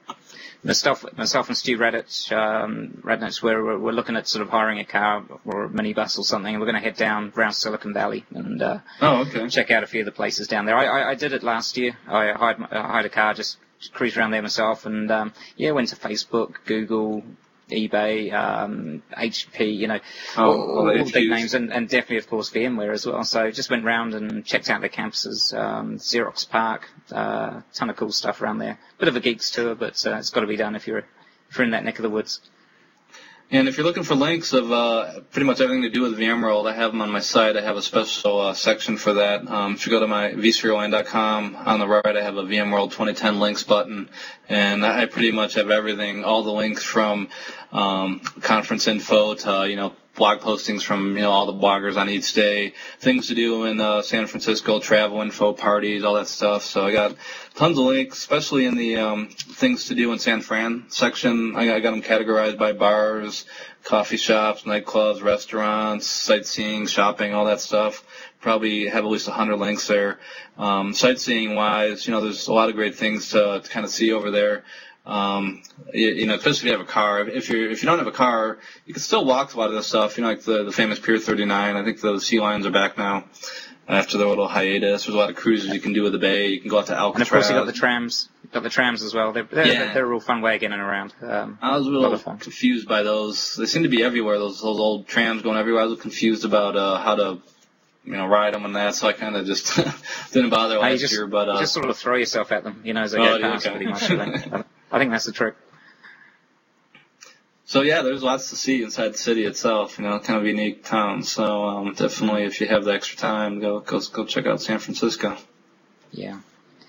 myself, 0.64 1.04
myself 1.18 1.48
and 1.48 1.58
Stu 1.58 1.78
Radnidge, 1.78 2.32
um, 2.32 3.02
we're, 3.42 3.78
we're 3.80 3.92
looking 3.92 4.16
at 4.16 4.28
sort 4.28 4.44
of 4.44 4.50
hiring 4.50 4.80
a 4.80 4.86
car 4.86 5.24
or 5.46 5.66
a 5.66 5.70
minibus 5.70 6.20
or 6.20 6.24
something, 6.24 6.54
and 6.54 6.62
we're 6.62 6.72
going 6.72 6.82
to 6.82 6.88
head 6.88 6.96
down 6.96 7.34
around 7.36 7.54
Silicon 7.54 7.94
Valley 7.94 8.24
and 8.30 8.62
uh, 8.62 8.80
oh, 9.02 9.22
okay. 9.22 9.48
check 9.50 9.72
out 9.72 9.84
a 9.84 9.88
few 9.88 10.02
of 10.02 10.06
the 10.06 10.12
places 10.12 10.48
down 10.48 10.66
there. 10.66 10.78
I, 10.78 10.86
I, 10.86 11.10
I 11.12 11.16
did 11.16 11.34
it 11.34 11.42
last 11.42 11.78
year. 11.78 11.98
I 12.08 12.32
hired, 12.34 12.58
I 12.72 12.82
hired 12.88 13.06
a 13.06 13.10
car, 13.10 13.34
just 13.34 13.58
cruised 13.94 14.18
around 14.18 14.32
there 14.32 14.42
myself, 14.42 14.86
and 14.86 15.10
um, 15.12 15.34
yeah, 15.58 15.72
went 15.72 15.88
to 15.90 15.96
Facebook, 15.96 16.56
Google, 16.66 17.24
eBay, 17.70 18.34
um, 18.34 19.02
HP, 19.18 19.76
you 19.76 19.88
know, 19.88 20.00
oh, 20.38 20.44
all, 20.44 20.52
all, 20.52 20.98
all 20.98 21.06
the 21.06 21.12
big 21.12 21.30
names, 21.30 21.54
and, 21.54 21.72
and, 21.72 21.88
definitely, 21.88 22.18
of 22.18 22.30
course, 22.30 22.50
VMware 22.50 22.94
as 22.94 23.06
well. 23.06 23.24
So 23.24 23.50
just 23.52 23.70
went 23.70 23.86
round 23.86 24.14
and 24.14 24.46
checked 24.46 24.70
out 24.70 24.82
the 24.82 24.90
campuses, 24.90 25.54
um, 25.58 25.98
Xerox 25.98 26.48
PARC, 26.50 26.82
uh, 27.12 27.62
ton 27.74 27.90
of 27.90 27.96
cool 27.96 28.12
stuff 28.12 28.42
around 28.42 28.60
there. 28.60 28.80
Bit 28.98 29.10
of 29.10 29.16
a 29.16 29.20
geeks 29.20 29.52
tour, 29.52 29.76
but 29.76 30.06
uh, 30.06 30.18
it's 30.18 30.30
got 30.30 30.42
to 30.42 30.48
be 30.48 30.58
done 30.58 30.76
if 30.76 30.88
you're 30.88 31.06
if 31.50 31.58
you're 31.58 31.66
in 31.66 31.72
that 31.72 31.84
neck 31.84 31.98
of 31.98 32.04
the 32.04 32.10
woods. 32.10 32.42
And 33.52 33.68
if 33.68 33.78
you're 33.78 33.86
looking 33.86 34.04
for 34.04 34.14
links 34.14 34.54
of 34.54 34.72
uh, 34.72 35.22
pretty 35.32 35.48
much 35.48 35.60
everything 35.60 35.82
to 35.82 35.90
do 35.90 36.04
with 36.04 36.20
VMworld, 36.20 36.70
I 36.70 36.76
have 36.76 36.92
them 36.92 37.02
on 37.02 37.10
my 37.10 37.20
site. 37.20 37.58
I 37.58 37.62
have 37.62 37.78
a 37.78 37.82
special 37.82 38.40
uh, 38.42 38.54
section 38.54 38.96
for 38.96 39.14
that. 39.14 39.48
Um, 39.48 39.74
if 39.74 39.88
you 39.88 39.92
go 39.92 40.00
to 40.00 40.06
my 40.06 40.30
vsphereonline.com, 40.34 41.56
on 41.56 41.80
the 41.80 41.88
right 41.88 42.16
I 42.16 42.22
have 42.22 42.38
a 42.38 42.44
VMworld 42.44 42.92
2010 42.92 43.40
links 43.40 43.64
button, 43.64 44.08
and 44.50 44.86
I 44.86 45.08
pretty 45.08 45.32
much 45.32 45.56
have 45.56 45.72
everything, 45.72 46.24
all 46.24 46.44
the 46.44 46.52
links 46.52 46.84
from 46.84 47.30
um, 47.72 48.20
conference 48.42 48.88
info 48.88 49.36
to 49.36 49.70
you 49.70 49.76
know 49.76 49.94
blog 50.20 50.42
postings 50.42 50.84
from 50.84 51.16
you 51.16 51.22
know 51.22 51.32
all 51.32 51.46
the 51.46 51.54
bloggers 51.54 51.96
on 51.96 52.10
each 52.10 52.34
day, 52.34 52.74
things 53.00 53.28
to 53.28 53.36
do 53.36 53.66
in 53.66 53.80
uh, 53.80 54.02
San 54.02 54.28
Francisco, 54.28 54.80
travel 54.80 55.22
info, 55.22 55.54
parties, 55.54 56.04
all 56.04 56.16
that 56.16 56.28
stuff. 56.28 56.64
So 56.64 56.86
I 56.86 56.92
got 56.92 57.16
tons 57.56 57.78
of 57.78 57.86
links, 57.86 58.18
especially 58.18 58.66
in 58.66 58.76
the 58.76 58.98
um, 58.98 59.30
things 59.30 59.86
to 59.86 59.96
do 59.96 60.12
in 60.12 60.20
San 60.20 60.42
Fran 60.42 60.86
section. 60.90 61.56
I, 61.56 61.76
I 61.76 61.80
got 61.80 61.92
them 61.92 62.02
categorized 62.02 62.58
by 62.58 62.74
bars, 62.74 63.46
coffee 63.84 64.18
shops, 64.18 64.64
nightclubs, 64.64 65.24
restaurants, 65.24 66.06
sightseeing, 66.06 66.86
shopping, 66.88 67.34
all 67.34 67.46
that 67.46 67.62
stuff. 67.62 68.04
Probably 68.42 68.88
have 68.88 69.06
at 69.06 69.10
least 69.10 69.28
100 69.28 69.56
links 69.56 69.88
there. 69.88 70.20
Um, 70.58 70.94
sightseeing 70.94 71.56
wise, 71.56 72.06
you 72.06 72.14
know, 72.14 72.22
there's 72.22 72.48
a 72.48 72.54
lot 72.54 72.70
of 72.70 72.76
great 72.76 72.96
things 72.96 73.30
to, 73.30 73.62
to 73.62 73.70
kind 73.70 73.86
of 73.86 73.92
see 73.92 74.12
over 74.12 74.32
there. 74.32 74.64
Um, 75.10 75.64
you, 75.94 76.10
you, 76.10 76.26
know, 76.28 76.36
especially 76.36 76.70
if 76.70 76.74
you 76.74 76.78
have 76.78 76.82
a 76.82 76.92
car. 76.92 77.22
If 77.22 77.50
you 77.50 77.70
if 77.70 77.82
you 77.82 77.88
don't 77.88 77.98
have 77.98 78.08
a 78.08 78.12
car, 78.12 78.60
you 78.86 78.94
can 78.94 79.02
still 79.02 79.26
walk 79.26 79.54
a 79.54 79.58
lot 79.58 79.70
of 79.70 79.76
this 79.76 79.88
stuff. 79.88 80.18
You 80.18 80.24
know, 80.24 80.30
like 80.30 80.44
the 80.44 80.64
the 80.64 80.72
famous 80.72 81.00
Pier 81.00 81.18
39. 81.18 81.76
I 81.76 81.84
think 81.84 82.00
the 82.00 82.20
sea 82.20 82.40
lions 82.40 82.66
are 82.66 82.72
back 82.72 82.98
now 82.98 83.26
after 83.88 84.20
their 84.20 84.28
little 84.28 84.48
hiatus. 84.48 85.06
There's 85.06 85.16
a 85.16 85.18
lot 85.18 85.32
of 85.32 85.36
cruises 85.36 85.74
you 85.74 85.80
can 85.80 85.94
do 85.94 86.04
with 86.04 86.12
the 86.12 86.20
bay. 86.20 86.50
You 86.50 86.62
can 86.62 86.70
go 86.70 86.78
out 86.78 86.88
to 86.88 86.96
Alcatraz. 86.96 87.16
And 87.16 87.22
of 87.24 87.30
course, 87.30 87.50
you 87.50 87.56
got 87.56 87.66
the 87.66 87.74
trams. 87.74 88.30
You 88.44 88.50
got 88.52 88.64
the 88.64 88.70
trams 88.70 89.02
as 89.02 89.16
well. 89.16 89.34
They're 89.34 89.44
they're, 89.44 89.66
yeah. 89.66 89.94
they're 89.94 90.06
a 90.06 90.10
real 90.10 90.20
fun 90.20 90.42
way 90.42 90.56
of 90.56 90.62
getting 90.62 90.80
around. 90.80 91.16
Um, 91.22 91.58
I 91.60 91.76
was 91.76 91.88
a 91.88 91.90
little 91.90 92.18
confused 92.38 92.88
by 92.88 93.02
those. 93.02 93.56
They 93.56 93.66
seem 93.66 93.84
to 93.84 93.90
be 93.90 94.04
everywhere. 94.04 94.38
Those 94.38 94.62
those 94.62 94.80
old 94.80 95.08
trams 95.08 95.42
going 95.42 95.58
everywhere. 95.58 95.82
I 95.82 95.86
was 95.86 96.00
confused 96.00 96.46
about 96.46 96.76
uh, 96.76 97.00
how 97.00 97.16
to 97.16 97.42
you 98.06 98.14
know, 98.14 98.26
ride 98.26 98.54
them 98.54 98.66
and 98.66 98.76
that, 98.76 98.96
so 98.96 99.08
I 99.08 99.14
kind 99.14 99.36
of 99.36 99.46
just 99.46 99.76
didn't 100.32 100.50
bother 100.50 100.80
last 100.80 101.00
just, 101.00 101.14
year. 101.14 101.28
But 101.28 101.50
uh, 101.50 101.60
just 101.60 101.74
sort 101.74 101.90
of 101.90 101.98
throw 101.98 102.16
yourself 102.16 102.52
at 102.52 102.64
them, 102.64 102.82
you 102.84 102.94
know, 102.94 103.02
as 103.02 103.12
they 103.12 103.20
oh, 103.20 103.38
go 103.38 103.42
past, 103.42 103.68
okay. 103.68 103.76
pretty 103.76 103.92
much. 103.92 104.66
I 104.92 105.00
think 105.00 105.12
that's 105.12 105.26
the 105.26 105.32
trick. 105.32 105.56
So 107.66 107.82
yeah, 107.82 108.02
there's 108.02 108.24
lots 108.24 108.50
to 108.50 108.56
see 108.56 108.82
inside 108.82 109.10
the 109.14 109.18
city 109.18 109.46
itself. 109.46 110.00
You 110.00 110.06
know, 110.06 110.18
kind 110.20 110.40
of 110.40 110.46
unique 110.48 110.84
town. 110.84 111.22
So 111.22 111.66
um, 111.66 111.94
definitely, 111.94 112.44
if 112.44 112.60
you 112.62 112.68
have 112.68 112.84
the 112.84 112.94
extra 112.94 113.18
time, 113.18 113.60
go 113.60 113.80
go 113.80 114.00
go 114.12 114.26
check 114.26 114.48
out 114.48 114.62
San 114.62 114.80
Francisco. 114.80 115.38
Yeah. 116.12 116.40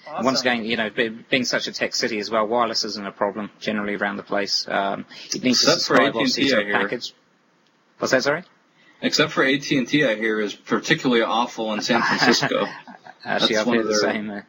Awesome. 0.09 0.25
Once 0.25 0.41
again, 0.41 0.65
you 0.65 0.77
know, 0.77 0.91
being 0.91 1.45
such 1.45 1.69
a 1.69 1.73
tech 1.73 1.95
city 1.95 2.19
as 2.19 2.31
well, 2.31 2.47
wireless 2.47 2.85
isn't 2.85 3.07
a 3.07 3.13
problem 3.13 3.51
generally 3.61 3.95
around 3.95 4.17
the 4.17 4.25
place. 4.25 4.67
Um, 4.67 5.05
it 5.27 5.45
needs 5.45 5.63
Except 5.63 5.79
to 5.79 5.85
subscribe 5.85 6.13
for 6.15 6.23
AT&T, 6.23 6.55
I 6.55 6.65
hear. 6.65 6.73
package. 6.73 7.15
What's 7.99 8.11
that, 8.11 8.25
sorry? 8.25 8.43
Except 9.03 9.31
for 9.31 9.45
AT&T, 9.45 10.05
I 10.05 10.17
hear 10.17 10.41
is 10.41 10.55
particularly 10.55 11.23
awful 11.23 11.73
in 11.75 11.81
San 11.83 12.03
Francisco. 12.03 12.67
Actually, 13.25 13.59
I've 13.59 13.67
heard 13.67 13.87
the 13.87 13.95
same 13.95 14.27
there. 14.27 14.47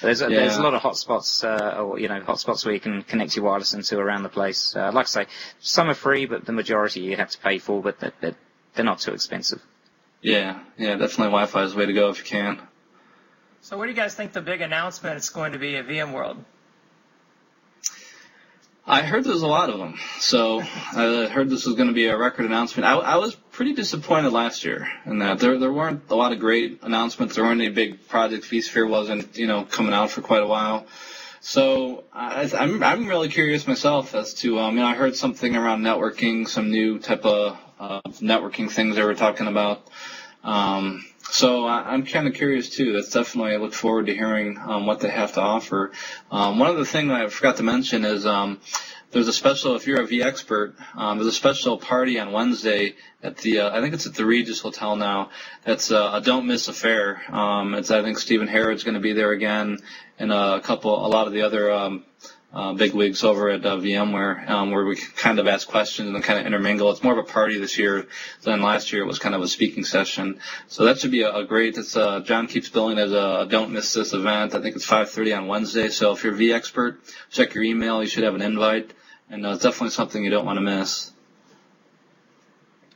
There's 0.00 0.22
a, 0.22 0.30
yeah. 0.30 0.40
there's 0.40 0.56
a 0.56 0.62
lot 0.62 0.74
of 0.74 0.82
hotspots, 0.82 1.44
uh, 1.44 1.82
or 1.82 1.98
you 1.98 2.08
know, 2.08 2.20
hotspots 2.20 2.64
where 2.64 2.74
you 2.74 2.80
can 2.80 3.02
connect 3.02 3.36
your 3.36 3.44
wireless 3.44 3.74
into 3.74 3.98
around 3.98 4.22
the 4.22 4.28
place. 4.28 4.74
Uh, 4.74 4.90
like 4.92 5.06
I 5.06 5.08
say, 5.08 5.26
some 5.60 5.90
are 5.90 5.94
free, 5.94 6.26
but 6.26 6.46
the 6.46 6.52
majority 6.52 7.00
you 7.00 7.16
have 7.16 7.30
to 7.30 7.38
pay 7.38 7.58
for, 7.58 7.82
but 7.82 8.00
they're, 8.00 8.34
they're 8.74 8.84
not 8.84 9.00
too 9.00 9.12
expensive. 9.12 9.60
Yeah, 10.22 10.60
yeah, 10.76 10.92
definitely 10.96 11.26
Wi-Fi 11.26 11.62
is 11.64 11.72
the 11.72 11.78
way 11.78 11.86
to 11.86 11.92
go 11.92 12.10
if 12.10 12.18
you 12.18 12.24
can. 12.24 12.60
So, 13.62 13.76
what 13.76 13.84
do 13.84 13.90
you 13.90 13.96
guys 13.96 14.14
think 14.14 14.32
the 14.32 14.40
big 14.40 14.62
announcement 14.62 15.16
is 15.16 15.28
going 15.28 15.52
to 15.52 15.58
be 15.58 15.76
at 15.76 15.86
VMworld? 15.86 16.44
I 18.86 19.02
heard 19.02 19.24
there's 19.24 19.42
a 19.42 19.46
lot 19.46 19.70
of 19.70 19.78
them. 19.78 19.98
So 20.18 20.60
I 20.60 21.28
heard 21.30 21.48
this 21.48 21.64
was 21.64 21.76
going 21.76 21.88
to 21.88 21.94
be 21.94 22.06
a 22.06 22.16
record 22.16 22.46
announcement. 22.46 22.86
I, 22.86 22.94
I, 22.94 23.16
was 23.16 23.36
pretty 23.60 23.74
disappointed 23.74 24.32
last 24.32 24.64
year 24.64 24.90
in 25.04 25.18
that 25.18 25.38
there 25.38 25.58
there 25.58 25.70
weren't 25.70 26.04
a 26.08 26.14
lot 26.14 26.32
of 26.32 26.38
great 26.38 26.78
announcements. 26.80 27.34
There 27.34 27.44
weren't 27.44 27.60
any 27.60 27.68
big 27.68 28.08
projects. 28.08 28.48
vSphere 28.48 28.88
wasn't 28.88 29.36
you 29.36 29.46
know 29.46 29.64
coming 29.64 29.92
out 29.92 30.10
for 30.10 30.22
quite 30.22 30.40
a 30.40 30.46
while. 30.46 30.86
So 31.42 32.04
I, 32.10 32.44
am 32.44 32.82
I'm, 32.82 32.82
I'm 32.82 33.06
really 33.06 33.28
curious 33.28 33.66
myself 33.66 34.14
as 34.14 34.32
to 34.40 34.58
um, 34.60 34.76
you 34.76 34.80
know 34.80 34.86
I 34.86 34.94
heard 34.94 35.14
something 35.14 35.56
around 35.56 35.82
networking, 35.82 36.48
some 36.48 36.70
new 36.70 36.98
type 37.00 37.26
of 37.26 37.58
uh, 37.78 38.00
networking 38.12 38.70
things 38.70 38.96
they 38.96 39.02
were 39.02 39.14
talking 39.14 39.46
about. 39.46 39.86
Um, 40.42 41.04
so 41.20 41.66
I, 41.66 41.92
am 41.92 42.06
kind 42.06 42.26
of 42.26 42.32
curious 42.32 42.70
too. 42.70 42.94
That's 42.94 43.10
definitely 43.10 43.52
I 43.52 43.56
look 43.58 43.74
forward 43.74 44.06
to 44.06 44.14
hearing 44.14 44.56
um, 44.56 44.86
what 44.86 45.00
they 45.00 45.10
have 45.10 45.34
to 45.34 45.42
offer. 45.42 45.92
Um, 46.30 46.58
one 46.58 46.70
other 46.70 46.86
thing 46.86 47.08
that 47.08 47.20
I 47.20 47.28
forgot 47.28 47.58
to 47.58 47.62
mention 47.62 48.06
is 48.06 48.24
um, 48.24 48.58
there's 49.10 49.28
a 49.28 49.32
special. 49.32 49.76
If 49.76 49.86
you're 49.86 50.00
a 50.00 50.06
V 50.06 50.22
expert. 50.22 50.74
um, 50.94 51.18
there's 51.18 51.28
a 51.28 51.32
special 51.32 51.78
party 51.78 52.18
on 52.18 52.32
Wednesday 52.32 52.94
at 53.22 53.36
the. 53.38 53.60
Uh, 53.60 53.76
I 53.76 53.80
think 53.80 53.94
it's 53.94 54.06
at 54.06 54.14
the 54.14 54.24
Regis 54.24 54.60
Hotel 54.60 54.96
now. 54.96 55.30
That's 55.64 55.90
uh, 55.90 56.10
a 56.14 56.20
don't 56.20 56.46
miss 56.46 56.68
affair. 56.68 57.22
Um, 57.30 57.74
it's 57.74 57.90
I 57.90 58.02
think 58.02 58.18
Stephen 58.18 58.48
Herrod's 58.48 58.84
going 58.84 58.94
to 58.94 59.00
be 59.00 59.12
there 59.12 59.32
again, 59.32 59.78
and 60.18 60.32
a 60.32 60.60
couple, 60.60 61.04
a 61.04 61.08
lot 61.08 61.26
of 61.26 61.32
the 61.32 61.42
other 61.42 61.70
um, 61.72 62.04
uh, 62.52 62.72
big 62.72 62.94
wigs 62.94 63.22
over 63.22 63.48
at 63.48 63.64
uh, 63.64 63.76
VMware, 63.76 64.48
um, 64.48 64.70
where 64.72 64.84
we 64.84 64.96
kind 64.96 65.38
of 65.38 65.46
ask 65.46 65.68
questions 65.68 66.12
and 66.12 66.24
kind 66.24 66.38
of 66.38 66.46
intermingle. 66.46 66.90
It's 66.90 67.02
more 67.02 67.12
of 67.12 67.18
a 67.18 67.28
party 67.28 67.58
this 67.58 67.78
year 67.78 68.08
than 68.42 68.60
last 68.60 68.92
year. 68.92 69.02
It 69.02 69.06
was 69.06 69.20
kind 69.20 69.34
of 69.34 69.42
a 69.42 69.48
speaking 69.48 69.84
session. 69.84 70.40
So 70.66 70.84
that 70.84 70.98
should 70.98 71.12
be 71.12 71.22
a, 71.22 71.32
a 71.32 71.44
great. 71.44 71.78
It's 71.78 71.96
uh, 71.96 72.20
John 72.20 72.48
keeps 72.48 72.68
billing 72.68 72.98
as 72.98 73.12
a 73.12 73.46
don't 73.48 73.70
miss 73.70 73.92
this 73.92 74.12
event. 74.12 74.54
I 74.54 74.60
think 74.60 74.74
it's 74.74 74.86
5:30 74.86 75.38
on 75.38 75.46
Wednesday. 75.46 75.88
So 75.88 76.12
if 76.12 76.24
you're 76.24 76.34
a 76.34 76.38
vExpert, 76.38 76.98
check 77.30 77.54
your 77.54 77.62
email. 77.62 78.02
You 78.02 78.08
should 78.08 78.24
have 78.24 78.34
an 78.34 78.42
invite, 78.42 78.92
and 79.30 79.46
uh, 79.46 79.50
it's 79.50 79.62
definitely 79.62 79.90
something 79.90 80.22
you 80.22 80.30
don't 80.30 80.44
want 80.44 80.56
to 80.56 80.62
miss. 80.62 81.12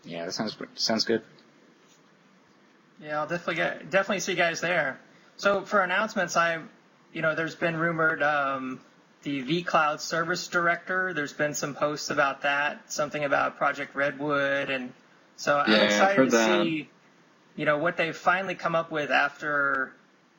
Yeah, 0.04 0.26
that 0.26 0.32
sounds 0.32 0.56
sounds 0.74 1.04
good. 1.04 1.22
Yeah, 3.02 3.20
I'll 3.20 3.26
definitely 3.26 3.56
get 3.56 3.90
definitely 3.90 4.20
see 4.20 4.32
you 4.32 4.38
guys 4.38 4.60
there. 4.60 5.00
So 5.36 5.62
for 5.62 5.82
announcements, 5.82 6.36
I, 6.36 6.60
you 7.12 7.22
know, 7.22 7.34
there's 7.34 7.54
been 7.54 7.76
rumored. 7.76 8.22
Um, 8.22 8.80
the 9.22 9.42
vCloud 9.42 10.00
Service 10.00 10.46
Director. 10.48 11.12
There's 11.14 11.32
been 11.32 11.54
some 11.54 11.74
posts 11.74 12.10
about 12.10 12.42
that, 12.42 12.92
something 12.92 13.24
about 13.24 13.56
Project 13.56 13.94
Redwood, 13.94 14.70
and 14.70 14.92
so 15.36 15.58
I'm 15.58 15.72
excited 15.72 16.24
to 16.26 16.30
that. 16.30 16.62
see, 16.62 16.88
you 17.56 17.64
know, 17.64 17.78
what 17.78 17.96
they've 17.96 18.16
finally 18.16 18.54
come 18.54 18.74
up 18.74 18.90
with 18.90 19.10
after 19.10 19.92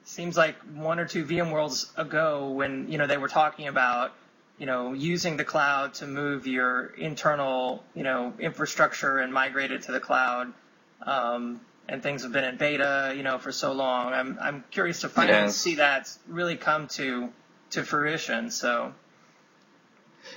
seems 0.03 0.37
like 0.37 0.55
one 0.75 0.99
or 0.99 1.05
two 1.05 1.25
VMworlds 1.25 1.97
ago 1.97 2.51
when 2.51 2.89
you 2.91 2.99
know 2.99 3.07
they 3.07 3.17
were 3.17 3.27
talking 3.27 3.67
about 3.67 4.13
you 4.57 4.65
know 4.65 4.93
using 4.93 5.37
the 5.37 5.43
cloud 5.43 5.95
to 5.95 6.07
move 6.07 6.47
your 6.47 6.87
internal 6.97 7.83
you 7.93 8.03
know 8.03 8.33
infrastructure 8.39 9.17
and 9.19 9.33
migrate 9.33 9.71
it 9.71 9.83
to 9.83 9.91
the 9.91 9.99
cloud. 9.99 10.53
Um, 11.01 11.61
and 11.87 12.01
things 12.01 12.23
have 12.23 12.31
been 12.31 12.43
in 12.43 12.57
beta, 12.57 13.13
you 13.15 13.23
know, 13.23 13.37
for 13.37 13.51
so 13.51 13.73
long. 13.73 14.13
I'm 14.13 14.37
I'm 14.41 14.63
curious 14.71 15.01
to 15.01 15.09
finally 15.09 15.37
yes. 15.37 15.55
see 15.55 15.75
that 15.75 16.09
really 16.27 16.55
come 16.55 16.87
to 16.89 17.29
to 17.71 17.83
fruition. 17.83 18.49
So 18.49 18.93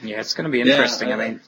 yeah, 0.03 0.21
it's 0.21 0.35
going 0.35 0.45
to 0.45 0.51
be 0.51 0.61
interesting. 0.61 1.09
Yeah, 1.09 1.17
I, 1.17 1.25
I 1.25 1.29
mean, 1.31 1.41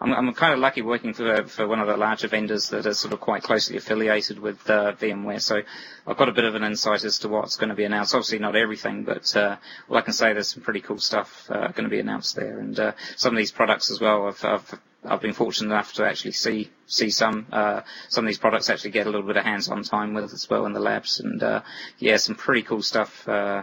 I'm, 0.00 0.12
I'm 0.12 0.34
kind 0.34 0.52
of 0.52 0.58
lucky 0.58 0.82
working 0.82 1.14
for 1.14 1.44
for 1.46 1.66
one 1.66 1.80
of 1.80 1.86
the 1.86 1.96
larger 1.96 2.28
vendors 2.28 2.68
that 2.70 2.86
are 2.86 2.94
sort 2.94 3.14
of 3.14 3.20
quite 3.20 3.42
closely 3.42 3.76
affiliated 3.76 4.38
with 4.38 4.68
uh, 4.68 4.92
VMware, 4.92 5.40
so 5.40 5.62
I've 6.06 6.16
got 6.16 6.28
a 6.28 6.32
bit 6.32 6.44
of 6.44 6.54
an 6.54 6.64
insight 6.64 7.04
as 7.04 7.18
to 7.20 7.28
what's 7.28 7.56
going 7.56 7.68
to 7.70 7.74
be 7.74 7.84
announced. 7.84 8.14
Obviously, 8.14 8.38
not 8.38 8.56
everything, 8.56 9.04
but 9.04 9.34
uh, 9.36 9.56
well, 9.88 9.98
I 9.98 10.02
can 10.02 10.12
say 10.12 10.32
there's 10.32 10.48
some 10.48 10.62
pretty 10.62 10.80
cool 10.80 10.98
stuff 10.98 11.48
uh, 11.50 11.68
going 11.68 11.84
to 11.84 11.88
be 11.90 12.00
announced 12.00 12.36
there, 12.36 12.58
and 12.58 12.78
uh, 12.78 12.92
some 13.16 13.32
of 13.34 13.38
these 13.38 13.52
products 13.52 13.90
as 13.90 14.00
well. 14.00 14.26
I've, 14.26 14.44
I've 14.44 14.80
I've 15.06 15.20
been 15.20 15.34
fortunate 15.34 15.72
enough 15.72 15.92
to 15.94 16.06
actually 16.06 16.32
see 16.32 16.70
see 16.86 17.10
some 17.10 17.46
uh, 17.52 17.82
some 18.08 18.24
of 18.24 18.28
these 18.28 18.38
products 18.38 18.70
actually 18.70 18.90
get 18.90 19.06
a 19.06 19.10
little 19.10 19.26
bit 19.26 19.36
of 19.36 19.44
hands-on 19.44 19.82
time 19.84 20.14
with 20.14 20.32
as 20.32 20.48
well 20.48 20.66
in 20.66 20.72
the 20.72 20.80
labs, 20.80 21.20
and 21.20 21.42
uh, 21.42 21.60
yeah, 21.98 22.16
some 22.16 22.34
pretty 22.34 22.62
cool 22.62 22.82
stuff 22.82 23.28
uh, 23.28 23.62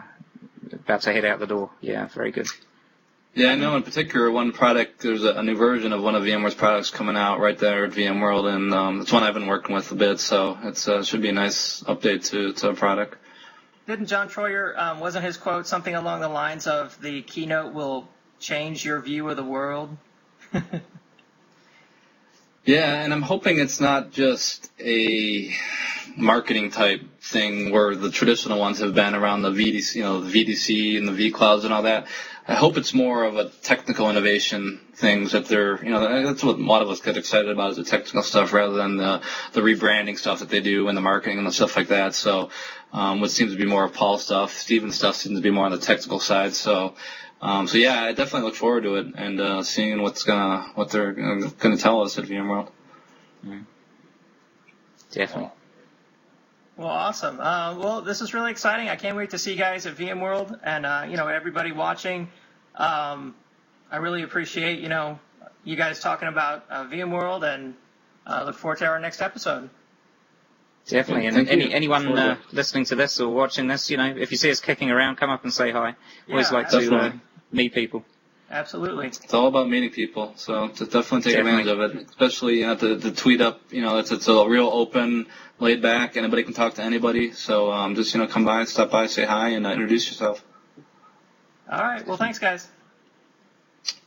about 0.71 1.01
to 1.01 1.11
head 1.11 1.25
out 1.25 1.39
the 1.39 1.47
door. 1.47 1.71
Yeah, 1.81 2.07
very 2.07 2.31
good. 2.31 2.47
Yeah, 3.33 3.51
I 3.51 3.55
know 3.55 3.77
in 3.77 3.83
particular 3.83 4.29
one 4.29 4.51
product, 4.51 4.99
there's 5.01 5.23
a, 5.23 5.35
a, 5.35 5.43
new 5.43 5.55
version 5.55 5.93
of 5.93 6.03
one 6.03 6.15
of 6.15 6.23
VMware's 6.23 6.53
products 6.53 6.89
coming 6.89 7.15
out 7.15 7.39
right 7.39 7.57
there 7.57 7.85
at 7.85 7.91
VMworld, 7.91 8.53
and 8.53 8.73
um, 8.73 8.99
it's 8.99 9.13
one 9.13 9.23
I've 9.23 9.33
been 9.33 9.47
working 9.47 9.73
with 9.73 9.89
a 9.93 9.95
bit, 9.95 10.19
so 10.19 10.57
it 10.63 10.85
uh, 10.85 11.01
should 11.01 11.21
be 11.21 11.29
a 11.29 11.33
nice 11.33 11.81
update 11.83 12.29
to, 12.31 12.51
to 12.51 12.69
a 12.69 12.73
product. 12.73 13.17
Didn't 13.87 14.07
John 14.07 14.27
Troyer, 14.27 14.77
um, 14.77 14.99
wasn't 14.99 15.23
his 15.23 15.37
quote 15.37 15.65
something 15.65 15.95
along 15.95 16.19
the 16.19 16.27
lines 16.27 16.67
of 16.67 16.99
the 17.01 17.21
keynote 17.21 17.73
will 17.73 18.09
change 18.41 18.83
your 18.83 18.99
view 18.99 19.29
of 19.29 19.37
the 19.37 19.45
world? 19.45 19.95
yeah, 22.65 23.01
and 23.01 23.13
I'm 23.13 23.21
hoping 23.21 23.59
it's 23.59 23.79
not 23.79 24.11
just 24.11 24.69
a 24.77 25.53
marketing 26.17 26.71
type 26.71 27.01
thing 27.21 27.71
where 27.71 27.95
the 27.95 28.11
traditional 28.11 28.59
ones 28.59 28.79
have 28.79 28.93
been 28.93 29.15
around 29.15 29.41
the 29.41 29.51
VDC, 29.51 29.95
you 29.95 30.03
know, 30.03 30.21
the 30.21 30.45
VDC 30.45 30.97
and 30.97 31.07
the 31.07 31.11
V 31.11 31.31
clouds 31.31 31.63
and 31.63 31.73
all 31.73 31.83
that. 31.83 32.07
I 32.47 32.55
hope 32.55 32.75
it's 32.77 32.93
more 32.93 33.23
of 33.23 33.37
a 33.37 33.49
technical 33.49 34.09
innovation 34.09 34.79
things 34.95 35.31
that 35.31 35.45
they're, 35.45 35.83
you 35.83 35.91
know, 35.91 36.23
that's 36.23 36.43
what 36.43 36.57
a 36.57 36.63
lot 36.63 36.81
of 36.81 36.89
us 36.89 36.99
get 36.99 37.15
excited 37.15 37.49
about 37.49 37.71
is 37.71 37.77
the 37.77 37.83
technical 37.83 38.23
stuff 38.23 38.51
rather 38.51 38.73
than 38.73 38.97
the, 38.97 39.21
the 39.53 39.61
rebranding 39.61 40.17
stuff 40.17 40.39
that 40.39 40.49
they 40.49 40.59
do 40.59 40.87
and 40.87 40.97
the 40.97 41.01
marketing 41.01 41.37
and 41.37 41.47
the 41.47 41.51
stuff 41.51 41.77
like 41.77 41.89
that. 41.89 42.15
So, 42.15 42.49
um, 42.93 43.21
what 43.21 43.31
seems 43.31 43.53
to 43.53 43.57
be 43.57 43.65
more 43.65 43.85
of 43.85 43.93
Paul 43.93 44.17
stuff, 44.17 44.53
Steven's 44.53 44.95
stuff 44.95 45.15
seems 45.15 45.37
to 45.37 45.41
be 45.41 45.51
more 45.51 45.65
on 45.65 45.71
the 45.71 45.77
technical 45.77 46.19
side. 46.19 46.53
So, 46.53 46.95
um, 47.41 47.67
so 47.67 47.77
yeah, 47.77 48.03
I 48.03 48.11
definitely 48.11 48.47
look 48.47 48.55
forward 48.55 48.83
to 48.83 48.95
it 48.95 49.07
and 49.15 49.39
uh, 49.39 49.63
seeing 49.63 50.01
what's 50.01 50.23
gonna, 50.23 50.71
what 50.75 50.89
they're 50.89 51.13
gonna 51.13 51.77
tell 51.77 52.01
us 52.01 52.17
at 52.17 52.25
VMworld. 52.25 52.69
Mm. 53.45 53.65
Definitely. 55.11 55.51
Well, 56.81 56.89
awesome. 56.89 57.39
Uh, 57.39 57.75
well, 57.77 58.01
this 58.01 58.21
is 58.21 58.33
really 58.33 58.49
exciting. 58.49 58.89
I 58.89 58.95
can't 58.95 59.15
wait 59.15 59.29
to 59.29 59.37
see 59.37 59.51
you 59.51 59.57
guys 59.57 59.85
at 59.85 59.95
VMworld 59.95 60.59
and, 60.63 60.83
uh, 60.83 61.05
you 61.07 61.15
know, 61.15 61.27
everybody 61.27 61.71
watching. 61.71 62.27
Um, 62.75 63.35
I 63.91 63.97
really 63.97 64.23
appreciate, 64.23 64.79
you 64.79 64.89
know, 64.89 65.19
you 65.63 65.75
guys 65.75 65.99
talking 65.99 66.27
about 66.27 66.65
uh, 66.71 66.85
VMworld 66.85 67.43
and 67.43 67.75
uh, 68.25 68.45
look 68.47 68.55
forward 68.55 68.79
to 68.79 68.87
our 68.87 68.99
next 68.99 69.21
episode. 69.21 69.69
Definitely. 70.87 71.27
And 71.27 71.47
any, 71.47 71.71
anyone 71.71 72.17
uh, 72.17 72.37
listening 72.51 72.85
to 72.85 72.95
this 72.95 73.19
or 73.19 73.29
watching 73.29 73.67
this, 73.67 73.91
you 73.91 73.97
know, 73.97 74.15
if 74.17 74.31
you 74.31 74.37
see 74.37 74.49
us 74.49 74.59
kicking 74.59 74.89
around, 74.89 75.17
come 75.17 75.29
up 75.29 75.43
and 75.43 75.53
say 75.53 75.69
hi. 75.69 75.93
Always 76.27 76.49
Yeah, 76.49 76.57
like 76.57 76.69
to 76.69 76.95
uh, 76.95 77.11
meet 77.51 77.75
people. 77.75 78.03
Absolutely. 78.51 79.07
It's 79.07 79.33
all 79.33 79.47
about 79.47 79.69
meeting 79.69 79.91
people, 79.91 80.33
so 80.35 80.67
to 80.67 80.85
definitely 80.85 81.21
take 81.21 81.37
Definitely. 81.37 81.71
advantage 81.71 81.95
of 81.95 82.01
it. 82.01 82.07
Especially 82.09 82.59
you 82.59 82.67
know, 82.67 82.75
to, 82.75 82.99
to 82.99 83.11
tweet 83.11 83.39
up, 83.39 83.61
you 83.71 83.81
know, 83.81 83.97
it's 83.97 84.11
it's 84.11 84.27
a 84.27 84.45
real 84.45 84.67
open, 84.67 85.27
laid 85.59 85.81
back. 85.81 86.17
Anybody 86.17 86.43
can 86.43 86.53
talk 86.53 86.73
to 86.75 86.83
anybody. 86.83 87.31
So 87.31 87.71
um, 87.71 87.95
just 87.95 88.13
you 88.13 88.19
know, 88.19 88.27
come 88.27 88.43
by, 88.43 88.65
stop 88.65 88.91
by, 88.91 89.07
say 89.07 89.23
hi, 89.23 89.49
and 89.49 89.65
uh, 89.65 89.71
introduce 89.71 90.07
yourself. 90.07 90.43
All 91.71 91.79
right. 91.79 92.05
Well, 92.05 92.17
thanks, 92.17 92.39
guys. 92.39 92.67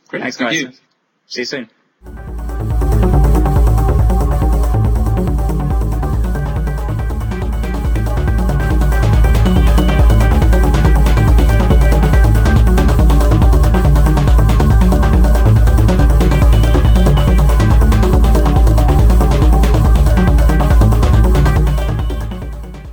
Great. 0.09 0.21
Thanks, 0.21 0.37
guys. 0.37 0.79
See 1.25 1.41
you 1.41 1.45
soon. 1.45 1.69